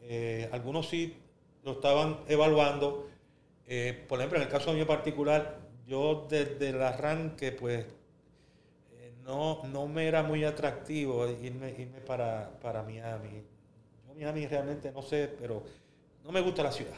Eh, 0.03 0.49
algunos 0.51 0.89
sí 0.89 1.15
lo 1.63 1.73
estaban 1.73 2.19
evaluando. 2.27 3.09
Eh, 3.67 4.05
por 4.07 4.19
ejemplo, 4.19 4.37
en 4.37 4.45
el 4.45 4.49
caso 4.49 4.73
mío 4.73 4.85
particular, 4.85 5.59
yo 5.87 6.27
desde 6.29 6.69
el 6.69 6.81
arranque, 6.81 7.51
pues, 7.51 7.85
eh, 8.99 9.13
no, 9.23 9.63
no 9.65 9.87
me 9.87 10.07
era 10.07 10.23
muy 10.23 10.43
atractivo 10.43 11.27
irme, 11.27 11.73
irme 11.77 12.01
para, 12.01 12.51
para 12.61 12.83
Miami. 12.83 13.43
Yo 14.07 14.13
Miami 14.13 14.47
realmente 14.47 14.91
no 14.91 15.01
sé, 15.01 15.29
pero 15.39 15.63
no 16.23 16.31
me 16.31 16.41
gusta 16.41 16.63
la 16.63 16.71
ciudad. 16.71 16.97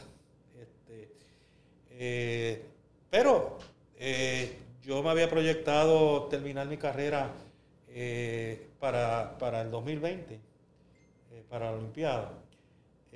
Este, 0.60 2.62
pero 3.10 3.58
yo 4.82 5.02
me 5.02 5.10
había 5.10 5.30
proyectado 5.30 6.24
terminar 6.24 6.66
mi 6.66 6.76
carrera 6.76 7.32
para, 8.78 9.38
para 9.38 9.62
el 9.62 9.70
2020, 9.70 10.34
eh, 10.34 10.40
para 11.48 11.70
la 11.70 11.76
Olimpiada. 11.76 12.32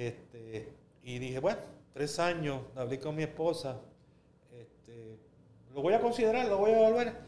Este, 0.01 0.73
y 1.03 1.19
dije, 1.19 1.41
bueno, 1.41 1.61
tres 1.93 2.19
años, 2.19 2.63
hablé 2.75 2.99
con 2.99 3.15
mi 3.15 3.23
esposa, 3.23 3.83
este, 4.51 5.19
lo 5.75 5.83
voy 5.83 5.93
a 5.93 6.01
considerar, 6.01 6.49
lo 6.49 6.57
voy 6.57 6.71
a 6.71 6.79
evaluar. 6.79 7.21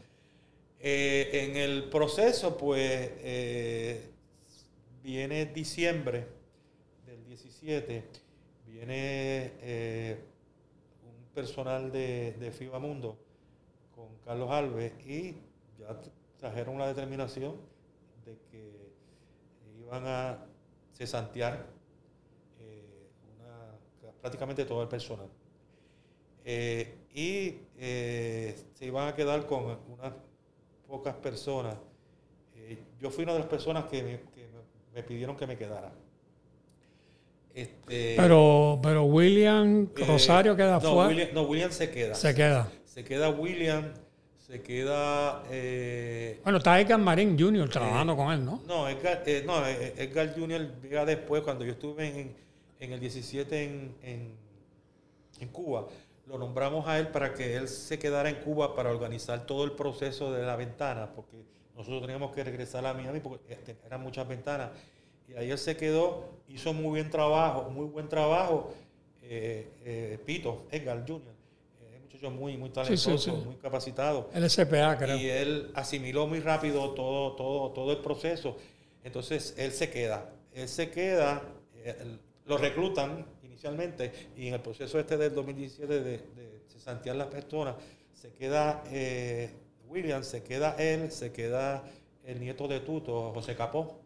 Eh, 0.79 1.29
en 1.33 1.55
el 1.55 1.91
proceso, 1.91 2.57
pues, 2.57 3.11
eh, 3.19 4.09
viene 5.03 5.45
diciembre 5.45 6.25
del 7.05 7.23
17, 7.25 8.05
viene 8.65 9.51
eh, 9.61 10.17
un 11.03 11.31
personal 11.35 11.91
de, 11.91 12.51
FIBA 12.57 12.79
Mundo 12.79 13.19
con 13.95 14.07
Carlos 14.25 14.49
Alves 14.49 14.93
y 15.05 15.35
ya 15.77 15.95
trajeron 16.39 16.79
la 16.79 16.87
determinación 16.87 17.55
de 18.25 18.35
que 18.49 18.93
iban 19.79 20.07
a 20.07 20.43
cesantear 20.91 21.72
prácticamente 24.23 24.63
todo 24.63 24.81
el 24.81 24.87
personal. 24.87 25.27
Eh, 26.45 26.95
y 27.13 27.55
eh, 27.77 28.55
se 28.73 28.85
iban 28.85 29.09
a 29.09 29.13
quedar 29.13 29.45
con 29.45 29.65
unas 29.65 30.13
pocas 30.87 31.13
personas. 31.15 31.75
Eh, 32.55 32.77
yo 33.01 33.09
fui 33.11 33.25
una 33.25 33.33
de 33.33 33.39
las 33.39 33.49
personas 33.49 33.83
que 33.85 34.01
me, 34.01 34.19
que 34.33 34.47
me- 34.95 35.03
pidieron 35.03 35.35
que 35.35 35.45
me 35.45 35.57
quedara. 35.57 35.91
Este, 37.53 38.15
Pero, 38.17 38.79
pero 38.81 39.03
William 39.03 39.89
Rosario 40.07 40.55
queda 40.55 40.79
no, 40.79 40.93
fuera. 40.93 41.09
William, 41.09 41.29
no, 41.33 41.41
William 41.43 41.71
se 41.71 41.91
queda. 41.91 42.15
Se 42.15 42.33
queda. 42.33 42.71
Se 42.85 43.03
queda 43.03 43.29
William, 43.29 43.91
se 44.37 44.61
queda... 44.61 45.43
eh, 45.51 46.39
Bueno, 46.43 46.59
está 46.59 46.79
Edgar 46.79 46.99
Marín 46.99 47.37
Jr. 47.37 47.69
trabajando 47.69 48.15
con 48.15 48.31
él, 48.31 48.43
¿no? 48.45 48.61
no, 48.65 48.87
Edgar, 48.87 49.21
eh, 49.25 49.43
no, 49.45 49.65
Edgar 49.67 50.33
Junior 50.33 50.61
llega 50.81 51.05
después, 51.05 51.41
cuando 51.43 51.65
yo 51.65 51.73
estuve 51.73 52.07
en, 52.07 52.35
en 52.79 52.91
el 52.91 52.99
17 52.99 53.63
en, 53.63 53.95
en, 54.03 54.35
en 55.39 55.49
Cuba, 55.49 55.87
lo 56.27 56.37
nombramos 56.37 56.87
a 56.87 56.99
él 56.99 57.09
para 57.09 57.33
que 57.33 57.55
él 57.55 57.67
se 57.67 57.99
quedara 57.99 58.29
en 58.29 58.35
Cuba 58.37 58.75
para 58.75 58.89
organizar 58.89 59.45
todo 59.45 59.63
el 59.65 59.73
proceso 59.73 60.31
de 60.31 60.45
la 60.45 60.55
ventana, 60.55 61.11
porque 61.13 61.37
nosotros 61.75 62.01
teníamos 62.01 62.31
que 62.31 62.43
regresar 62.43 62.85
a 62.85 62.93
Miami 62.93 63.19
porque 63.19 63.53
este, 63.53 63.75
eran 63.85 64.01
muchas 64.01 64.27
ventanas. 64.27 64.69
Y 65.27 65.33
ahí 65.33 65.51
él 65.51 65.57
se 65.57 65.75
quedó, 65.75 66.29
hizo 66.47 66.73
muy 66.73 66.89
buen 66.89 67.09
trabajo, 67.09 67.69
muy 67.69 67.85
buen 67.85 68.07
trabajo. 68.07 68.73
Eh, 69.21 69.69
eh, 69.85 70.19
Pito, 70.25 70.65
Edgar 70.69 71.03
Jr., 71.07 71.33
eh, 71.81 71.99
muchacho 72.01 72.29
muy, 72.29 72.57
muy 72.57 72.69
talentoso, 72.69 73.37
muy 73.37 73.55
capacitado. 73.55 74.29
El 74.33 74.49
SPA, 74.49 74.97
creo. 74.97 75.17
Y 75.17 75.29
él 75.29 75.71
asimiló 75.73 76.27
muy 76.27 76.39
rápido 76.39 76.91
todo, 76.91 77.33
todo, 77.33 77.71
todo 77.71 77.91
el 77.91 77.99
proceso. 77.99 78.57
Entonces 79.03 79.55
él 79.57 79.71
se 79.71 79.89
queda. 79.89 80.29
Él 80.53 80.67
se 80.67 80.91
queda, 80.91 81.41
lo 82.45 82.57
reclutan 82.57 83.25
inicialmente 83.43 84.11
y 84.35 84.47
en 84.47 84.55
el 84.55 84.61
proceso 84.61 84.99
este 84.99 85.17
del 85.17 85.33
2017 85.33 86.01
de, 86.01 86.17
de 86.17 86.61
cesantear 86.67 87.15
las 87.15 87.27
personas, 87.27 87.75
se 88.13 88.31
queda 88.31 88.83
William, 89.87 90.23
se 90.23 90.43
queda 90.43 90.75
él, 90.79 91.11
se 91.11 91.31
queda 91.31 91.83
el 92.25 92.39
nieto 92.39 92.67
de 92.67 92.79
Tuto, 92.79 93.31
José 93.33 93.55
Capó. 93.55 93.99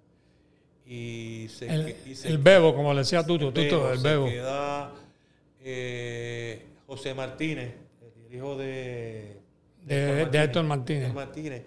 Y 0.86 1.48
se, 1.50 1.68
el, 1.68 2.38
Bebo, 2.38 2.74
como 2.74 2.94
le 2.94 3.00
decía 3.00 3.26
Tuto, 3.26 3.52
Tuto, 3.52 3.92
el 3.92 4.00
Bebo. 4.00 4.28
Se 4.28 4.34
queda 4.34 4.92
eh, 5.62 6.66
José 6.86 7.14
Martínez, 7.14 7.74
el 8.30 8.36
hijo 8.36 8.58
de, 8.58 9.38
de, 9.86 10.30
Héctor 10.32 10.64
Martínez. 10.64 11.14
Martínez. 11.14 11.64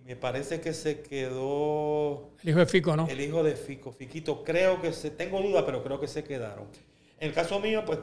Y 0.00 0.06
me 0.06 0.16
parece 0.16 0.60
que 0.60 0.72
se 0.72 1.00
quedó. 1.00 2.30
El 2.42 2.50
hijo 2.50 2.58
de 2.58 2.66
Fico, 2.66 2.96
¿no? 2.96 3.06
El 3.06 3.20
hijo 3.20 3.42
de 3.42 3.54
Fico, 3.56 3.92
Fiquito. 3.92 4.42
Creo 4.42 4.80
que 4.80 4.92
se. 4.92 5.10
Tengo 5.10 5.40
duda, 5.40 5.64
pero 5.66 5.82
creo 5.82 6.00
que 6.00 6.08
se 6.08 6.24
quedaron. 6.24 6.66
En 7.18 7.28
el 7.28 7.34
caso 7.34 7.60
mío, 7.60 7.82
pues 7.84 7.98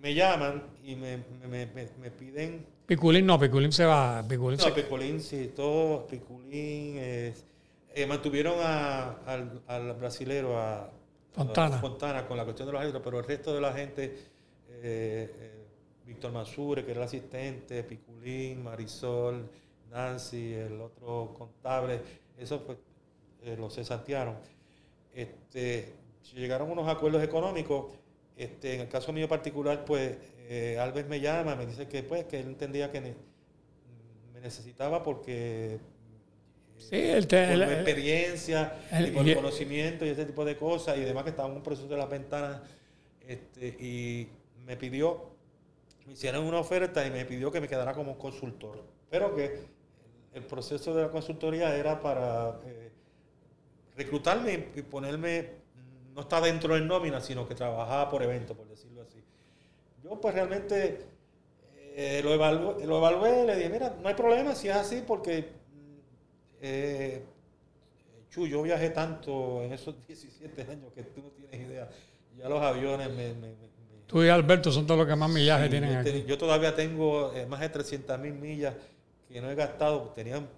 me 0.00 0.14
llaman 0.14 0.62
y 0.82 0.96
me, 0.96 1.18
me, 1.48 1.66
me 1.66 2.10
piden 2.10 2.74
Piculín 2.86 3.24
no, 3.24 3.38
Piculín 3.38 3.72
se 3.72 3.84
va. 3.84 4.22
Piculín 4.28 4.58
no, 4.58 4.74
Piculín 4.74 5.20
sí, 5.20 5.52
todo. 5.54 6.06
Piculín. 6.06 6.98
Es, 6.98 7.44
eh, 7.94 8.06
mantuvieron 8.06 8.56
a, 8.60 9.20
al, 9.24 9.62
al, 9.66 9.94
brasilero, 9.94 10.58
a 10.58 10.90
Fontana. 11.32 11.78
Fontana, 11.78 12.26
con 12.26 12.36
la 12.36 12.44
cuestión 12.44 12.66
de 12.66 12.72
los 12.72 12.80
árbitros, 12.80 13.02
pero 13.02 13.18
el 13.20 13.24
resto 13.24 13.54
de 13.54 13.60
la 13.60 13.72
gente, 13.72 14.04
eh, 14.04 15.34
eh, 15.38 15.64
Víctor 16.04 16.32
Mansure, 16.32 16.84
que 16.84 16.90
era 16.90 17.00
el 17.00 17.06
asistente, 17.06 17.82
Piculín, 17.84 18.62
Marisol, 18.62 19.48
Nancy, 19.94 20.52
el 20.54 20.80
otro 20.80 21.32
contable, 21.38 22.00
eso 22.36 22.62
pues 22.64 22.78
los 23.56 23.74
cesantearon. 23.74 24.36
Este, 25.14 25.92
llegaron 26.34 26.70
unos 26.70 26.88
acuerdos 26.88 27.22
económicos. 27.22 27.92
Este, 28.36 28.74
en 28.74 28.80
el 28.82 28.88
caso 28.88 29.12
mío 29.12 29.28
particular, 29.28 29.84
pues 29.84 30.16
eh, 30.48 30.76
Alves 30.80 31.06
me 31.06 31.20
llama, 31.20 31.54
me 31.54 31.66
dice 31.66 31.86
que 31.86 32.02
pues 32.02 32.24
que 32.24 32.40
él 32.40 32.46
entendía 32.46 32.90
que 32.90 33.00
me 33.00 33.14
necesitaba 34.42 35.02
porque 35.02 35.78
sí, 36.76 36.96
el 36.96 37.26
por 37.26 37.72
experiencia, 37.72 38.80
el, 38.90 39.08
y 39.08 39.10
por 39.12 39.28
el 39.28 39.36
conocimiento 39.36 40.04
y 40.04 40.08
ese 40.08 40.26
tipo 40.26 40.44
de 40.44 40.56
cosas, 40.56 40.98
y 40.98 41.02
además 41.02 41.24
que 41.24 41.30
estaba 41.30 41.48
en 41.48 41.56
un 41.56 41.62
proceso 41.62 41.88
de 41.88 41.96
las 41.96 42.10
ventanas, 42.10 42.60
este, 43.26 43.68
y 43.68 44.28
me 44.66 44.76
pidió, 44.76 45.30
me 46.06 46.12
hicieron 46.14 46.44
una 46.44 46.58
oferta 46.58 47.06
y 47.06 47.10
me 47.10 47.24
pidió 47.24 47.52
que 47.52 47.60
me 47.60 47.68
quedara 47.68 47.94
como 47.94 48.18
consultor, 48.18 48.84
pero 49.08 49.34
que 49.34 49.73
el, 50.34 50.44
proceso 50.44 50.94
de 50.94 51.02
la 51.02 51.10
consultoría 51.10 51.74
era 51.76 52.00
para 52.00 52.60
eh, 52.66 52.90
reclutarme 53.96 54.68
y 54.74 54.82
ponerme, 54.82 55.50
no 56.14 56.22
está 56.22 56.40
dentro 56.40 56.74
del 56.74 56.86
nómina, 56.86 57.20
sino 57.20 57.46
que 57.46 57.54
trabajaba 57.54 58.10
por 58.10 58.22
evento, 58.22 58.54
por 58.54 58.68
decirlo 58.68 59.02
así. 59.02 59.22
Yo 60.02 60.20
pues 60.20 60.34
realmente 60.34 61.06
eh, 61.96 62.20
lo, 62.24 62.34
evalué, 62.34 62.84
lo 62.84 62.98
evalué, 62.98 63.46
le 63.46 63.56
dije, 63.56 63.68
mira, 63.68 63.96
no 64.02 64.08
hay 64.08 64.14
problema 64.14 64.54
si 64.54 64.68
es 64.68 64.74
así 64.74 65.04
porque, 65.06 65.48
eh, 66.60 67.22
Chu, 68.30 68.48
yo 68.48 68.62
viajé 68.62 68.90
tanto 68.90 69.62
en 69.62 69.72
esos 69.72 69.94
17 70.08 70.62
años 70.62 70.92
que 70.92 71.04
tú 71.04 71.22
no 71.22 71.28
tienes 71.30 71.68
idea. 71.68 71.88
Ya 72.36 72.48
los 72.48 72.60
aviones 72.60 73.08
me... 73.14 73.32
tú 74.08 74.24
y 74.24 74.28
Alberto 74.28 74.72
son 74.72 74.86
todos 74.86 74.98
los 74.98 75.06
que 75.06 75.14
más 75.14 75.30
millajes 75.30 75.70
tienen 75.70 75.92
yo, 75.92 75.98
aquí. 76.00 76.24
Yo 76.26 76.36
todavía 76.36 76.74
tengo 76.74 77.32
eh, 77.32 77.46
más 77.46 77.60
de 77.60 77.68
300 77.68 78.18
mil 78.18 78.32
millas 78.34 78.74
que 79.34 79.40
no 79.40 79.50
he 79.50 79.56
gastado. 79.56 80.12
Tenían 80.14 80.48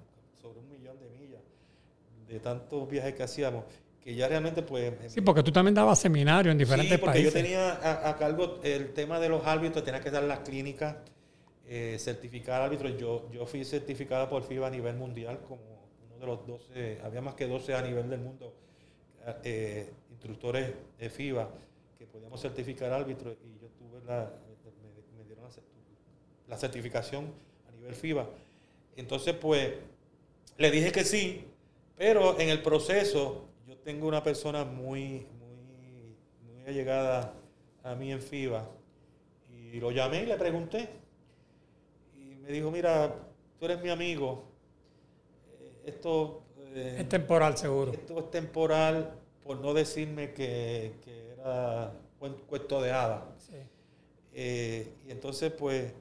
sobre 0.43 0.61
un 0.61 0.69
millón 0.69 0.99
de 1.01 1.09
millas 1.09 1.41
de 2.29 2.39
tantos 2.41 2.87
viajes 2.91 3.15
que 3.15 3.23
hacíamos 3.23 3.65
que 4.03 4.15
ya 4.15 4.29
realmente 4.29 4.63
pues... 4.63 4.93
Sí, 5.09 5.21
porque 5.23 5.43
tú 5.43 5.51
también 5.51 5.75
dabas 5.75 5.99
seminarios 5.99 6.53
en 6.53 6.59
diferentes 6.59 6.93
sí, 6.93 7.05
porque 7.05 7.23
yo 7.23 7.33
tenía 7.33 8.09
a, 8.09 8.17
cargo 8.17 8.61
el 8.63 8.93
tema 8.93 9.19
de 9.19 9.31
los 9.31 9.45
árbitros, 9.45 9.83
tenía 9.83 10.01
que 10.01 10.13
dar 10.13 10.23
las 10.23 10.41
clínicas, 10.41 10.95
eh, 11.67 11.97
certificar 11.99 12.63
árbitros. 12.63 12.97
Yo, 12.99 13.29
yo 13.33 13.47
fui 13.47 13.65
certificada 13.65 14.29
por 14.29 14.45
FIBA 14.45 14.69
a 14.69 14.71
nivel 14.71 14.95
mundial 14.95 15.41
como 15.49 15.63
uno 16.09 16.19
de 16.21 16.27
los 16.27 16.47
12, 16.47 17.01
había 17.03 17.21
más 17.21 17.35
que 17.35 17.49
12 17.49 17.75
a 17.75 17.83
nivel 17.83 18.09
del 18.09 18.21
mundo, 18.21 18.55
eh, 19.43 19.91
instructores 20.13 20.73
de 21.01 21.11
FIBA 21.11 21.49
que 21.99 22.07
podíamos 22.07 22.41
certificar 22.41 22.93
árbitros 22.93 23.37
y 23.43 23.61
yo 23.61 23.69
tuve 23.71 24.05
la, 24.07 24.31
me, 25.17 25.25
dieron 25.25 25.45
la, 25.45 25.51
la 26.47 26.57
certificación 26.59 27.33
a 27.69 27.73
nivel 27.73 27.95
FIBA. 27.95 28.29
Entonces 28.97 29.35
pues 29.35 29.75
le 30.59 30.71
dije 30.71 30.93
que 30.93 31.05
sí, 31.05 31.45
pero 31.97 32.39
en 32.41 32.49
el 32.49 32.63
proceso 32.63 33.47
tengo 33.87 34.09
una 34.09 34.21
persona 34.21 34.65
muy, 34.65 35.27
muy, 35.39 36.17
muy 36.45 36.67
allegada 36.67 37.33
a 37.85 37.95
mí 37.95 38.11
en 38.11 38.21
FIBA 38.21 38.69
y 39.49 39.79
lo 39.79 39.93
llamé 39.93 40.25
y 40.25 40.27
le 40.27 40.37
pregunté. 40.37 40.89
Y 42.17 42.35
me 42.35 42.51
dijo, 42.51 42.69
mira, 42.73 43.15
tú 43.61 43.65
eres 43.67 43.81
mi 43.81 43.91
amigo. 43.91 44.43
Eh, 45.61 45.83
esto... 45.87 46.43
Eh, 46.75 46.97
es 46.99 47.09
temporal, 47.09 47.57
seguro. 47.57 47.93
Esto 47.93 48.19
es 48.19 48.31
temporal 48.33 49.21
por 49.45 49.61
no 49.61 49.73
decirme 49.73 50.33
que, 50.33 50.95
era 51.39 51.93
un 52.19 52.33
cuento 52.49 52.83
de. 52.83 52.93
Eh, 54.33 54.95
y 55.07 55.11
entonces, 55.13 55.53
pues, 55.53 55.93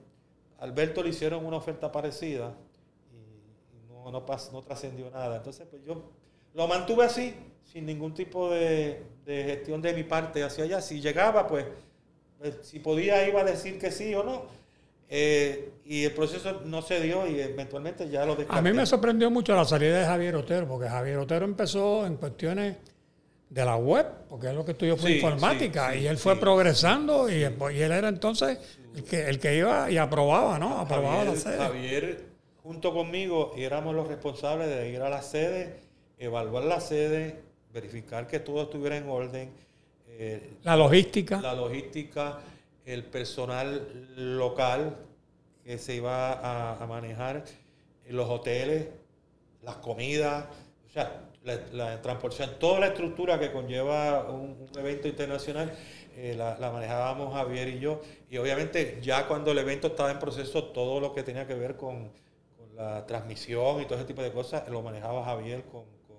Alberto 0.57 1.03
le 1.03 1.09
hicieron 1.09 1.45
una 1.45 1.57
oferta 1.57 1.91
parecida 1.91 2.55
no, 4.11 4.25
no, 4.25 4.37
no 4.51 4.61
trascendió 4.61 5.09
nada. 5.09 5.37
Entonces, 5.37 5.67
pues 5.69 5.83
yo 5.85 6.03
lo 6.53 6.67
mantuve 6.67 7.05
así 7.05 7.35
sin 7.63 7.85
ningún 7.85 8.13
tipo 8.13 8.49
de, 8.49 9.03
gestión 9.25 9.81
de 9.81 9.93
mi 9.93 10.03
parte 10.03 10.43
hacia 10.43 10.63
allá. 10.63 10.81
Si 10.81 11.01
llegaba, 11.01 11.47
pues, 11.47 11.65
pues, 12.39 12.55
si 12.61 12.79
podía, 12.79 13.27
iba 13.27 13.41
a 13.41 13.43
decir 13.43 13.77
que 13.79 13.91
sí 13.91 14.13
o 14.15 14.23
no. 14.23 14.43
Eh, 15.07 15.71
y 15.85 16.03
el 16.03 16.11
proceso 16.13 16.61
no 16.65 16.81
se 16.81 16.99
dio 16.99 17.27
y 17.27 17.39
eventualmente 17.39 18.09
ya 18.09 18.25
lo 18.25 18.35
descarté. 18.35 18.57
A 18.57 18.61
mí 18.61 18.73
me 18.73 18.85
sorprendió 18.85 19.29
mucho 19.29 19.55
la 19.55 19.65
salida 19.65 19.99
de 19.99 20.05
Javier 20.05 20.35
Otero, 20.35 20.67
porque 20.67 20.89
Javier 20.89 21.17
Otero 21.17 21.45
empezó 21.45 22.05
en 22.07 22.15
cuestiones 22.15 22.77
de 23.49 23.65
la 23.65 23.75
web, 23.75 24.07
porque 24.27 24.47
es 24.47 24.55
lo 24.55 24.65
que 24.65 24.71
estudió 24.71 24.97
fue 24.97 25.11
informática, 25.11 25.95
y 25.95 26.07
él 26.07 26.17
fue 26.17 26.35
progresando 26.37 27.29
y, 27.29 27.35
y, 27.35 27.81
él 27.81 27.91
era 27.91 28.09
entonces 28.09 28.57
el 28.95 29.03
que, 29.03 29.29
el 29.29 29.39
que 29.39 29.55
iba 29.55 29.91
y 29.91 29.97
aprobaba, 29.97 30.57
¿no? 30.57 30.79
Aprobaba 30.79 31.23
la 31.23 31.35
sede. 31.35 31.57
Javier, 31.57 32.34
junto 32.65 32.91
conmigo, 32.91 33.53
éramos 33.55 33.93
los 33.93 34.07
responsables 34.07 34.67
de 34.67 34.89
ir 34.89 34.99
a 35.01 35.09
la 35.09 35.21
sede, 35.21 35.81
evaluar 36.17 36.63
la 36.63 36.81
sede, 36.81 37.43
verificar 37.71 38.25
que 38.25 38.39
todo 38.39 38.63
estuviera 38.63 38.97
en 38.97 39.07
orden. 39.07 39.51
Eh, 40.07 40.55
la 40.63 40.75
logística. 40.75 41.39
La 41.39 41.53
logística, 41.53 42.39
el 42.83 43.03
personal 43.03 44.07
local 44.39 44.97
que 45.63 45.77
se 45.77 45.95
iba 45.95 46.81
a, 46.81 46.87
manejar, 46.87 47.43
los 48.09 48.27
hoteles, 48.29 48.87
las 49.61 49.75
comidas, 49.75 50.45
o 50.87 50.89
sea, 50.89 51.21
la, 51.43 52.01
transportación, 52.01 52.57
toda 52.59 52.79
la 52.79 52.87
estructura 52.87 53.39
que 53.39 53.51
conlleva 53.51 54.31
un, 54.31 54.67
evento 54.75 55.07
internacional, 55.07 55.71
eh, 56.15 56.33
la, 56.35 56.71
manejábamos 56.71 57.31
Javier 57.31 57.67
y 57.67 57.79
yo. 57.79 58.01
Y 58.31 58.37
obviamente 58.37 58.97
ya 59.03 59.27
cuando 59.27 59.51
el 59.51 59.59
evento 59.59 59.87
estaba 59.87 60.09
en 60.09 60.17
proceso, 60.17 60.63
todo 60.65 60.99
lo 60.99 61.13
que 61.13 61.21
tenía 61.21 61.45
que 61.45 61.55
ver 61.55 61.75
con, 61.75 62.11
la 62.75 63.05
transmisión 63.05 63.81
y 63.81 63.85
todo 63.85 63.97
ese 63.97 64.05
tipo 64.05 64.21
de 64.21 64.31
cosas, 64.31 64.67
lo 64.69 64.81
manejaba 64.81 65.23
Javier 65.25 65.63
con... 65.63 65.83
con 66.07 66.17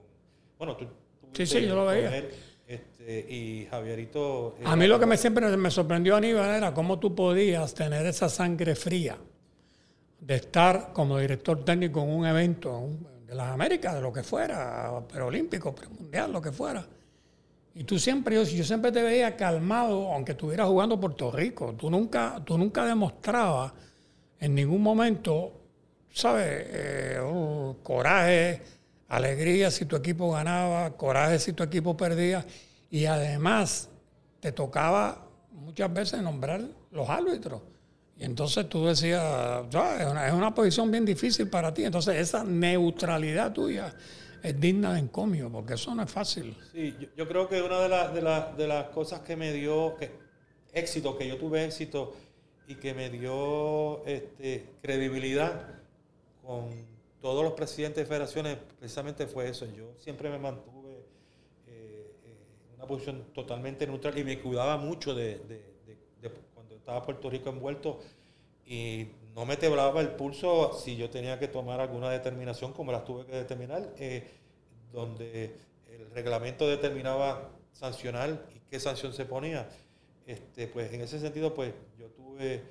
bueno, 0.59 0.77
tú, 0.77 0.87
Sí, 1.33 1.47
sí, 1.47 1.67
yo 1.67 1.75
lo 1.75 1.87
veía. 1.87 2.25
Este, 2.67 3.21
y 3.33 3.67
Javierito... 3.71 4.57
A 4.65 4.75
mí 4.75 4.87
lo 4.87 4.99
que 4.99 5.07
me 5.07 5.17
siempre 5.17 5.55
me 5.57 5.71
sorprendió, 5.71 6.17
Aníbal, 6.17 6.57
era 6.57 6.75
cómo 6.75 6.99
tú 6.99 7.15
podías 7.15 7.75
tener 7.75 8.07
esa 8.07 8.29
sangre 8.29 8.75
fría 8.75 9.17
de 10.19 10.35
estar 10.35 10.93
como 10.93 11.19
director 11.19 11.65
técnico 11.65 12.03
en 12.03 12.09
un 12.09 12.27
evento 12.27 12.89
de 13.27 13.35
las 13.35 13.51
Américas, 13.51 13.95
de 13.95 14.01
lo 14.01 14.13
que 14.13 14.23
fuera, 14.23 15.01
pero 15.13 15.27
olímpico, 15.27 15.75
mundial, 15.99 16.33
lo 16.33 16.41
que 16.41 16.51
fuera. 16.51 16.85
Y 17.75 17.85
tú 17.85 17.99
siempre, 17.99 18.35
yo, 18.35 18.43
yo 18.43 18.65
siempre 18.65 18.91
te 18.91 19.03
veía 19.03 19.37
calmado, 19.37 20.13
aunque 20.13 20.33
estuvieras 20.33 20.67
jugando 20.67 20.99
Puerto 20.99 21.31
Rico. 21.31 21.75
Tú 21.75 21.91
nunca, 21.91 22.43
tú 22.45 22.57
nunca 22.57 22.85
demostrabas 22.87 23.73
en 24.41 24.55
ningún 24.55 24.83
momento, 24.83 25.53
¿sabes? 26.17 26.47
Eh, 26.49 27.19
oh, 27.23 27.77
coraje, 27.83 28.62
alegría 29.09 29.71
si 29.71 29.85
tu 29.85 29.97
equipo 29.97 30.33
ganaba, 30.33 30.97
coraje 30.97 31.39
si 31.39 31.53
tu 31.53 31.62
equipo 31.62 31.95
perdía. 31.95 32.45
Y 32.91 33.05
además, 33.05 33.91
te 34.41 34.51
tocaba 34.51 35.27
muchas 35.53 35.93
veces 35.93 36.23
nombrar 36.23 36.62
los 36.91 37.09
árbitros. 37.09 37.61
Y 38.17 38.25
entonces 38.25 38.67
tú 38.67 38.87
decías, 38.87 39.23
es, 39.69 40.07
una, 40.07 40.27
es 40.27 40.33
una 40.33 40.55
posición 40.55 40.91
bien 40.91 41.05
difícil 41.05 41.51
para 41.51 41.75
ti. 41.75 41.85
Entonces 41.85 42.17
esa 42.17 42.45
neutralidad 42.45 43.53
tuya 43.53 43.95
es 44.43 44.59
digna 44.59 44.95
de 44.95 45.01
encomio, 45.01 45.53
porque 45.53 45.75
eso 45.75 45.95
no 45.95 46.03
es 46.03 46.11
fácil. 46.11 46.57
Sí, 46.73 46.97
yo, 47.14 47.29
creo 47.29 47.47
que 47.47 47.61
una 47.61 48.09
de, 48.09 48.55
de, 48.57 48.67
las 48.67 48.87
cosas 48.87 49.21
que 49.21 49.37
me 49.37 49.53
dio 49.53 49.97
que, 49.97 50.12
éxito, 50.73 51.19
que 51.19 51.29
yo 51.29 51.37
tuve 51.37 51.67
éxito 51.67 52.14
y 52.67 52.77
que 52.77 52.95
me 52.95 53.11
dio 53.11 54.03
este, 54.07 54.71
credibilidad 54.81 55.77
con 56.47 56.71
todos 57.21 57.43
los 57.43 57.55
presidentes 57.55 58.05
de 58.05 58.07
federaciones, 58.07 58.59
precisamente 58.79 59.27
fue 59.27 59.49
eso. 59.49 59.67
Yo 59.67 59.95
siempre 59.99 60.31
me 60.31 60.39
mantuve 60.39 61.05
eh, 61.67 62.13
eh, 62.25 62.37
en 62.69 62.75
una 62.77 62.87
posición 62.87 63.25
totalmente 63.35 63.87
neutral 63.87 64.17
y 64.17 64.25
me 64.25 64.41
cuidaba 64.41 64.77
mucho 64.77 65.15
de 65.15 65.41
estaba 66.87 67.03
Puerto 67.03 67.29
Rico 67.29 67.51
envuelto 67.51 67.99
y 68.65 69.09
no 69.35 69.45
me 69.45 69.57
temblaba 69.57 70.01
el 70.01 70.11
pulso 70.11 70.73
si 70.73 70.97
yo 70.97 71.11
tenía 71.11 71.37
que 71.37 71.49
tomar 71.49 71.81
alguna 71.81 72.09
determinación 72.11 72.73
como 72.73 72.93
las 72.93 73.05
tuve 73.05 73.27
que 73.27 73.35
determinar, 73.35 73.93
eh, 73.99 74.31
donde 74.93 75.57
el 75.91 76.09
reglamento 76.13 76.69
determinaba 76.69 77.51
sancionar 77.73 78.47
y 78.55 78.61
qué 78.71 78.79
sanción 78.79 79.13
se 79.13 79.25
ponía. 79.25 79.69
Este, 80.29 80.69
pues 80.69 80.93
en 80.93 81.01
ese 81.01 81.19
sentido, 81.19 81.53
pues 81.55 81.75
yo 81.99 82.07
tuve 82.11 82.63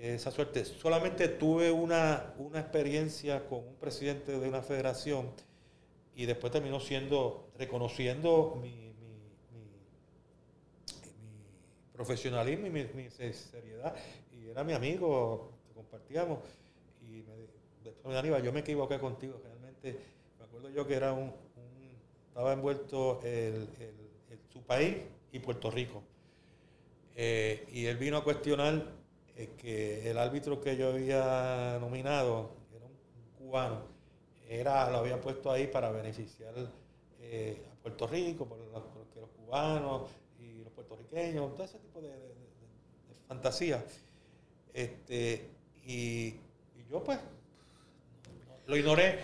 esa 0.00 0.30
suerte. 0.30 0.64
Solamente 0.64 1.28
tuve 1.28 1.70
una, 1.70 2.34
una 2.38 2.60
experiencia 2.60 3.46
con 3.46 3.58
un 3.60 3.74
presidente 3.76 4.38
de 4.38 4.48
una 4.48 4.62
federación 4.62 5.30
y 6.14 6.26
después 6.26 6.52
terminó 6.52 6.80
siendo, 6.80 7.50
reconociendo 7.58 8.58
mi, 8.60 8.90
profesionalismo 11.92 12.66
y 12.66 12.70
mi, 12.70 13.10
seriedad. 13.10 13.94
Y 14.32 14.48
era 14.48 14.64
mi 14.64 14.72
amigo, 14.72 15.52
compartíamos. 15.74 16.38
Y 17.02 17.22
me, 18.06 18.16
Aníbal, 18.16 18.42
yo 18.42 18.52
me 18.52 18.60
equivoqué 18.60 18.98
contigo, 18.98 19.38
realmente. 19.44 20.00
Me 20.38 20.46
acuerdo 20.46 20.70
yo 20.70 20.86
que 20.86 20.94
era 20.94 21.12
un, 21.12 21.30
estaba 22.28 22.54
envuelto 22.54 23.20
el, 23.22 23.68
su 24.50 24.62
país 24.62 24.96
y 25.30 25.40
Puerto 25.40 25.70
Rico. 25.70 26.02
Eh, 27.16 27.66
y 27.70 27.84
él 27.84 27.98
vino 27.98 28.16
a 28.16 28.24
cuestionar 28.24 28.99
que 29.48 30.10
el 30.10 30.18
árbitro 30.18 30.60
que 30.60 30.76
yo 30.76 30.88
había 30.90 31.78
nominado, 31.80 32.50
era 32.74 32.86
un 32.86 33.38
cubano, 33.38 33.82
era, 34.48 34.90
lo 34.90 34.98
había 34.98 35.20
puesto 35.20 35.50
ahí 35.50 35.66
para 35.66 35.90
beneficiar 35.90 36.54
eh, 37.20 37.62
a 37.70 37.82
Puerto 37.82 38.06
Rico, 38.06 38.46
porque 38.46 38.64
los 38.72 39.30
cubanos 39.30 40.10
puertorriqueños, 40.80 41.54
todo 41.54 41.64
ese 41.64 41.78
tipo 41.78 42.00
de, 42.00 42.10
fantasía. 43.28 43.84
Este, 44.72 45.48
y, 45.84 46.34
yo 46.90 47.02
pues 47.04 47.18
lo 48.66 48.76
ignoré. 48.76 49.20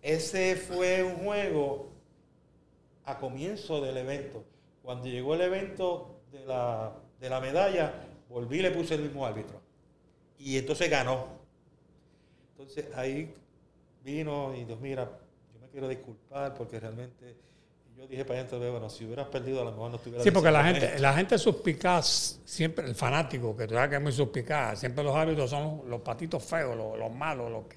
Ese 0.00 0.56
fue 0.56 1.02
un 1.02 1.16
juego 1.16 1.90
a 3.04 3.18
comienzo 3.18 3.82
del 3.82 3.98
evento. 3.98 4.44
Cuando 4.82 5.06
llegó 5.06 5.34
el 5.34 5.42
evento 5.42 6.20
de 6.32 6.46
la, 6.46 6.92
de 7.20 7.28
la 7.28 7.40
medalla, 7.40 7.92
volví 8.30 8.60
y 8.60 8.62
le 8.62 8.70
puse 8.70 8.94
el 8.94 9.02
mismo 9.02 9.26
árbitro. 9.26 9.60
Y 10.38 10.56
entonces 10.56 10.88
ganó. 10.88 11.26
Entonces 12.52 12.86
ahí 12.94 13.34
vino 14.02 14.54
y 14.54 14.64
Dios, 14.64 14.80
mira, 14.80 15.04
yo 15.52 15.60
me 15.60 15.68
quiero 15.68 15.88
disculpar 15.88 16.54
porque 16.54 16.80
realmente 16.80 17.36
yo 18.00 18.06
dije 18.06 18.24
para 18.24 18.40
adentro, 18.40 18.58
bueno, 18.58 18.88
si 18.88 19.04
hubieras 19.04 19.28
perdido 19.28 19.60
a 19.60 19.64
lo 19.64 19.72
mejor 19.72 19.90
no 19.90 19.96
estuviera... 19.96 20.24
Sí, 20.24 20.30
porque 20.30 20.50
la 20.50 20.64
gente, 20.64 20.98
la 20.98 21.12
gente 21.12 21.36
suspicaz, 21.36 22.40
siempre, 22.46 22.86
el 22.86 22.94
fanático, 22.94 23.54
que 23.54 23.66
tú 23.66 23.74
sabes 23.74 23.90
que 23.90 23.96
es 23.96 24.02
muy 24.02 24.12
suspicaz, 24.12 24.80
siempre 24.80 25.04
los 25.04 25.14
árbitros 25.14 25.50
son 25.50 25.82
los, 25.86 26.00
patitos 26.00 26.42
feos, 26.42 26.74
los, 26.76 27.12
malos, 27.12 27.50
los 27.50 27.66
que 27.66 27.76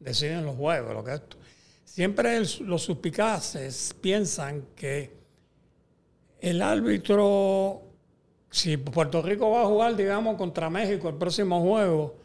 deciden 0.00 0.44
los 0.44 0.56
juegos, 0.56 0.92
lo 0.92 1.04
que 1.04 1.14
esto. 1.14 1.36
Siempre 1.84 2.40
los 2.40 2.82
suspicaces 2.82 3.94
piensan 4.00 4.66
que 4.74 5.12
el 6.40 6.62
árbitro, 6.62 7.82
si 8.50 8.76
Puerto 8.76 9.22
Rico 9.22 9.50
va 9.50 9.62
a 9.62 9.66
jugar, 9.66 9.96
digamos, 9.96 10.36
contra 10.36 10.68
México 10.70 11.08
el 11.08 11.14
próximo 11.14 11.60
juego, 11.60 12.16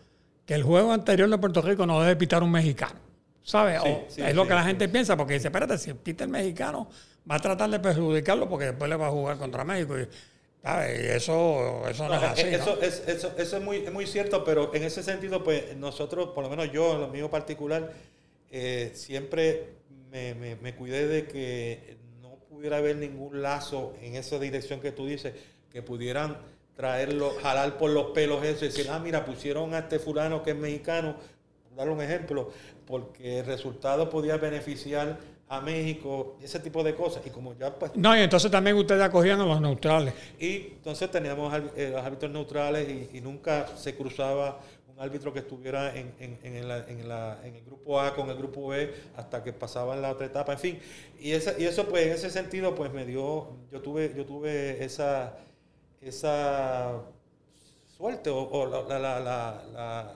que 0.45 0.55
el 0.55 0.63
juego 0.63 0.91
anterior 0.91 1.29
de 1.29 1.37
Puerto 1.37 1.61
Rico 1.61 1.85
no 1.85 2.01
debe 2.01 2.15
pitar 2.15 2.43
un 2.43 2.51
mexicano. 2.51 3.05
¿Sabes? 3.43 3.79
es 4.17 4.33
lo 4.33 4.47
que 4.47 4.55
la 4.55 4.63
gente 4.63 4.89
piensa, 4.89 5.15
porque 5.15 5.35
dice, 5.35 5.49
espérate, 5.49 5.77
si 5.77 5.93
pita 5.93 6.23
el 6.23 6.31
mexicano, 6.31 6.89
va 7.29 7.35
a 7.35 7.39
tratar 7.39 7.69
de 7.69 7.79
perjudicarlo 7.79 8.49
porque 8.49 8.65
después 8.65 8.89
le 8.89 8.95
va 8.95 9.07
a 9.07 9.11
jugar 9.11 9.37
contra 9.37 9.63
México. 9.63 9.95
Y, 9.99 10.07
eso, 10.63 11.87
eso 11.87 12.07
no, 12.07 12.15
es 12.15 12.23
así. 12.23 12.41
Eso, 12.41 12.81
es, 12.81 13.03
eso, 13.05 13.33
eso 13.37 13.57
es, 13.57 13.63
muy, 13.63 13.81
muy 13.91 14.07
cierto, 14.07 14.43
pero 14.43 14.73
en 14.73 14.81
ese 14.83 15.03
sentido, 15.03 15.43
pues 15.43 15.77
nosotros, 15.77 16.29
por 16.29 16.43
lo 16.43 16.49
menos 16.49 16.71
yo, 16.71 16.95
en 16.95 17.01
lo 17.01 17.07
mío 17.09 17.29
particular, 17.29 17.93
eh, 18.49 18.91
siempre 18.95 19.75
me, 20.09 20.33
me, 20.55 20.73
cuidé 20.73 21.05
de 21.05 21.27
que 21.27 21.97
no 22.19 22.37
pudiera 22.49 22.77
haber 22.77 22.95
ningún 22.95 23.43
lazo 23.43 23.93
en 24.01 24.15
esa 24.15 24.39
dirección 24.39 24.79
que 24.79 24.91
tú 24.91 25.05
dices, 25.05 25.33
que 25.75 25.81
pudieran 25.81 26.37
traerlo, 26.77 27.33
jalar 27.43 27.77
por 27.77 27.89
los 27.89 28.11
pelos 28.11 28.41
eso 28.45 28.63
y 28.63 28.69
decir, 28.69 28.87
ah, 28.89 28.97
mira, 28.97 29.25
pusieron 29.25 29.73
a 29.73 29.79
este 29.79 29.99
fulano 29.99 30.41
que 30.41 30.51
es 30.51 30.55
mexicano, 30.55 31.17
dar 31.75 31.89
un 31.89 32.01
ejemplo, 32.01 32.49
porque 32.87 33.39
el 33.39 33.45
resultado 33.45 34.09
podía 34.09 34.37
beneficiar 34.37 35.17
a 35.49 35.59
México, 35.59 36.37
ese 36.41 36.61
tipo 36.61 36.81
de 36.81 36.95
cosas. 36.95 37.27
Y 37.27 37.29
como 37.29 37.57
ya 37.57 37.75
pues... 37.75 37.91
No, 37.93 38.15
y 38.15 38.21
entonces 38.21 38.49
también 38.49 38.77
ustedes 38.77 39.01
acogían 39.01 39.41
a 39.41 39.45
los 39.45 39.59
neutrales. 39.59 40.13
Y 40.39 40.67
entonces 40.77 41.11
teníamos 41.11 41.53
eh, 41.75 41.89
los 41.91 42.01
árbitros 42.01 42.31
neutrales 42.31 42.87
y, 43.13 43.19
nunca 43.19 43.67
se 43.75 43.97
cruzaba 43.97 44.61
un 44.95 45.03
árbitro 45.03 45.33
que 45.33 45.39
estuviera 45.39 45.93
en, 45.93 46.13
en, 46.21 46.39
en, 46.41 46.67
la, 46.69 46.77
en, 46.87 47.09
la, 47.09 47.39
en, 47.43 47.55
el 47.55 47.65
grupo 47.65 47.99
A 47.99 48.15
con 48.15 48.29
el 48.29 48.37
grupo 48.37 48.69
B 48.69 48.93
hasta 49.17 49.43
que 49.43 49.51
pasaba 49.51 49.93
en 49.93 50.01
la 50.01 50.11
otra 50.11 50.25
etapa. 50.25 50.53
En 50.53 50.59
fin, 50.59 50.79
y, 51.19 51.31
esa, 51.31 51.59
y 51.59 51.65
eso 51.65 51.85
pues 51.85 52.07
en 52.07 52.13
ese 52.13 52.29
sentido 52.29 52.73
pues 52.73 52.93
me 52.93 53.05
dio, 53.05 53.49
yo 53.73 53.81
tuve, 53.81 54.13
yo 54.15 54.25
tuve 54.25 54.81
esa, 54.83 55.35
esa 56.09 57.01
suerte 57.97 58.29
o, 58.29 58.65
la, 58.87 58.99
la, 58.99 59.19
la, 59.19 60.15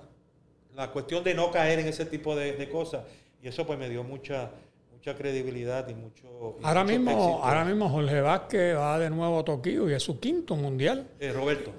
la, 0.75 0.91
cuestión 0.91 1.23
de 1.23 1.33
no 1.33 1.51
caer 1.51 1.79
en 1.79 1.87
ese 1.87 2.05
tipo 2.05 2.35
de, 2.35 2.53
de 2.53 2.69
cosas. 2.69 3.03
Y 3.41 3.47
eso 3.47 3.65
pues 3.65 3.79
me 3.79 3.89
dio 3.89 4.03
mucha 4.03 4.51
mucha 4.99 5.15
credibilidad 5.15 5.87
y 5.87 5.95
mucho. 5.95 6.57
ahora, 6.61 6.83
mismo, 6.83 7.39
ahora 7.41 7.63
mismo 7.63 7.87
Jorge 7.87 8.19
Vázquez 8.19 8.75
va 8.75 8.99
de 8.99 9.09
nuevo 9.09 9.39
a 9.39 9.45
Tokio 9.45 9.89
y 9.89 9.93
es 9.93 10.03
su 10.03 10.19
quinto 10.19 10.57
mundial. 10.57 11.07
Eh, 11.21 11.31
Roberto. 11.31 11.71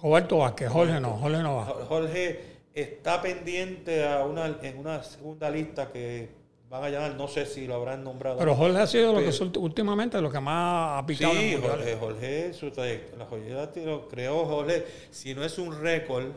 Roberto 0.00 0.38
Vázquez, 0.38 0.68
Jorge 0.68 1.00
no, 1.00 1.16
Jorge 1.16 1.42
no 1.42 1.56
va. 1.56 1.64
Jorge 1.64 2.40
está 2.72 3.20
pendiente 3.20 4.06
a 4.06 4.24
una, 4.24 4.58
en 4.62 4.78
una 4.78 5.02
segunda 5.02 5.50
lista 5.50 5.90
que 5.90 6.28
van 6.72 6.84
a 6.84 6.88
llamar, 6.88 7.14
no 7.16 7.28
sé 7.28 7.44
si 7.44 7.66
lo 7.66 7.74
habrán 7.74 8.02
nombrado. 8.02 8.38
Pero 8.38 8.54
Jorge 8.54 8.78
ha 8.78 8.86
sido 8.86 9.12
lo 9.12 9.18
que 9.20 9.58
últimamente 9.58 10.18
lo 10.22 10.30
que 10.30 10.40
más 10.40 11.02
ha 11.02 11.06
picado. 11.06 11.34
Sí, 11.34 11.54
Jorge, 11.60 11.96
Jorge, 11.96 12.52
su 12.54 12.72
la 13.18 13.26
joyera 13.26 13.70
lo 13.84 14.08
creó 14.08 14.46
Jorge, 14.46 14.86
si 15.10 15.34
no 15.34 15.44
es 15.44 15.58
un 15.58 15.78
récord, 15.82 16.28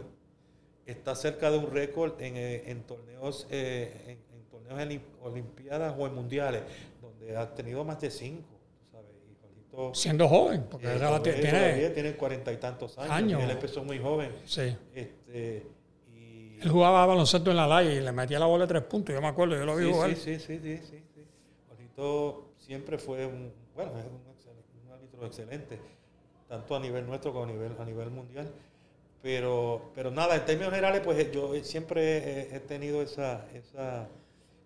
está 0.85 1.15
cerca 1.15 1.49
de 1.49 1.57
un 1.57 1.71
récord 1.71 2.21
en, 2.21 2.35
eh, 2.35 2.69
en 2.69 2.83
torneos 2.83 3.47
eh, 3.49 4.17
en 4.67 5.01
Olimpiadas 5.21 5.95
o 5.97 6.05
en 6.05 6.15
Mundiales, 6.15 6.63
donde 7.01 7.37
ha 7.37 7.53
tenido 7.53 7.85
más 7.85 8.01
de 8.01 8.11
cinco. 8.11 8.43
Siendo 9.93 10.27
joven, 10.27 10.65
porque 10.69 10.87
eh, 10.87 11.21
tiene, 11.33 11.89
tiene 11.89 12.15
cuarenta 12.15 12.51
y 12.51 12.57
tantos 12.57 12.97
años. 12.97 13.41
Él 13.41 13.51
empezó 13.51 13.83
muy 13.83 13.99
joven. 13.99 14.31
Sí. 14.45 14.75
Este, 14.93 15.65
él 16.61 16.69
jugaba 16.69 17.05
baloncesto 17.05 17.51
en 17.51 17.57
la 17.57 17.67
laya 17.67 17.91
y 17.91 18.01
le 18.01 18.11
metía 18.11 18.39
la 18.39 18.45
bola 18.45 18.65
de 18.65 18.69
tres 18.69 18.83
puntos. 18.83 19.13
Yo 19.13 19.21
me 19.21 19.27
acuerdo, 19.27 19.55
yo 19.55 19.65
lo 19.65 19.75
vi 19.75 19.91
jugar. 19.91 20.15
Sí, 20.15 20.39
sí, 20.39 20.39
sí, 20.39 20.59
sí, 20.59 20.79
sí. 20.83 21.03
siempre 22.57 22.97
fue 22.97 23.25
un, 23.25 23.51
bueno, 23.75 23.91
es 23.99 24.05
un, 24.05 24.85
un 24.85 24.91
árbitro 24.93 25.25
excelente, 25.25 25.79
tanto 26.47 26.75
a 26.75 26.79
nivel 26.79 27.05
nuestro 27.05 27.31
como 27.33 27.45
a 27.45 27.47
nivel, 27.47 27.75
a 27.79 27.85
nivel 27.85 28.09
mundial. 28.09 28.51
Pero, 29.21 29.91
pero 29.95 30.11
nada, 30.11 30.35
en 30.35 30.45
términos 30.45 30.71
generales, 30.71 31.01
pues 31.03 31.31
yo 31.31 31.55
siempre 31.63 32.55
he, 32.55 32.59
tenido 32.59 33.01
esa, 33.01 33.47
esa 33.55 34.07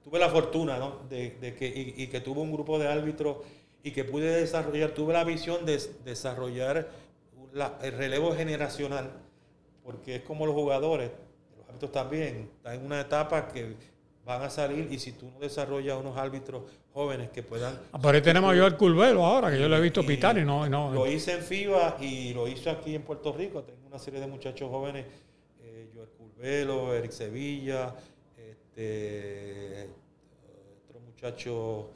tuve 0.04 0.20
la 0.20 0.28
fortuna, 0.28 0.78
¿no? 0.78 1.00
De, 1.10 1.56
que, 1.58 1.94
y, 1.96 2.08
que 2.08 2.20
tuve 2.20 2.42
un 2.42 2.52
grupo 2.52 2.78
de 2.78 2.90
árbitros 2.90 3.38
y 3.84 3.92
que 3.92 4.04
pude 4.04 4.30
desarrollar, 4.30 4.92
tuve 4.92 5.14
la 5.14 5.24
visión 5.24 5.66
de 5.66 5.80
desarrollar 6.04 6.90
el 7.82 7.92
relevo 7.94 8.36
generacional, 8.36 9.12
porque 9.82 10.18
es 10.18 10.22
como 10.24 10.46
los 10.46 10.56
jugadores, 10.56 11.12
árbitros 11.80 11.92
también, 11.92 12.50
están 12.58 12.76
en 12.76 12.86
una 12.86 13.02
etapa 13.02 13.48
que 13.48 13.76
van 14.26 14.42
a 14.42 14.50
salir 14.50 14.88
y 14.92 15.00
si 15.00 15.14
tú 15.14 15.30
no 15.32 15.40
desarrollas 15.40 15.98
unos 15.98 16.18
árbitros 16.18 16.64
jóvenes 16.94 17.30
que 17.30 17.42
puedan... 17.42 17.80
Ah, 17.92 18.00
pero 18.02 18.16
ahí 18.16 18.22
tenemos 18.22 18.56
yo 18.56 18.66
el 18.68 18.76
Curvelo 18.76 19.26
ahora, 19.26 19.50
que 19.50 19.60
yo 19.60 19.70
lo 19.70 19.78
he 19.78 19.82
visto 19.82 20.06
pitar 20.06 20.38
y 20.38 20.46
no, 20.46 20.68
no... 20.68 20.94
Lo 20.94 21.08
hice 21.08 21.34
en 21.34 21.42
FIBA 21.42 21.98
y 22.02 22.34
lo 22.34 22.48
hice 22.48 22.70
aquí 22.70 22.96
en 22.96 23.04
Puerto 23.04 23.32
Rico, 23.32 23.64
tengo 23.64 23.88
una 23.88 23.98
serie 23.98 24.20
de 24.20 24.28
muchachos 24.28 24.70
jóvenes, 24.70 25.06
eh, 25.62 25.90
Joel 25.96 26.10
Curvelo, 26.10 26.94
Eric 26.94 27.12
Sevilla, 27.12 27.96
este, 28.38 29.90
otro 30.88 31.00
muchacho 31.00 31.90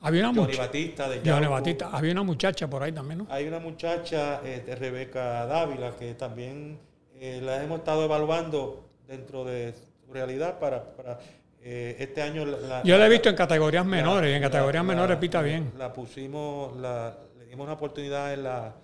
había 0.00 0.28
una 0.28 0.42
Johnny 0.42 0.56
Batista, 0.56 1.08
de 1.08 1.30
Johnny. 1.30 1.46
Batista. 1.46 1.90
Había 1.92 2.12
una 2.12 2.22
muchacha 2.22 2.68
por 2.68 2.82
ahí 2.82 2.92
también, 2.92 3.18
¿no? 3.18 3.26
Hay 3.28 3.46
una 3.46 3.58
muchacha, 3.58 4.40
eh, 4.44 4.62
de 4.64 4.74
Rebeca 4.76 5.44
Dávila, 5.46 5.96
que 5.96 6.14
también 6.14 6.78
eh, 7.20 7.40
la 7.42 7.62
hemos 7.62 7.78
estado 7.80 8.04
evaluando 8.04 8.84
dentro 9.06 9.44
de 9.44 9.72
su 9.74 10.12
realidad 10.12 10.58
para, 10.58 10.84
para, 10.96 11.18
eh, 11.62 11.96
este 11.98 12.22
año. 12.22 12.44
La, 12.44 12.82
Yo 12.82 12.96
la 12.98 13.06
he 13.06 13.08
visto 13.08 13.28
en 13.28 13.36
categorías 13.36 13.84
la- 13.84 13.90
menores 13.90 14.30
y 14.30 14.34
en 14.34 14.42
categorías 14.42 14.84
la- 14.84 14.88
menores 14.94 15.16
pita 15.18 15.42
bien. 15.42 15.72
La 15.78 15.92
pusimos, 15.92 16.76
la, 16.76 17.16
le 17.38 17.46
dimos 17.46 17.64
una 17.64 17.74
oportunidad 17.74 18.32
en 18.32 18.42
la, 18.44 18.74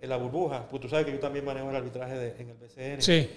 en 0.00 0.08
la 0.10 0.16
burbuja, 0.16 0.66
pues 0.68 0.80
tú 0.82 0.88
sabes 0.88 1.06
que 1.06 1.12
yo 1.12 1.18
también 1.18 1.44
manejo 1.44 1.68
el 1.70 1.76
arbitraje 1.76 2.14
de- 2.16 2.40
en 2.42 2.50
el 2.50 2.56
BCN. 2.56 3.02
Sí. 3.02 3.28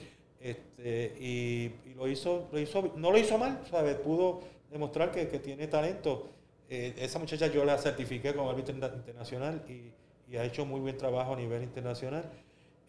Este, 0.42 1.16
y, 1.20 1.90
y 1.90 1.94
lo 1.96 2.08
hizo, 2.08 2.48
lo 2.52 2.60
hizo, 2.60 2.94
no 2.96 3.12
lo 3.12 3.18
hizo 3.18 3.38
mal, 3.38 3.60
¿sabes? 3.70 3.96
Pudo 3.96 4.42
demostrar 4.72 5.12
que, 5.12 5.28
que 5.28 5.40
tiene 5.40 5.68
talento. 5.68 6.30
Eh, 6.70 6.94
esa 6.98 7.20
muchacha 7.20 7.48
yo 7.48 7.66
la 7.66 7.78
certifiqué 7.78 8.34
como 8.34 8.50
árbitro 8.50 8.74
inter- 8.74 8.94
internacional 8.96 9.64
y, 9.68 9.92
y 10.32 10.38
ha 10.38 10.44
hecho 10.46 10.66
muy 10.66 10.80
buen 10.80 10.98
trabajo 10.98 11.34
a 11.34 11.36
nivel 11.36 11.64
internacional. 11.64 12.24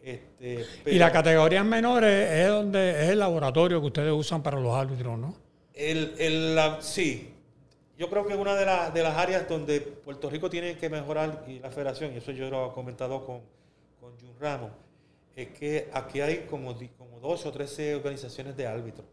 Este, 0.03 0.61
Y 0.61 0.65
pero 0.83 0.97
las 0.97 1.11
categorías 1.11 1.63
menores 1.65 2.29
es 2.31 2.47
donde 2.47 3.03
es 3.03 3.09
el 3.11 3.19
laboratorio 3.19 3.79
que 3.79 3.87
ustedes 3.87 4.11
usan 4.11 4.41
para 4.41 4.59
los 4.59 4.75
árbitros, 4.75 5.17
¿no? 5.19 5.35
el, 5.73 6.15
el- 6.17 6.55
la- 6.55 6.81
sí, 6.81 7.33
yo 7.97 8.09
creo 8.09 8.25
que 8.25 8.35
una 8.35 8.55
de, 8.55 8.65
las 8.65 8.93
de 8.93 9.03
las 9.03 9.15
áreas 9.17 9.47
donde 9.47 9.79
Puerto 9.81 10.29
Rico 10.29 10.49
tiene 10.49 10.75
que 10.77 10.89
mejorar, 10.89 11.45
y 11.47 11.59
la 11.59 11.69
federación, 11.69 12.13
y 12.13 12.17
eso 12.17 12.31
yo 12.31 12.49
lo 12.49 12.69
he 12.71 12.73
comentado 12.73 13.25
con, 13.25 13.41
con 13.99 14.17
Jun 14.19 14.35
Ramos, 14.39 14.71
es 15.35 15.49
que 15.49 15.89
aquí 15.93 16.19
hay 16.19 16.45
como, 16.49 16.75
como 16.97 17.19
12 17.19 17.47
o 17.47 17.51
13 17.51 17.95
organizaciones 17.95 18.57
de 18.57 18.67
árbitros. 18.67 19.05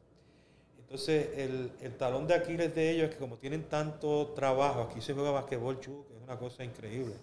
Entonces, 0.78 1.28
el, 1.36 1.70
el 1.82 1.96
talón 1.96 2.26
de 2.26 2.34
Aquiles 2.34 2.74
de 2.74 2.90
ellos 2.90 3.08
es 3.10 3.14
que 3.14 3.20
como 3.20 3.36
tienen 3.36 3.64
tanto 3.64 4.28
trabajo, 4.28 4.80
aquí 4.80 5.02
se 5.02 5.12
juega 5.12 5.30
basquetbol 5.32 5.78
chu, 5.80 6.06
que 6.08 6.16
es 6.16 6.22
una 6.22 6.38
cosa 6.38 6.64
increíble. 6.64 7.14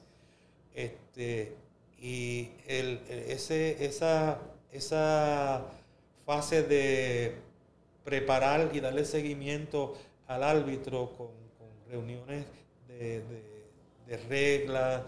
Este, 0.74 1.56
y 2.10 2.52
el, 2.68 3.00
ese, 3.10 3.84
esa, 3.84 4.38
esa 4.72 5.66
fase 6.24 6.62
de 6.62 7.34
preparar 8.04 8.70
y 8.74 8.80
darle 8.80 9.06
seguimiento 9.06 9.96
al 10.28 10.44
árbitro 10.44 11.10
con, 11.18 11.30
con 11.58 11.68
reuniones 11.90 12.46
de, 12.88 13.22
de- 13.22 13.56
de 14.06 14.18
reglas, 14.30 15.02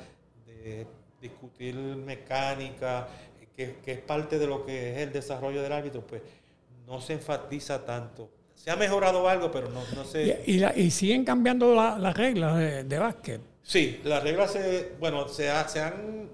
de 0.47 0.87
discutir 1.21 1.75
mecánica, 1.75 3.07
que, 3.55 3.75
que 3.85 3.91
es 3.91 3.99
parte 3.99 4.39
de 4.39 4.47
lo 4.47 4.65
que 4.65 4.93
es 4.93 4.97
el 4.97 5.13
desarrollo 5.13 5.61
del 5.61 5.71
árbitro, 5.73 6.01
pues 6.01 6.23
no 6.87 6.99
se 6.99 7.13
enfatiza 7.13 7.85
tanto. 7.85 8.27
Se 8.55 8.71
ha 8.71 8.75
mejorado 8.75 9.29
algo, 9.29 9.51
pero 9.51 9.69
no, 9.69 9.83
no 9.95 10.03
se... 10.03 10.41
Y, 10.47 10.55
y 10.55 10.57
la- 10.57 10.75
y 10.75 10.89
siguen 10.89 11.23
cambiando 11.23 11.75
la- 11.75 11.99
las 11.99 12.17
reglas 12.17 12.57
de, 12.57 12.83
de 12.85 12.97
básquet. 12.97 13.39
Sí, 13.61 14.01
las 14.03 14.23
reglas 14.23 14.51
se, 14.53 14.93
bueno, 14.99 15.27
se, 15.27 15.47
ha- 15.51 15.67
se 15.67 15.79
han 15.79 16.27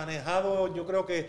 manejado, 0.00 0.74
yo 0.74 0.84
creo 0.84 1.06
que 1.06 1.26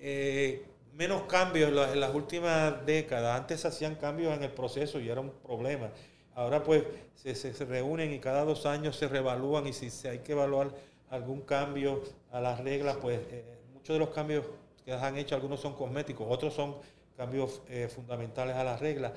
eh, 0.00 0.64
menos 0.94 1.22
cambios 1.24 1.68
en, 1.68 1.76
la- 1.76 1.92
en 1.92 2.00
las 2.00 2.14
últimas 2.14 2.84
décadas. 2.86 3.38
Antes 3.38 3.60
se 3.60 3.68
hacían 3.68 3.94
cambios 3.96 4.34
en 4.34 4.42
el 4.42 4.50
proceso 4.50 4.98
y 5.00 5.08
era 5.10 5.20
un 5.20 5.30
problema. 5.30 5.90
Ahora 6.34 6.62
pues 6.62 6.82
se, 7.14 7.34
se- 7.34 7.52
reúnen 7.66 8.12
y 8.14 8.18
cada 8.18 8.44
dos 8.44 8.64
años 8.64 8.96
se 8.96 9.06
reevalúan 9.08 9.66
y 9.66 9.72
si 9.74 9.90
se 9.90 10.08
hay 10.08 10.20
que 10.20 10.32
evaluar 10.32 10.70
algún 11.10 11.42
cambio 11.42 12.02
a 12.32 12.40
las 12.40 12.60
reglas, 12.60 12.96
pues 13.02 13.20
eh, 13.30 13.44
muchos 13.74 13.94
de 13.94 13.98
los 14.00 14.08
cambios 14.10 14.44
que 14.84 14.92
han 14.92 15.16
hecho, 15.18 15.34
algunos 15.34 15.60
son 15.60 15.74
cosméticos, 15.74 16.26
otros 16.30 16.54
son 16.54 16.76
cambios 17.18 17.60
eh, 17.68 17.88
fundamentales 17.94 18.56
a 18.56 18.64
las 18.64 18.80
reglas. 18.80 19.12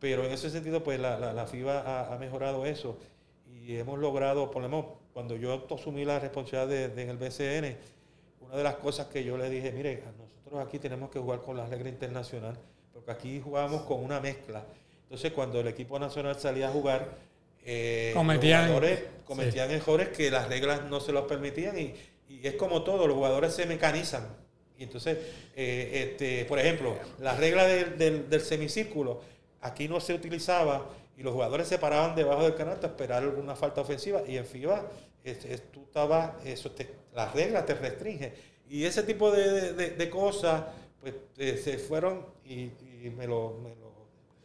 Pero 0.00 0.24
en 0.24 0.32
ese 0.32 0.50
sentido, 0.50 0.82
pues 0.82 0.98
la, 0.98 1.16
la- 1.32 1.46
FIBA 1.46 2.12
ha, 2.12 2.18
mejorado 2.18 2.66
eso 2.66 2.98
y 3.46 3.76
hemos 3.76 4.00
logrado, 4.00 4.50
por 4.50 4.62
lo 4.62 4.68
menos 4.68 4.86
cuando 5.12 5.36
yo 5.36 5.64
asumí 5.72 6.04
la 6.04 6.18
responsabilidad 6.18 6.66
de, 6.68 6.88
de- 6.88 7.12
BCN, 7.14 7.76
una 8.52 8.58
de 8.58 8.64
las 8.64 8.74
cosas 8.76 9.06
que 9.06 9.24
yo 9.24 9.38
le 9.38 9.48
dije, 9.48 9.72
mire, 9.72 10.02
nosotros 10.18 10.66
aquí 10.66 10.78
tenemos 10.78 11.08
que 11.10 11.18
jugar 11.18 11.40
con 11.40 11.56
la 11.56 11.64
regla 11.64 11.88
internacional, 11.88 12.54
porque 12.92 13.10
aquí 13.10 13.40
jugamos 13.42 13.82
con 13.82 14.04
una 14.04 14.20
mezcla. 14.20 14.62
Entonces, 15.04 15.32
cuando 15.32 15.60
el 15.60 15.68
equipo 15.68 15.98
nacional 15.98 16.38
salía 16.38 16.68
a 16.68 16.70
jugar, 16.70 17.16
eh, 17.64 18.12
Cometían- 18.14 18.60
los 18.68 18.74
jugadores 18.74 19.04
cometían 19.24 19.70
errores 19.70 20.08
que 20.08 20.30
las 20.30 20.48
reglas 20.48 20.84
no 20.90 21.00
se 21.00 21.12
los 21.12 21.24
permitían 21.24 21.78
y, 21.78 21.94
y 22.28 22.46
es 22.46 22.54
como 22.56 22.82
todo, 22.82 23.06
los 23.06 23.16
jugadores 23.16 23.54
se 23.54 23.64
mecanizan. 23.64 24.26
Y 24.76 24.82
entonces, 24.82 25.16
eh, 25.56 26.10
este, 26.10 26.44
por 26.44 26.58
ejemplo, 26.58 26.94
la 27.20 27.34
regla 27.34 27.66
del, 27.66 27.96
del- 27.96 28.28
del 28.28 28.40
semicírculo, 28.42 29.22
aquí 29.62 29.88
no 29.88 29.98
se 29.98 30.12
utilizaba 30.12 30.90
y 31.16 31.22
los 31.22 31.32
jugadores 31.32 31.68
se 31.68 31.78
paraban 31.78 32.14
debajo 32.14 32.42
del 32.42 32.54
canasto 32.54 32.86
a 32.86 32.90
esperar 32.90 33.22
alguna 33.22 33.56
falta 33.56 33.80
ofensiva 33.80 34.20
y 34.28 34.36
en 34.36 34.44
FIBA 34.44 34.84
es- 35.24 35.44
es- 35.44 35.70
tú 35.72 35.82
estabas, 35.84 36.32
eso 36.44 36.70
te, 36.72 36.88
las 37.14 37.32
reglas 37.34 37.66
te 37.66 37.74
restringen. 37.74 38.32
Y 38.68 38.84
ese 38.84 39.02
tipo 39.02 39.30
de, 39.30 39.72
de- 39.74 39.90
de 39.90 40.10
cosas, 40.10 40.64
pues 41.00 41.14
eh, 41.38 41.60
se 41.62 41.78
fueron 41.78 42.26
y, 42.44 42.70
y 43.04 43.12
me, 43.16 43.26
lo, 43.26 43.58
me 43.62 43.70
lo 43.76 43.92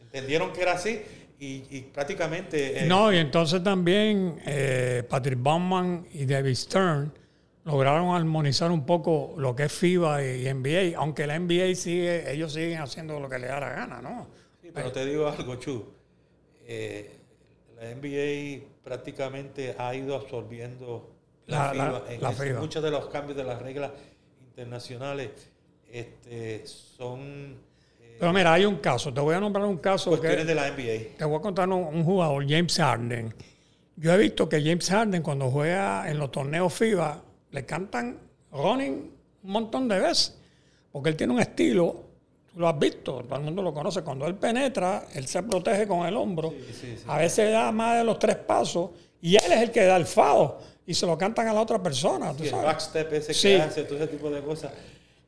entendieron 0.00 0.52
que 0.52 0.62
era 0.62 0.72
así 0.72 1.00
y, 1.38 1.64
y 1.70 1.80
prácticamente... 1.92 2.84
eh, 2.84 2.86
No, 2.86 3.12
y 3.12 3.18
entonces 3.18 3.62
también 3.62 4.40
eh, 4.46 5.02
Patrick 5.08 5.38
Baumann 5.40 6.06
y 6.12 6.26
David 6.26 6.54
Stern 6.54 7.12
lograron 7.64 8.14
armonizar 8.14 8.70
un 8.70 8.84
poco 8.86 9.34
lo 9.36 9.54
que 9.54 9.64
es 9.64 9.72
FIBA 9.72 10.24
y, 10.24 10.46
y 10.48 10.54
NBA, 10.54 10.98
aunque 10.98 11.26
la 11.26 11.38
NBA 11.38 11.74
sigue, 11.74 12.30
ellos 12.32 12.52
siguen 12.52 12.80
haciendo 12.80 13.20
lo 13.20 13.28
que 13.28 13.38
les 13.38 13.48
da 13.50 13.60
la 13.60 13.68
gana, 13.70 14.00
¿no? 14.02 14.26
Sí, 14.62 14.70
pero 14.74 14.90
te 14.90 15.04
digo 15.06 15.28
algo, 15.28 15.56
Chu. 15.56 15.84
Eh, 16.66 17.17
la 17.80 17.90
NBA 17.94 18.64
prácticamente 18.82 19.74
ha 19.78 19.94
ido 19.94 20.14
absorbiendo 20.16 21.10
la, 21.46 21.72
La- 21.72 21.74
la- 21.74 22.00
FIBA. 22.00 22.12
En 22.14 22.22
la 22.22 22.30
ese- 22.30 22.42
FIBA. 22.44 22.60
Muchos 22.60 22.82
de 22.82 22.90
los 22.90 23.06
cambios 23.08 23.36
de 23.36 23.44
las 23.44 23.60
reglas 23.62 23.90
internacionales 24.40 25.30
este, 25.90 26.66
son 26.66 27.56
eh, 28.00 28.16
Pero 28.18 28.32
mira, 28.32 28.52
hay 28.54 28.64
un 28.64 28.76
caso, 28.76 29.12
te 29.14 29.20
voy 29.20 29.34
a 29.34 29.40
nombrar 29.40 29.64
un 29.66 29.78
caso 29.78 30.10
cuestiones 30.10 30.38
que 30.40 30.44
de 30.44 30.54
la 30.54 30.68
NBA. 30.70 31.16
te 31.18 31.24
voy 31.24 31.38
a 31.38 31.40
contar 31.40 31.68
un, 31.68 31.82
un 31.84 32.04
jugador, 32.04 32.44
James 32.48 32.76
Harden. 32.76 33.34
Yo 33.96 34.12
he 34.12 34.18
visto 34.18 34.48
que 34.48 34.60
James 34.62 34.88
Harden 34.90 35.22
cuando 35.22 35.50
juega 35.50 36.08
en 36.10 36.18
los 36.18 36.30
torneos 36.30 36.72
FIBA 36.74 37.22
le 37.50 37.64
cantan 37.66 38.18
running 38.52 39.10
un 39.42 39.50
montón 39.50 39.88
de 39.88 39.98
veces, 40.00 40.36
porque 40.92 41.10
él 41.10 41.16
tiene 41.16 41.32
un 41.32 41.40
estilo, 41.40 42.04
lo 42.58 42.68
has 42.68 42.78
visto, 42.78 43.22
todo 43.22 43.36
el 43.36 43.42
mundo 43.44 43.62
lo 43.62 43.72
conoce, 43.72 44.02
cuando 44.02 44.26
él 44.26 44.34
penetra, 44.34 45.06
él 45.14 45.26
se 45.26 45.42
protege 45.44 45.86
con 45.86 46.06
el 46.06 46.16
hombro, 46.16 46.50
Sí, 46.50 46.72
sí, 46.72 46.96
sí. 46.98 47.04
a 47.06 47.16
veces 47.18 47.52
da 47.52 47.70
más 47.72 47.98
de 47.98 48.04
los 48.04 48.18
tres 48.18 48.36
pasos 48.36 48.90
y 49.22 49.36
él 49.36 49.52
es 49.52 49.62
el 49.62 49.70
que 49.70 49.84
da 49.84 49.96
el 49.96 50.06
fao 50.06 50.58
y 50.84 50.92
se 50.94 51.06
lo 51.06 51.16
cantan 51.16 51.46
a 51.48 51.52
la 51.52 51.60
otra 51.60 51.82
persona, 51.82 52.32
tú 52.34 52.42
el 52.44 52.50
backstep 52.52 53.12
ese 53.12 53.32
que 53.32 53.62
hace, 53.62 53.84
todo 53.84 53.96
ese 53.98 54.08
tipo 54.08 54.28
de 54.30 54.42
cosas. 54.42 54.72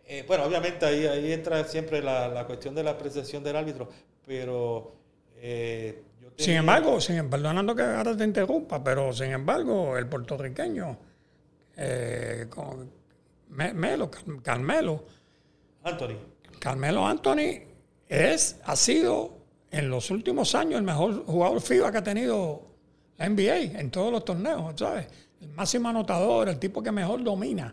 Eh, 0.06 0.24
bueno, 0.26 0.44
obviamente 0.44 0.84
ahí, 0.84 1.06
ahí 1.06 1.32
entra 1.32 1.62
siempre 1.64 2.02
la, 2.02 2.26
la 2.28 2.44
cuestión 2.46 2.74
de 2.74 2.82
la 2.82 2.90
apreciación 2.92 3.44
del 3.44 3.54
árbitro, 3.56 3.88
pero 4.26 4.92
eh, 5.36 6.02
yo 6.20 6.28
Sin 6.36 6.54
embargo, 6.54 7.00
sin, 7.00 7.30
perdonando 7.30 7.76
que 7.76 7.82
ahora 7.82 8.16
te 8.16 8.24
interrumpa, 8.24 8.82
pero 8.82 9.12
sin 9.12 9.30
embargo, 9.30 9.96
el 9.96 10.06
puertorriqueño, 10.06 10.98
eh, 11.76 12.46
con- 12.50 12.90
Melo, 13.50 14.10
Car- 14.10 14.42
Carmelo, 14.42 15.04
Anthony, 15.84 16.16
Carmelo 16.60 17.04
Anthony 17.06 17.62
es, 18.08 18.56
ha 18.64 18.76
sido 18.76 19.38
en 19.72 19.90
los 19.90 20.10
últimos 20.10 20.54
años 20.54 20.74
el 20.78 20.82
mejor 20.84 21.24
jugador 21.26 21.60
FIBA 21.60 21.90
que 21.90 21.98
ha 21.98 22.04
tenido 22.04 22.62
la 23.18 23.28
NBA 23.28 23.78
en 23.80 23.90
todos 23.90 24.12
los 24.12 24.24
torneos, 24.24 24.74
¿sabes? 24.78 25.06
El 25.40 25.48
máximo 25.48 25.88
anotador, 25.88 26.48
el 26.48 26.58
tipo 26.58 26.82
que 26.82 26.92
mejor 26.92 27.22
domina. 27.24 27.72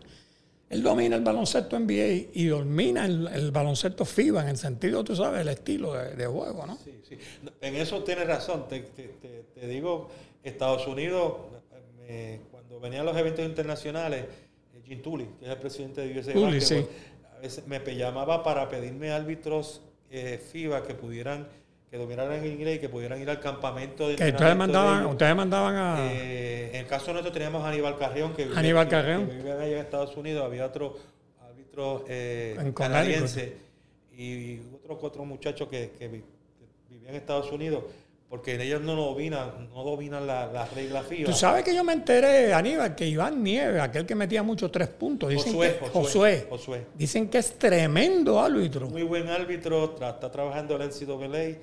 Él 0.70 0.82
domina 0.82 1.16
el 1.16 1.22
baloncesto 1.22 1.78
NBA 1.78 2.28
y 2.34 2.46
domina 2.46 3.06
el, 3.06 3.26
el 3.28 3.50
baloncesto 3.50 4.04
FIBA 4.04 4.42
en 4.42 4.48
el 4.48 4.56
sentido, 4.58 5.02
tú 5.04 5.16
sabes, 5.16 5.40
el 5.40 5.48
estilo 5.48 5.94
de, 5.94 6.14
de 6.14 6.26
juego, 6.26 6.66
¿no? 6.66 6.76
Sí, 6.84 7.00
sí. 7.08 7.16
En 7.60 7.76
eso 7.76 8.02
tienes 8.04 8.26
razón. 8.26 8.68
Te, 8.68 8.80
te- 8.80 9.08
te- 9.20 9.44
te 9.54 9.66
digo, 9.66 10.08
Estados 10.42 10.86
Unidos, 10.86 11.34
me- 11.98 12.40
cuando 12.50 12.80
venían 12.80 13.06
los 13.06 13.16
eventos 13.16 13.44
internacionales, 13.44 14.24
eh, 14.74 14.80
Jim 14.86 15.00
Tully, 15.00 15.26
que 15.38 15.46
es 15.46 15.50
el 15.52 15.58
presidente 15.58 16.02
de 16.06 16.18
USA 16.18 16.32
Tully, 16.34 16.60
sí. 16.60 16.86
A 17.38 17.40
veces 17.40 17.66
me 17.68 17.78
llamaba 17.94 18.42
para 18.42 18.68
pedirme 18.68 19.12
árbitros 19.12 19.80
eh, 20.10 20.38
FIBA 20.50 20.82
que 20.82 20.94
pudieran, 20.94 21.46
que 21.88 21.96
dominaran 21.96 22.32
el 22.44 22.52
inglés 22.52 22.76
y 22.76 22.80
que 22.80 22.88
pudieran 22.88 23.20
ir 23.22 23.30
al 23.30 23.38
campamento 23.38 24.08
de 24.08 24.16
Que 24.16 24.24
ustedes 24.24 24.48
de 24.50 24.54
mandaban, 24.56 25.06
ustedes 25.06 25.36
mandaban 25.36 25.76
a... 25.76 26.12
Eh, 26.12 26.70
en 26.70 26.76
el 26.80 26.86
caso 26.86 27.12
nuestro 27.12 27.32
teníamos 27.32 27.62
a 27.64 27.68
Aníbal 27.68 27.96
Carrión, 27.96 28.34
que 28.34 28.44
vive, 28.44 28.58
Aníbal 28.58 28.86
que- 28.86 28.90
Carrión. 28.90 29.28
que 29.28 29.36
vive 29.36 29.52
allá 29.52 29.66
en 29.66 29.78
Estados 29.78 30.16
Unidos. 30.16 30.44
Había 30.44 30.66
otro 30.66 30.96
árbitro 31.48 32.04
eh, 32.08 32.56
En 32.58 32.72
canadiense 32.72 33.56
y 34.16 34.58
otro, 34.84 34.98
otro 35.00 35.24
muchacho 35.24 35.68
que, 35.68 35.92
que 35.96 36.08
vi- 36.08 36.20
que 36.88 36.94
vivía 36.94 37.10
en 37.10 37.14
Estados 37.14 37.52
Unidos, 37.52 37.84
porque 38.28 38.62
ellos 38.62 38.82
no 38.82 38.94
dominan, 38.94 39.70
no 39.70 39.82
dominan 39.82 40.26
la- 40.26 40.46
las 40.52 40.72
reglas 40.74 41.06
FIBA. 41.06 41.30
Tú 41.30 41.32
sabes 41.32 41.64
que 41.64 41.74
yo 41.74 41.82
me 41.82 41.94
enteré, 41.94 42.52
Aníbal, 42.52 42.94
que 42.94 43.06
Iván 43.06 43.42
Nieves, 43.42 43.80
aquel 43.80 44.04
que 44.04 44.14
metía 44.14 44.42
muchos 44.42 44.70
tres 44.70 44.88
puntos, 44.88 45.30
dicen 45.30 45.52
Josué, 45.52 45.78
que, 45.78 45.86
Josué, 45.86 45.92
Josué, 45.92 46.46
Josué. 46.50 46.86
dicen 46.94 47.28
que 47.28 47.38
es 47.38 47.58
tremendo 47.58 48.38
árbitro. 48.38 48.88
Muy 48.90 49.02
buen 49.02 49.28
árbitro, 49.28 49.94
está 49.94 50.30
trabajando 50.30 50.74
en 50.74 50.80
la 50.80 50.86
NCAA. 50.86 51.58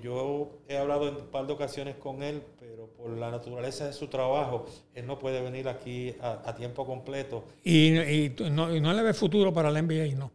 yo 0.00 0.50
he 0.68 0.78
hablado 0.78 1.08
en 1.08 1.16
un 1.16 1.26
par 1.26 1.48
de 1.48 1.52
ocasiones 1.54 1.96
con 1.96 2.22
él, 2.22 2.40
pero 2.60 2.86
por 2.86 3.10
la 3.10 3.32
naturaleza 3.32 3.86
de 3.86 3.92
su 3.92 4.06
trabajo, 4.06 4.66
él 4.94 5.04
no 5.04 5.18
puede 5.18 5.42
venir 5.42 5.68
aquí 5.68 6.14
a, 6.20 6.54
tiempo 6.54 6.86
completo. 6.86 7.42
¿Y, 7.64 7.98
y, 7.98 8.36
no, 8.52 8.68
le 8.68 9.02
ve 9.02 9.12
futuro 9.12 9.52
para 9.52 9.72
la 9.72 9.82
NBA? 9.82 10.14
No. 10.16 10.30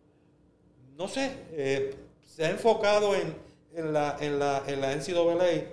No 0.98 1.08
sé, 1.08 1.32
eh, 1.54 1.96
se 2.26 2.46
ha 2.46 2.50
enfocado 2.50 3.16
en, 3.16 3.36
en, 3.76 3.94
la, 3.94 4.18
en, 4.20 4.40
la, 4.40 4.64
en 4.68 4.82
la 4.82 4.96
NCAA. 4.96 5.64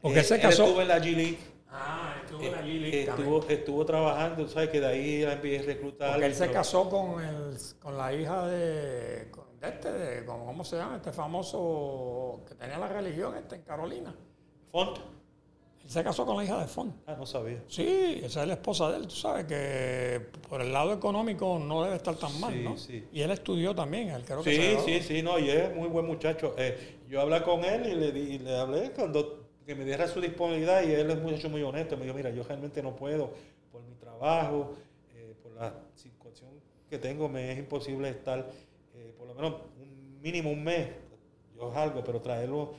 Porque 0.00 0.22
se 0.22 0.40
casó. 0.40 0.64
estuvo 0.64 0.82
en 0.82 0.88
la 0.88 0.98
G 0.98 1.16
League. 1.16 1.38
Ah, 1.70 2.14
estuvo 2.24 2.42
en 2.42 2.52
la 2.52 2.62
G 2.62 2.80
League. 2.80 3.00
Eh, 3.00 3.02
estuvo, 3.08 3.48
estuvo, 3.48 3.86
trabajando, 3.86 4.46
¿sabes? 4.48 4.68
Que 4.68 4.80
de 4.80 4.86
ahí 4.86 5.22
la 5.22 5.36
NBA 5.36 5.62
reclutar. 5.66 6.12
Porque 6.12 6.26
él 6.26 6.34
se 6.34 6.50
casó 6.50 6.88
con, 6.88 7.24
el, 7.24 7.56
con 7.80 7.96
la 7.96 8.12
hija 8.12 8.46
de 8.46 9.28
este, 9.68 10.24
¿cómo 10.26 10.64
se 10.64 10.76
llama? 10.76 10.96
Este 10.96 11.12
famoso 11.12 12.42
que 12.46 12.54
tenía 12.54 12.78
la 12.78 12.88
religión 12.88 13.34
este 13.36 13.56
en 13.56 13.62
Carolina. 13.62 14.14
Font. 14.70 14.98
Él 15.84 15.90
se 15.90 16.02
casó 16.02 16.24
con 16.24 16.36
la 16.38 16.44
hija 16.44 16.58
de 16.60 16.66
Font. 16.66 16.94
Ah, 17.06 17.14
no 17.18 17.26
sabía. 17.26 17.62
Sí, 17.68 18.20
esa 18.22 18.42
es 18.42 18.48
la 18.48 18.54
esposa 18.54 18.90
de 18.90 18.96
él. 18.98 19.06
Tú 19.06 19.14
sabes 19.14 19.44
que 19.44 20.28
por 20.48 20.62
el 20.62 20.72
lado 20.72 20.94
económico 20.94 21.58
no 21.58 21.84
debe 21.84 21.96
estar 21.96 22.16
tan 22.16 22.40
mal, 22.40 22.64
¿no? 22.64 22.78
Sí. 22.78 23.04
Y 23.12 23.20
él 23.20 23.30
estudió 23.30 23.74
también, 23.74 24.08
él 24.08 24.24
creo 24.24 24.42
que 24.42 24.54
Sí, 24.54 24.76
sí, 24.84 25.00
sí, 25.02 25.22
no, 25.22 25.38
y 25.38 25.50
es 25.50 25.74
muy 25.74 25.88
buen 25.88 26.06
muchacho. 26.06 26.54
Eh, 26.56 26.96
yo 27.06 27.20
hablé 27.20 27.42
con 27.42 27.64
él 27.64 27.86
y 27.86 27.94
le, 27.94 28.12
di, 28.12 28.38
le 28.38 28.58
hablé 28.58 28.92
cuando 28.92 29.44
que 29.66 29.74
me 29.74 29.84
diera 29.84 30.08
su 30.08 30.20
disponibilidad 30.20 30.82
y 30.82 30.92
él 30.92 31.10
es 31.10 31.16
un 31.16 31.22
muchacho 31.22 31.50
muy 31.50 31.62
honesto. 31.62 31.96
Me 31.98 32.04
dijo, 32.04 32.16
mira, 32.16 32.30
yo 32.30 32.42
realmente 32.44 32.82
no 32.82 32.96
puedo 32.96 33.30
por 33.70 33.82
mi 33.82 33.94
trabajo, 33.94 34.72
eh, 35.14 35.34
por 35.42 35.52
la 35.52 35.74
situación 35.94 36.50
que 36.88 36.98
tengo, 36.98 37.28
me 37.28 37.52
es 37.52 37.58
imposible 37.58 38.08
estar 38.08 38.46
por 39.18 39.26
lo 39.26 39.34
menos 39.34 39.60
un 39.80 40.20
mínimo 40.20 40.50
un 40.50 40.62
mes, 40.62 40.88
yo 41.56 41.72
salgo, 41.72 42.02
pero 42.04 42.20
traerlo 42.20 42.74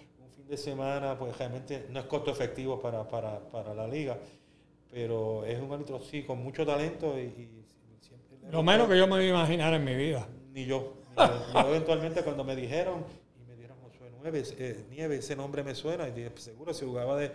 fin 0.46 0.48
de 0.48 0.58
semana, 0.58 1.18
pues 1.18 1.36
realmente 1.38 1.88
no 1.89 2.00
es 2.00 2.06
costo 2.06 2.32
efectivo 2.32 2.80
para, 2.80 3.08
para, 3.08 3.39
para 3.39 3.74
la 3.74 3.88
liga. 3.88 4.18
Pero 4.91 5.43
es 5.43 5.60
un 5.60 5.72
árbitro, 5.72 6.00
sí, 6.00 6.24
con 6.24 6.41
mucho 6.43 6.66
talento 6.66 7.20
y, 7.20 7.64
siempre... 8.00 8.52
Lo 8.52 8.62
menos 8.62 8.88
que 8.88 8.98
yo 8.98 9.08
me 9.08 9.16
voy 9.16 9.26
a 9.26 9.30
imaginar 9.30 9.74
en 9.74 9.84
mi 9.84 9.96
vida. 9.96 10.28
Ni 10.54 10.66
yo. 10.66 10.93
yo 11.54 11.60
eventualmente 11.68 12.22
cuando 12.22 12.43
me 12.43 12.56
dijeron, 12.56 13.04
y 13.41 13.50
me 13.50 13.56
dieron 13.56 13.78
Josué 13.82 14.12
Nieves, 14.22 14.56
eh, 14.60 14.86
Nieve, 14.89 15.18
ese 15.18 15.36
nombre 15.36 15.64
me 15.64 15.74
suena, 15.74 16.08
y 16.08 16.12
dije, 16.12 16.30
pues, 16.30 16.43
seguro, 16.43 16.74
si 16.74 16.86
jugaba 16.86 17.18
de 17.18 17.32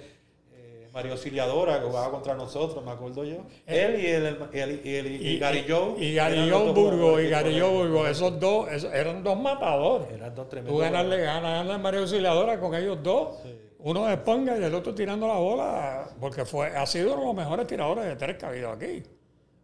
Mario 0.93 1.13
Auxiliadora, 1.13 1.79
que 1.81 1.87
jugaba 1.87 2.11
contra 2.11 2.35
nosotros, 2.35 2.85
me 2.85 2.91
acuerdo 2.91 3.25
yo. 3.25 3.45
Eh, 3.67 3.85
él 3.85 4.01
y, 4.01 4.07
el, 4.07 4.81
y, 4.85 4.95
el, 4.95 5.23
y, 5.23 5.39
Gary 5.39 5.65
Joe. 5.69 5.95
Y 5.99 6.15
Gary 6.15 6.51
Joe 6.51 6.73
Burgo, 6.73 7.21
y 7.21 7.29
Gary 7.29 7.59
Joe 7.61 7.71
Burgo, 7.71 8.07
esos 8.07 8.39
dos, 8.41 8.69
eran 8.93 9.23
dos 9.23 9.39
matadores. 9.39 10.09
Eran 10.13 10.35
dos 10.35 10.49
tremendos. 10.49 10.75
Tú 10.75 10.81
ganarle, 10.81 11.21
ganas 11.21 11.69
a 11.69 11.79
Mario 11.79 12.01
Auxiliadora 12.01 12.59
con 12.59 12.75
ellos 12.75 12.99
dos. 13.03 13.39
Uno 13.83 14.07
de 14.07 14.15
esponja 14.15 14.59
y 14.59 14.65
el 14.65 14.75
otro 14.75 14.95
tirando 14.95 15.27
la 15.27 15.37
bola, 15.37 16.11
porque 16.21 16.45
fue, 16.45 16.67
ha 16.77 16.85
sido 16.87 17.15
uno 17.15 17.21
de 17.21 17.27
los 17.29 17.37
mejores 17.37 17.67
tiradores 17.67 18.05
de 18.05 18.17
tres 18.17 18.37
que 18.37 18.45
ha 18.45 18.49
habido 18.49 18.71
aquí. 18.71 19.03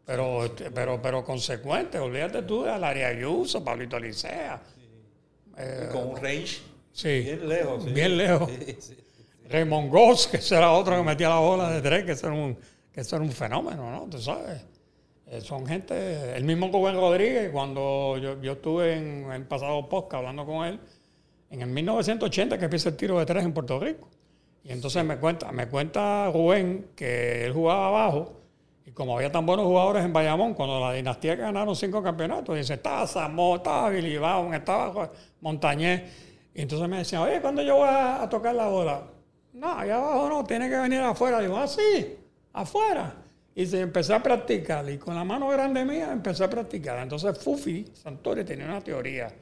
Pero, 0.07 0.55
pero, 0.73 1.03
pero 1.03 1.25
consecuente, 1.25 1.99
olvídate 1.99 2.43
tú 2.43 2.63
de 2.63 2.71
Alaria 2.71 3.09
Ayuso, 3.09 3.63
Pablito 3.63 3.99
Licea. 3.99 4.63
Eh, 5.59 5.89
con 5.91 6.11
un 6.11 6.17
range 6.17 6.61
sí, 6.93 7.21
bien 7.21 7.49
lejos. 7.49 7.93
Bien 7.93 8.17
lejos. 8.17 8.51
Raymond 9.49 9.91
Goss, 9.91 10.27
que 10.27 10.39
era 10.55 10.73
otro 10.73 10.97
que 10.97 11.03
metía 11.03 11.29
la 11.29 11.39
bola 11.39 11.71
de 11.71 11.81
tres, 11.81 12.05
que 12.05 12.13
eso 12.13 12.27
era 12.29 12.37
un, 12.37 12.57
que 12.93 13.01
era 13.01 13.21
un 13.21 13.33
fenómeno, 13.33 13.91
¿no? 13.91 14.07
Tú 14.11 14.19
sabes. 14.19 14.65
Eh, 15.27 15.41
son 15.41 15.67
gente, 15.67 16.37
el 16.37 16.45
mismo 16.45 16.69
Rubén 16.69 16.95
Rodríguez, 16.95 17.51
cuando 17.51 18.17
yo, 18.19 18.41
yo 18.41 18.53
estuve 18.53 18.97
en 18.97 19.31
el 19.33 19.45
pasado 19.45 19.89
podcast 19.89 20.21
hablando 20.21 20.47
con 20.47 20.65
él, 20.67 20.79
en 21.51 21.63
el 21.63 21.69
1980 21.69 22.59
que 22.59 22.65
empieza 22.65 22.91
el 22.91 22.97
tiro 22.97 23.19
de 23.19 23.27
tres 23.27 23.45
en 23.45 23.53
Puerto 23.53 23.81
Rico. 23.81 24.09
Y 24.63 24.73
entonces 24.73 25.05
me 25.05 25.17
cuenta, 25.17 25.51
me 25.53 25.69
cuenta 25.69 26.31
Rubén 26.33 26.91
que 26.95 27.45
él 27.45 27.53
jugaba 27.53 27.89
abajo 27.89 28.37
y 28.87 28.93
como 28.93 29.17
había 29.17 29.33
tan 29.33 29.45
buenos 29.45 29.67
jugadores 29.67 30.05
en 30.05 30.13
Bayamón, 30.13 30.55
cuando 30.55 30.79
la 30.79 30.93
dinastía 30.93 31.35
ganaron 31.35 31.75
cinco 31.75 32.01
campeonatos, 32.05 32.57
dice, 32.57 32.75
estaba 32.75 33.05
Samo, 33.05 33.57
estaba 33.57 33.91
Billy 33.91 34.15
estaba 34.55 35.11
Montañez. 35.41 36.05
Y 36.55 36.63
entonces 36.63 36.89
me 36.89 36.99
decía, 36.99 37.21
oye, 37.21 37.41
¿cuándo 37.41 37.63
yo 37.63 37.79
voy 37.79 37.89
a 37.91 38.29
tocar 38.31 38.55
la 38.55 38.69
bola? 38.69 39.03
No, 39.57 39.73
allá 39.73 39.97
abajo 39.97 40.29
no, 40.29 40.45
tiene 40.45 40.69
que 40.69 40.77
venir 40.77 41.01
afuera. 41.01 41.41
Digo, 41.41 41.57
ah, 41.57 41.67
sí, 41.67 42.15
afuera. 42.53 43.15
Y 43.55 43.65
se 43.65 43.81
empezó 43.81 44.15
a 44.15 44.23
practicar. 44.23 44.89
Y 44.91 44.99
con 44.99 45.15
la 45.15 45.25
mano 45.25 45.49
grande 45.49 45.83
mía 45.83 46.11
empezó 46.13 46.45
a 46.45 46.51
practicar. 46.51 46.99
Entonces 46.99 47.39
Fufi 47.39 47.87
Santori 47.95 48.45
tenía 48.45 48.67
una 48.67 48.83
teoría. 48.83 49.33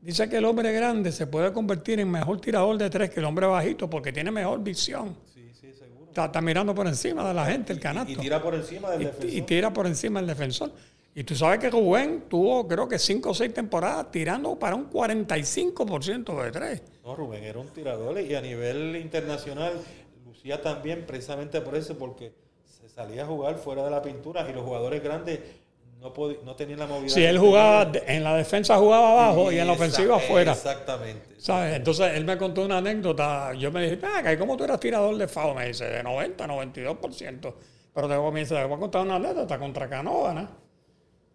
Dice 0.00 0.26
que 0.28 0.38
el 0.38 0.44
hombre 0.46 0.72
grande 0.72 1.12
se 1.12 1.26
puede 1.26 1.52
convertir 1.52 2.00
en 2.00 2.10
mejor 2.10 2.40
tirador 2.40 2.78
de 2.78 2.88
tres 2.88 3.10
que 3.10 3.20
el 3.20 3.26
hombre 3.26 3.46
bajito 3.46 3.90
porque 3.90 4.10
tiene 4.10 4.30
mejor 4.30 4.62
visión. 4.62 5.14
Sí, 5.34 5.50
sí, 5.60 5.72
seguro. 5.74 6.06
Está, 6.08 6.40
mirando 6.40 6.74
por 6.74 6.86
encima 6.86 7.26
de 7.28 7.34
la 7.34 7.44
gente 7.44 7.74
el 7.74 7.80
canasto. 7.80 8.12
Y, 8.12 8.16
tira 8.16 8.42
por 8.42 8.54
encima 8.54 8.90
del 8.92 9.00
defensor. 9.00 9.30
Y 9.30 9.42
tira 9.42 9.72
por 9.72 9.86
encima 9.86 10.20
del 10.20 10.28
defensor. 10.28 10.72
Y 11.18 11.24
tú 11.24 11.34
sabes 11.34 11.58
que 11.58 11.68
Rubén 11.68 12.26
tuvo, 12.28 12.68
creo 12.68 12.86
que 12.86 12.96
cinco 12.96 13.30
o 13.30 13.34
seis 13.34 13.52
temporadas 13.52 14.08
tirando 14.12 14.56
para 14.56 14.76
un 14.76 14.88
45% 14.88 16.44
de 16.44 16.52
tres. 16.52 16.82
No, 17.02 17.16
Rubén 17.16 17.42
era 17.42 17.58
un 17.58 17.66
tirador 17.70 18.20
y 18.20 18.36
a 18.36 18.40
nivel 18.40 18.94
internacional 18.94 19.72
lucía 20.24 20.62
también 20.62 21.06
precisamente 21.08 21.60
por 21.60 21.74
eso, 21.74 21.98
porque 21.98 22.30
se 22.64 22.88
salía 22.88 23.24
a 23.24 23.26
jugar 23.26 23.56
fuera 23.56 23.82
de 23.82 23.90
la 23.90 24.00
pintura 24.00 24.48
y 24.48 24.52
los 24.52 24.62
jugadores 24.62 25.02
grandes 25.02 25.40
no, 26.00 26.12
no 26.44 26.54
tenían 26.54 26.78
la 26.78 26.86
movilidad. 26.86 27.12
Si 27.16 27.24
él 27.24 27.36
jugaba, 27.36 27.90
en 28.06 28.22
la 28.22 28.36
defensa 28.36 28.76
jugaba 28.76 29.10
abajo 29.10 29.50
y, 29.50 29.58
en 29.58 29.66
la 29.66 29.72
ofensiva 29.72 30.18
afuera. 30.18 30.52
Exactamente. 30.52 31.34
¿Sabes? 31.38 31.74
Entonces 31.74 32.12
él 32.14 32.26
me 32.26 32.38
contó 32.38 32.64
una 32.64 32.78
anécdota. 32.78 33.54
Yo 33.54 33.72
me 33.72 33.82
dije, 33.82 33.98
ah, 34.04 34.22
¿cómo 34.38 34.56
tú 34.56 34.62
eras 34.62 34.78
tirador 34.78 35.16
de 35.16 35.26
FAO? 35.26 35.52
Me 35.52 35.66
dice, 35.66 35.84
de 35.84 36.00
90, 36.00 36.46
92%. 36.46 37.54
Pero 37.92 38.06
luego 38.06 38.30
me 38.30 38.38
dice, 38.38 38.54
te 38.54 38.62
voy 38.62 38.76
a 38.76 38.78
contar 38.78 39.02
una 39.02 39.16
anécdota 39.16 39.58
contra 39.58 39.88
Canóvana 39.88 40.48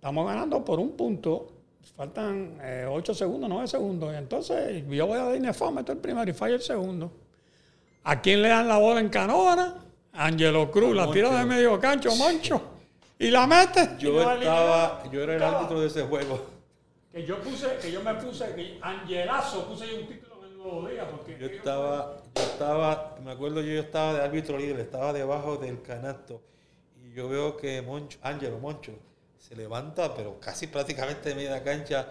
Estamos 0.03 0.27
ganando 0.27 0.65
por 0.65 0.81
un 0.81 0.97
punto. 0.97 1.47
Faltan 1.95 2.59
8 2.89 3.11
eh, 3.13 3.15
segundos, 3.15 3.49
9 3.49 3.67
segundos. 3.69 4.13
Y 4.13 4.17
entonces 4.17 4.83
yo 4.89 5.07
voy 5.07 5.17
a 5.17 5.23
dar 5.39 5.71
meto 5.71 5.93
el 5.93 5.97
primero 5.97 6.29
y 6.29 6.33
falla 6.33 6.55
el 6.55 6.61
segundo. 6.61 7.09
¿A 8.03 8.19
quién 8.19 8.41
le 8.41 8.49
dan 8.49 8.67
la 8.67 8.79
bola 8.79 8.99
en 8.99 9.07
Canóvana? 9.07 9.75
Angelo 10.11 10.69
Cruz, 10.69 10.93
la 10.93 11.09
tira 11.09 11.29
de 11.39 11.45
medio 11.45 11.79
cancho, 11.79 12.13
Moncho. 12.17 12.61
Y 13.17 13.31
la 13.31 13.47
mete. 13.47 13.91
Yo 13.97 14.29
estaba, 14.29 15.03
yo 15.09 15.23
era 15.23 15.35
el 15.37 15.41
árbitro 15.41 15.79
de 15.79 15.87
ese 15.87 16.03
juego. 16.03 16.47
Que 17.09 17.25
yo 17.25 17.39
puse, 17.39 17.77
que 17.81 17.89
yo 17.89 18.03
me 18.03 18.13
puse, 18.15 18.53
que 18.55 18.79
Angelazo, 18.81 19.65
puse 19.69 19.87
yo 19.87 20.01
un 20.01 20.07
título 20.07 20.35
en 20.43 20.51
el 20.51 20.57
nuevo 20.57 20.89
día. 20.89 21.07
Porque 21.09 21.37
yo 21.39 21.47
estaba, 21.47 22.17
yo 22.35 22.41
estaba, 22.41 23.15
me 23.23 23.31
acuerdo 23.31 23.61
yo, 23.61 23.71
yo 23.71 23.79
estaba 23.79 24.15
de 24.15 24.21
árbitro 24.21 24.57
libre, 24.57 24.81
estaba 24.81 25.13
debajo 25.13 25.55
del 25.55 25.81
canasto. 25.81 26.41
Y 27.01 27.13
yo 27.13 27.29
veo 27.29 27.55
que 27.55 27.81
Moncho, 27.81 28.19
Angelo 28.21 28.59
Moncho, 28.59 28.91
se 29.53 29.61
levanta, 29.61 30.13
pero 30.15 30.39
casi 30.39 30.67
prácticamente 30.67 31.29
de 31.29 31.35
media 31.35 31.63
cancha 31.63 32.07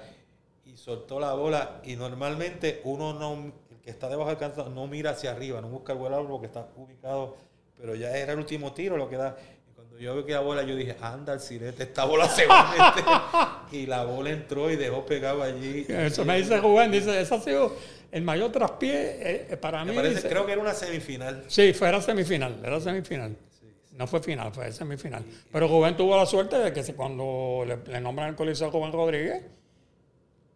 y 0.64 0.76
soltó 0.76 1.18
la 1.18 1.34
bola. 1.34 1.80
Y 1.84 1.97
normalmente 1.97 2.80
uno 2.84 3.12
no, 3.14 3.53
el 3.70 3.80
que 3.80 3.90
está 3.90 4.09
debajo 4.09 4.30
del 4.30 4.38
canto 4.38 4.68
no 4.68 4.86
mira 4.86 5.11
hacia 5.11 5.32
arriba, 5.32 5.61
no 5.61 5.68
busca 5.68 5.93
el 5.93 5.98
volador 5.98 6.28
porque 6.28 6.47
está 6.47 6.69
ubicado, 6.77 7.36
pero 7.78 7.94
ya 7.94 8.16
era 8.16 8.32
el 8.32 8.39
último 8.39 8.73
tiro 8.73 8.97
lo 8.97 9.09
que 9.09 9.16
da. 9.16 9.36
Y 9.69 9.74
cuando 9.74 9.98
yo 9.98 10.14
veo 10.14 10.24
que 10.24 10.32
la 10.32 10.40
bola, 10.40 10.62
yo 10.62 10.77
dije, 10.77 10.97
anda 11.01 11.32
el 11.32 11.40
sirete, 11.40 11.82
esta 11.82 12.05
bola 12.05 12.28
se 12.28 12.47
va 12.47 12.70
a 12.70 13.64
meter. 13.70 13.81
y 13.82 13.86
la 13.86 14.05
bola 14.05 14.31
entró 14.31 14.70
y 14.70 14.77
dejó 14.77 15.05
pegado 15.05 15.43
allí. 15.43 15.85
Eso 15.89 16.24
me 16.24 16.39
dice 16.39 16.60
Juan, 16.60 16.93
dice, 16.93 17.20
eso 17.20 17.35
ha 17.35 17.40
sido 17.40 17.77
el 18.12 18.23
mayor 18.23 18.52
traspié 18.52 19.51
eh, 19.52 19.56
para 19.56 19.85
mí. 19.85 19.97
creo 20.28 20.47
que 20.47 20.52
era 20.52 20.60
una 20.60 20.74
semifinal. 20.74 21.44
Sí, 21.48 21.73
fue 21.73 21.89
era 21.89 22.01
semifinal, 22.01 22.60
era 22.62 22.81
semifinal. 22.81 23.36
No 23.93 24.06
fue 24.06 24.23
final, 24.23 24.52
fue 24.52 24.73
semifinal. 24.73 25.24
Pero 25.51 25.69
Rubén 25.69 25.97
tuvo 25.97 26.16
la 26.16 26.24
suerte 26.24 26.59
de 26.59 26.73
que 26.73 26.82
cuando 26.94 27.64
le, 27.66 28.01
nombran 28.01 28.31
el 28.31 28.35
coliseo 28.35 28.69
a 28.69 28.70
Rubén 28.70 28.93
Rodríguez, 28.93 29.43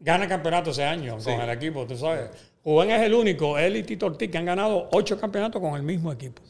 gana 0.00 0.24
el 0.24 0.30
campeonato 0.30 0.70
ese 0.70 0.84
año 0.84 1.18
con 1.22 1.40
el 1.40 1.50
equipo, 1.50 1.86
tú 1.86 1.96
sabes. 1.96 2.30
Rubén 2.64 2.90
es 2.90 3.02
el 3.02 3.14
único, 3.14 3.58
él 3.58 3.76
y 3.76 3.82
Tito 3.82 4.06
Ortiz, 4.06 4.30
que 4.30 4.38
han 4.38 4.46
ganado 4.46 4.88
ocho 4.92 5.20
campeonatos 5.20 5.60
con 5.60 5.74
el 5.74 5.82
mismo 5.82 6.10
equipo. 6.10 6.42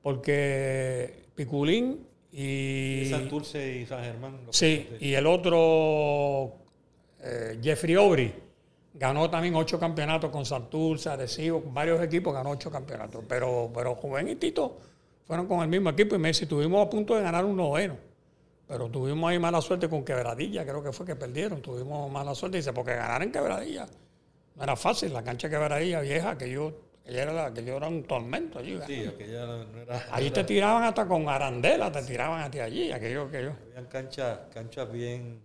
Porque 0.00 1.24
Piculín 1.34 2.06
y... 2.30 3.06
Santurce 3.10 3.78
y 3.78 3.86
San 3.86 4.04
Germán. 4.04 4.38
Sí, 4.50 4.88
y 5.00 5.14
el 5.14 5.26
otro, 5.26 6.54
eh, 7.20 7.58
Jeffrey 7.60 7.94
Aubry, 7.96 8.32
ganó 8.94 9.28
también 9.28 9.56
ocho 9.56 9.78
campeonatos 9.78 10.30
con 10.30 10.46
Santurce, 10.46 11.08
Arecibo, 11.08 11.62
varios 11.66 12.00
equipos 12.00 12.32
ganó 12.32 12.50
ocho 12.50 12.70
campeonatos. 12.70 13.24
Pero, 13.28 13.70
pero 13.74 13.98
Rubén 14.00 14.28
y 14.28 14.36
Tito 14.36 14.78
fueron 15.28 15.46
con 15.46 15.60
el 15.60 15.68
mismo 15.68 15.90
equipo 15.90 16.16
y 16.16 16.18
me 16.18 16.28
dice, 16.28 16.44
estuvimos 16.44 16.84
a 16.84 16.90
punto 16.90 17.14
de 17.14 17.22
ganar 17.22 17.44
un 17.44 17.56
noveno. 17.56 17.96
Pero 18.66 18.88
tuvimos 18.88 19.30
ahí 19.30 19.38
mala 19.38 19.60
suerte 19.60 19.88
con 19.88 20.04
Quebradilla, 20.04 20.64
creo 20.64 20.82
que 20.82 20.92
fue 20.92 21.06
que 21.06 21.14
perdieron. 21.14 21.62
Tuvimos 21.62 22.10
mala 22.10 22.34
suerte, 22.34 22.56
dice, 22.56 22.72
porque 22.72 22.94
ganar 22.94 23.22
en 23.22 23.30
Quebradilla 23.30 23.86
no 24.56 24.62
era 24.62 24.74
fácil. 24.74 25.12
La 25.12 25.22
cancha 25.22 25.48
de 25.48 25.54
Quebradilla 25.54 26.00
vieja, 26.00 26.36
que 26.36 26.50
yo, 26.50 26.72
era, 27.06 27.54
que 27.54 27.64
yo 27.64 27.76
era 27.76 27.86
un 27.86 28.02
tormento 28.02 28.58
allí. 28.58 28.76
Sí, 28.86 29.06
aquella 29.06 29.46
no 29.46 29.80
era. 29.80 30.06
Allí 30.10 30.30
te 30.30 30.42
tiraban 30.42 30.82
hasta 30.82 31.06
con 31.06 31.28
arandela, 31.28 31.92
te 31.92 32.02
tiraban 32.02 32.42
hacia 32.42 32.64
allí, 32.64 32.90
aquello, 32.90 33.22
aquello. 33.22 33.52
Habían 33.70 33.86
canchas 33.86 34.40
cancha 34.52 34.84
bien 34.84 35.40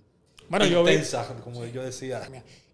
bueno, 0.49 0.65
intensas, 0.65 1.27
como 1.43 1.65
yo 1.65 1.83
decía. 1.83 2.21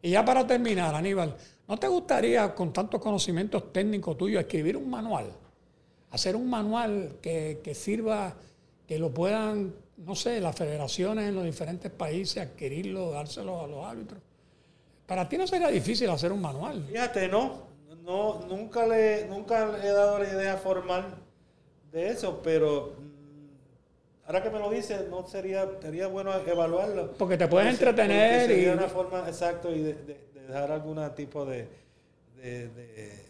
Y 0.01 0.11
ya 0.11 0.25
para 0.25 0.47
terminar, 0.47 0.95
Aníbal, 0.95 1.35
¿No 1.69 1.77
te 1.77 1.87
gustaría, 1.87 2.55
con 2.55 2.73
tantos 2.73 2.99
conocimientos 2.99 3.71
técnicos 3.71 4.17
tuyos, 4.17 4.41
escribir 4.41 4.75
un 4.75 4.89
manual? 4.89 5.31
Hacer 6.11 6.35
un 6.35 6.49
manual 6.49 7.17
que, 7.21 7.59
que 7.63 7.75
sirva, 7.75 8.33
que 8.87 8.97
lo 8.97 9.11
puedan, 9.13 9.73
no 9.97 10.15
sé, 10.15 10.39
las 10.41 10.55
federaciones 10.55 11.29
en 11.29 11.35
los 11.35 11.43
diferentes 11.45 11.91
países 11.91 12.41
adquirirlo, 12.43 13.11
dárselo 13.11 13.61
a 13.61 13.67
los 13.67 13.85
árbitros. 13.85 14.19
Para 15.05 15.27
ti 15.29 15.37
no 15.37 15.45
sería 15.47 15.67
difícil 15.69 16.09
hacer 16.09 16.31
un 16.31 16.41
manual. 16.41 16.85
Fíjate, 16.89 17.27
no, 17.27 17.63
no 18.03 18.41
nunca, 18.47 18.87
le, 18.87 19.25
nunca 19.27 19.67
le 19.67 19.87
he 19.87 19.91
dado 19.91 20.19
la 20.19 20.27
idea 20.29 20.57
formal 20.57 21.15
de 21.91 22.09
eso, 22.09 22.41
pero 22.43 22.95
mm, 22.99 24.25
ahora 24.27 24.41
que 24.43 24.49
me 24.49 24.59
lo 24.59 24.69
dices, 24.71 25.07
no 25.09 25.27
sería, 25.27 25.67
sería 25.81 26.07
bueno 26.07 26.31
evaluarlo. 26.45 27.13
Porque 27.13 27.37
te 27.37 27.47
puedes 27.47 27.69
entretener 27.71 28.41
porque 28.41 28.55
sería 28.55 28.71
y 28.73 28.77
una 28.77 28.87
forma 28.87 29.27
exacto 29.27 29.71
y 29.71 29.79
de, 29.81 29.93
de- 29.93 30.29
de 30.33 30.41
dejar 30.47 30.71
algún 30.71 30.99
tipo 31.15 31.45
de, 31.45 31.67
de- 32.37 32.69
de 32.69 33.28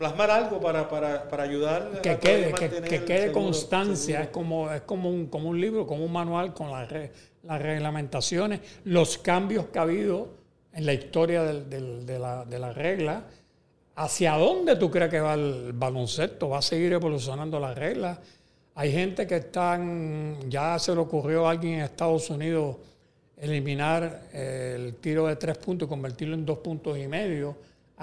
plasmar 0.00 0.30
algo 0.30 0.58
para, 0.62 0.88
para, 0.88 1.28
para 1.28 1.42
ayudar 1.42 2.00
que 2.00 2.08
a 2.08 2.18
quede, 2.18 2.54
que, 2.54 2.70
que 2.70 3.04
quede 3.04 3.20
seguro- 3.24 3.42
constancia, 3.42 4.22
es 4.22 4.28
como, 4.28 4.72
es 4.72 4.80
como 4.80 5.10
un, 5.10 5.26
como 5.26 5.50
un 5.50 5.60
libro, 5.60 5.86
como 5.86 6.02
un 6.06 6.10
manual 6.10 6.54
con 6.54 6.70
las, 6.70 6.90
re- 6.90 7.12
las 7.42 7.60
reglamentaciones, 7.60 8.60
los 8.84 9.18
cambios 9.18 9.66
que 9.66 9.78
ha 9.78 9.82
habido 9.82 10.28
en 10.72 10.86
la 10.86 10.94
historia 10.94 11.42
del- 11.42 11.68
del- 11.68 12.06
de, 12.06 12.18
la, 12.18 12.46
de 12.46 12.58
la 12.58 12.72
regla. 12.72 13.24
¿Hacia 13.96 14.38
dónde 14.38 14.76
tú 14.76 14.90
crees 14.90 15.10
que 15.10 15.20
va 15.20 15.34
el 15.34 15.72
baloncesto? 15.74 16.48
¿Va 16.48 16.60
a 16.60 16.62
seguir 16.62 16.94
evolucionando 16.94 17.60
las 17.60 17.76
reglas? 17.76 18.18
Hay 18.76 18.90
gente 18.92 19.26
que 19.26 19.36
están, 19.36 20.48
ya 20.48 20.78
se 20.78 20.94
le 20.94 21.00
ocurrió 21.02 21.46
a 21.46 21.50
alguien 21.50 21.74
en 21.74 21.80
Estados 21.82 22.30
Unidos 22.30 22.76
eliminar 23.36 24.22
eh, 24.32 24.76
el 24.78 24.94
tiro 24.94 25.26
de 25.26 25.36
tres 25.36 25.58
puntos 25.58 25.84
y 25.84 25.88
convertirlo 25.90 26.34
en 26.36 26.46
dos 26.46 26.56
puntos 26.60 26.96
y 26.96 27.06
medio, 27.06 27.54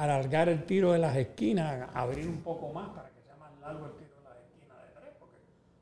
alargar 0.03 0.47
el 0.47 0.63
tiro 0.65 0.91
de 0.91 0.99
las 0.99 1.15
esquinas, 1.17 1.89
abrir 1.93 2.27
un 2.27 2.41
poco 2.43 2.71
más 2.71 2.89
para 2.89 3.09
que 3.09 3.21
sea 3.23 3.35
más 3.37 3.51
largo 3.59 3.85
el 3.87 3.93
tiro 3.93 4.15
de 4.17 4.23
las 4.29 4.37
esquinas 4.37 4.77
de 4.83 4.99
tres, 5.01 5.13
porque 5.19 5.37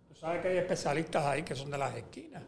tú 0.08 0.16
sabes 0.16 0.42
que 0.42 0.48
hay 0.48 0.58
especialistas 0.58 1.26
ahí 1.26 1.44
que 1.44 1.54
son 1.56 1.70
de 1.70 1.78
las 1.78 1.96
esquinas. 1.96 2.42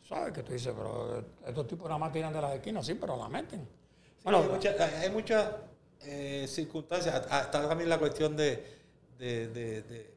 Tú 0.00 0.04
sabes 0.06 0.32
que 0.34 0.42
tú 0.42 0.52
dices, 0.52 0.72
pero 0.76 1.24
estos 1.46 1.66
tipos 1.66 1.86
nada 1.88 1.98
más 1.98 2.12
tiran 2.12 2.32
de 2.32 2.42
las 2.42 2.54
esquinas, 2.54 2.84
sí, 2.84 2.94
pero 2.94 3.16
la 3.16 3.28
meten. 3.28 3.60
Sí, 3.60 4.20
Bueno, 4.24 4.38
hay, 4.42 4.48
mucha- 4.48 5.00
hay 5.00 5.10
muchas 5.10 5.48
eh, 6.02 6.46
circunstancias. 6.46 7.14
Está 7.22 7.50
también 7.68 7.88
la 7.88 7.98
cuestión 7.98 8.36
de, 8.36 8.62
de- 9.18 9.48
de- 9.48 9.82
de 9.82 10.14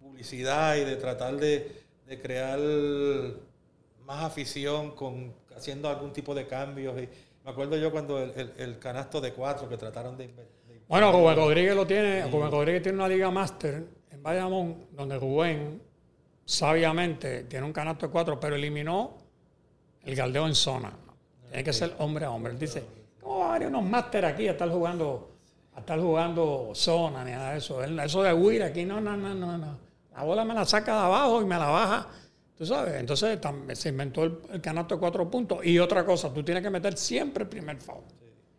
publicidad 0.00 0.76
y 0.76 0.84
de 0.84 0.96
tratar 0.96 1.36
de, 1.36 1.82
de 2.06 2.20
crear 2.20 2.58
más 4.04 4.24
afición 4.24 4.90
con 4.94 5.32
haciendo 5.56 5.88
algún 5.88 6.12
tipo 6.12 6.34
de 6.34 6.46
cambios. 6.46 7.00
Y 7.00 7.08
me 7.50 7.52
acuerdo 7.52 7.76
yo 7.76 7.90
cuando 7.90 8.18
el, 8.22 8.30
el- 8.36 8.52
el 8.58 8.78
canasto 8.78 9.20
de 9.20 9.32
cuatro 9.32 9.68
que 9.68 9.76
trataron 9.76 10.16
de... 10.16 10.28
de- 10.28 10.80
Bueno, 10.88 11.10
Rubén 11.12 11.36
Rodríguez 11.36 11.74
lo 11.74 11.84
tiene, 11.86 12.22
Rubén 12.30 12.50
Rodríguez 12.50 12.82
tiene 12.82 12.98
una 12.98 13.08
liga 13.08 13.30
máster 13.30 13.84
en 14.10 14.22
Bayamón, 14.22 14.86
donde 14.92 15.18
Rubén, 15.18 15.80
sabiamente, 16.44 17.44
tiene 17.44 17.66
un 17.66 17.72
canasto 17.72 18.06
de 18.06 18.12
cuatro, 18.12 18.38
pero 18.38 18.54
eliminó 18.56 19.16
el 20.04 20.14
galdeo 20.14 20.46
en 20.46 20.54
zona. 20.54 20.92
Tiene 21.48 21.64
que 21.64 21.72
ser 21.72 21.94
hombre 21.98 22.24
a 22.24 22.30
hombre. 22.30 22.52
Él 22.52 22.58
dice, 22.58 22.84
¿cómo 23.20 23.40
va 23.40 23.52
a 23.52 23.54
haber 23.56 23.68
unos 23.68 23.82
máster 23.84 24.24
aquí 24.24 24.46
a 24.48 24.52
estar 24.52 24.68
jugando, 24.70 25.30
a 25.74 25.80
estar 25.80 25.98
jugando 26.00 26.70
zona, 26.74 27.24
ni 27.24 27.32
nada 27.32 27.52
de 27.52 27.58
eso? 27.58 27.82
Eso 27.82 28.22
de 28.22 28.32
huir 28.32 28.62
aquí, 28.62 28.84
no, 28.84 29.00
no, 29.00 29.16
no, 29.16 29.34
no, 29.34 29.58
no. 29.58 29.78
La 30.14 30.22
bola 30.24 30.44
me 30.44 30.54
la 30.54 30.64
saca 30.64 30.92
de 30.92 31.04
abajo 31.06 31.42
y 31.42 31.44
me 31.44 31.56
la 31.58 31.68
baja. 31.68 32.08
Tú 32.60 32.66
sabes, 32.66 32.96
entonces 32.96 33.38
se 33.72 33.88
inventó 33.88 34.22
el, 34.22 34.36
el 34.52 34.60
canasto 34.60 34.96
de 34.96 35.00
cuatro 35.00 35.30
puntos. 35.30 35.64
Y 35.64 35.78
otra 35.78 36.04
cosa, 36.04 36.30
tú 36.30 36.42
tienes 36.42 36.62
que 36.62 36.68
meter 36.68 36.94
siempre 36.94 37.44
el 37.44 37.48
primer 37.48 37.78
foul. 37.78 38.02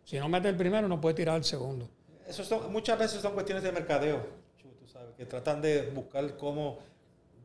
Si 0.02 0.18
no 0.18 0.28
metes 0.28 0.50
el 0.50 0.56
primero, 0.56 0.88
no 0.88 1.00
puedes 1.00 1.14
tirar 1.14 1.36
el 1.36 1.44
segundo. 1.44 1.88
Eso 2.26 2.42
son, 2.42 2.72
muchas 2.72 2.98
veces 2.98 3.22
son 3.22 3.32
cuestiones 3.32 3.62
de 3.62 3.70
mercadeo, 3.70 4.26
Chu, 4.60 4.66
tú 4.70 4.88
sabes, 4.88 5.14
que 5.16 5.24
tratan 5.24 5.62
de 5.62 5.92
buscar 5.94 6.36
cómo 6.36 6.80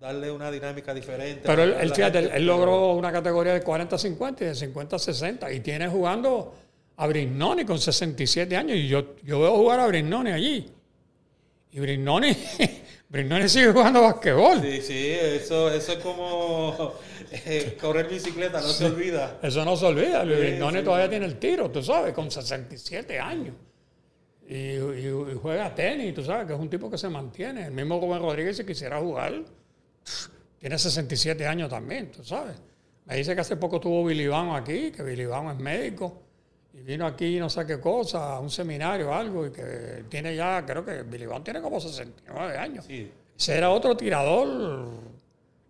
darle 0.02 0.32
una 0.32 0.50
dinámica 0.50 0.96
diferente. 0.96 1.44
Pero 1.46 1.62
él, 1.62 1.94
fíjate, 1.94 2.18
él, 2.18 2.32
él 2.34 2.48
logró 2.48 2.94
una 2.94 3.12
categoría 3.12 3.54
de 3.54 3.64
40-50 3.64 4.42
y 4.42 4.46
de 4.46 4.54
50-60 4.54 5.56
y 5.56 5.60
tiene 5.60 5.88
jugando 5.88 6.56
a 6.96 7.06
Brignoni 7.06 7.66
con 7.66 7.78
67 7.78 8.58
años 8.58 8.78
y 8.78 8.88
yo, 8.88 9.16
yo 9.24 9.42
veo 9.42 9.56
jugar 9.58 9.80
a 9.80 9.86
Brignoni 9.86 10.32
allí. 10.32 10.72
Y 11.72 11.80
Brignoni, 11.80 12.36
Brignoni 13.10 13.48
sigue 13.48 13.72
jugando 13.72 14.02
basquetbol. 14.02 14.62
Sí, 14.62 14.82
sí, 14.82 15.08
eso, 15.12 15.72
eso 15.72 15.94
es 15.94 16.00
como 16.00 16.94
eh, 17.32 17.78
correr 17.80 18.08
bicicleta, 18.10 18.60
no 18.60 18.68
se 18.68 18.86
olvida. 18.86 19.40
Eso 19.42 19.64
no 19.64 19.78
se 19.78 19.86
olvida. 19.86 20.24
Sí, 20.24 20.30
sí. 20.80 20.84
todavía 20.86 21.10
tiene 21.10 21.26
el 21.26 21.38
tiro, 21.40 21.72
tú 21.72 21.82
sabes, 21.82 22.14
con 22.14 22.30
67 22.30 23.18
años. 23.20 23.56
Y, 24.50 24.56
y- 24.56 25.32
y 25.34 25.40
juega 25.42 25.74
tenis, 25.74 26.14
tú 26.14 26.24
sabes, 26.24 26.48
que 26.48 26.54
es 26.54 26.60
un 26.60 26.70
tipo 26.70 26.90
que 26.92 26.98
se 26.98 27.08
mantiene. 27.10 27.68
El 27.68 27.72
mismo 27.72 28.00
Rubén 28.00 28.22
Rodríguez, 28.22 28.58
si 28.58 28.66
quisiera 28.66 29.00
jugar, 29.00 29.42
tiene 30.60 30.78
67 30.78 31.46
años 31.48 31.70
también, 31.70 32.12
tú 32.12 32.24
sabes. 32.26 32.56
Me 33.06 33.16
dice 33.16 33.34
que 33.36 33.42
hace 33.42 33.56
poco 33.56 33.80
tuvo 33.80 34.04
Billy 34.06 34.30
aquí, 34.54 34.92
que 34.92 35.02
Billy 35.02 35.24
es 35.24 35.58
médico, 35.60 36.24
y 36.78 36.82
vino 36.82 37.06
aquí 37.06 37.40
no 37.40 37.50
sé 37.50 37.66
qué 37.66 37.80
cosa, 37.80 38.36
a 38.36 38.40
un 38.40 38.50
seminario 38.50 39.10
o 39.10 39.14
algo, 39.14 39.46
y 39.48 39.52
que 39.52 40.06
tiene 40.10 40.36
ya, 40.36 40.64
creo 40.66 40.86
que 40.86 41.04
Billy 41.04 41.26
Vano 41.26 41.44
tiene 41.44 41.62
como 41.62 41.80
69 41.80 42.58
años. 42.58 42.86
Sí, 42.86 43.12
Ese 43.38 43.58
era 43.58 43.70
otro 43.72 43.98
tirador 43.98 44.88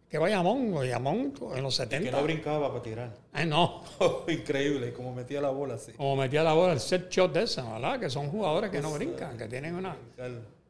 que 0.10 0.18
Bayamón, 0.18 0.74
Bayamón 0.74 1.34
en 1.56 1.64
los 1.64 1.78
que 1.78 1.84
70. 1.84 2.12
no 2.12 2.24
brincaba 2.24 2.70
para 2.70 2.82
tirar. 2.82 3.14
Ay, 3.34 3.46
no. 3.46 3.84
Increíble, 4.28 4.94
como 4.94 5.14
metía 5.14 5.42
la 5.42 5.50
bola 5.50 5.76
así. 5.76 5.92
Como 5.94 6.16
metía 6.16 6.44
la 6.44 6.54
bola 6.54 6.74
el 6.74 6.80
set 6.80 7.10
shot 7.10 7.34
de 7.34 7.44
esa, 7.44 7.74
¿verdad? 7.74 8.00
Que 8.00 8.10
son 8.10 8.30
jugadores 8.30 8.70
que 8.70 8.82
no 8.82 8.94
brincan, 8.94 9.38
que 9.38 9.48
tienen 9.48 9.76
una. 9.76 9.96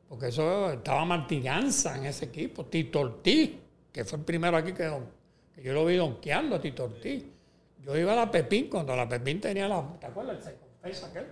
Porque 0.10 0.28
eso 0.30 0.72
estaba 0.72 1.04
Martiganza 1.06 1.98
en 1.98 2.06
ese 2.06 2.26
equipo, 2.26 2.66
Tito 2.66 3.02
Ortiz, 3.02 3.52
que 3.92 4.06
fue 4.06 4.18
el 4.20 4.26
primero 4.26 4.56
aquí 4.58 4.72
que, 4.74 4.86
don- 4.86 5.06
que 5.54 5.62
yo 5.62 5.74
lo 5.74 5.86
vi 5.86 5.98
donkeando 5.98 6.56
a 6.56 6.62
Tito 6.62 6.86
Ortiz. 6.86 7.24
Yo 7.88 7.98
iba 7.98 8.12
a 8.12 8.16
la 8.18 8.30
Pepín 8.30 8.70
cuando 8.70 8.94
la 8.98 9.08
Pepín 9.08 9.40
tenía 9.40 9.66
la. 9.70 9.82
¿Te 10.00 10.08
acuerdas? 10.08 10.46
El 10.84 10.92
aquel. 10.92 11.26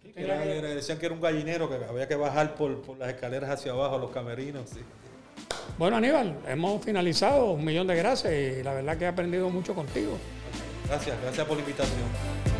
Sí, 0.00 0.10
que 0.12 0.22
era- 0.24 0.38
decían 0.40 0.98
que 0.98 1.04
era 1.06 1.14
un 1.14 1.20
gallinero, 1.20 1.68
que 1.68 1.74
había 1.84 2.08
que 2.08 2.16
bajar 2.16 2.54
por, 2.54 2.80
por 2.80 2.96
las 2.96 3.10
escaleras 3.10 3.50
hacia 3.50 3.72
abajo, 3.72 3.98
los 3.98 4.10
camerinos. 4.10 4.70
sí. 4.70 4.80
Bueno, 5.78 5.96
Aníbal, 5.96 6.38
hemos 6.48 6.82
finalizado. 6.82 7.52
Un 7.52 7.64
millón 7.64 7.86
de 7.86 7.96
gracias 7.96 8.32
y 8.32 8.62
la 8.62 8.72
verdad 8.72 8.96
que 8.96 9.04
he 9.04 9.08
aprendido 9.08 9.50
mucho 9.50 9.74
contigo. 9.74 10.16
Gracias, 10.88 11.20
gracias 11.20 11.46
por 11.46 11.56
la 11.56 11.62
invitación. 11.62 12.53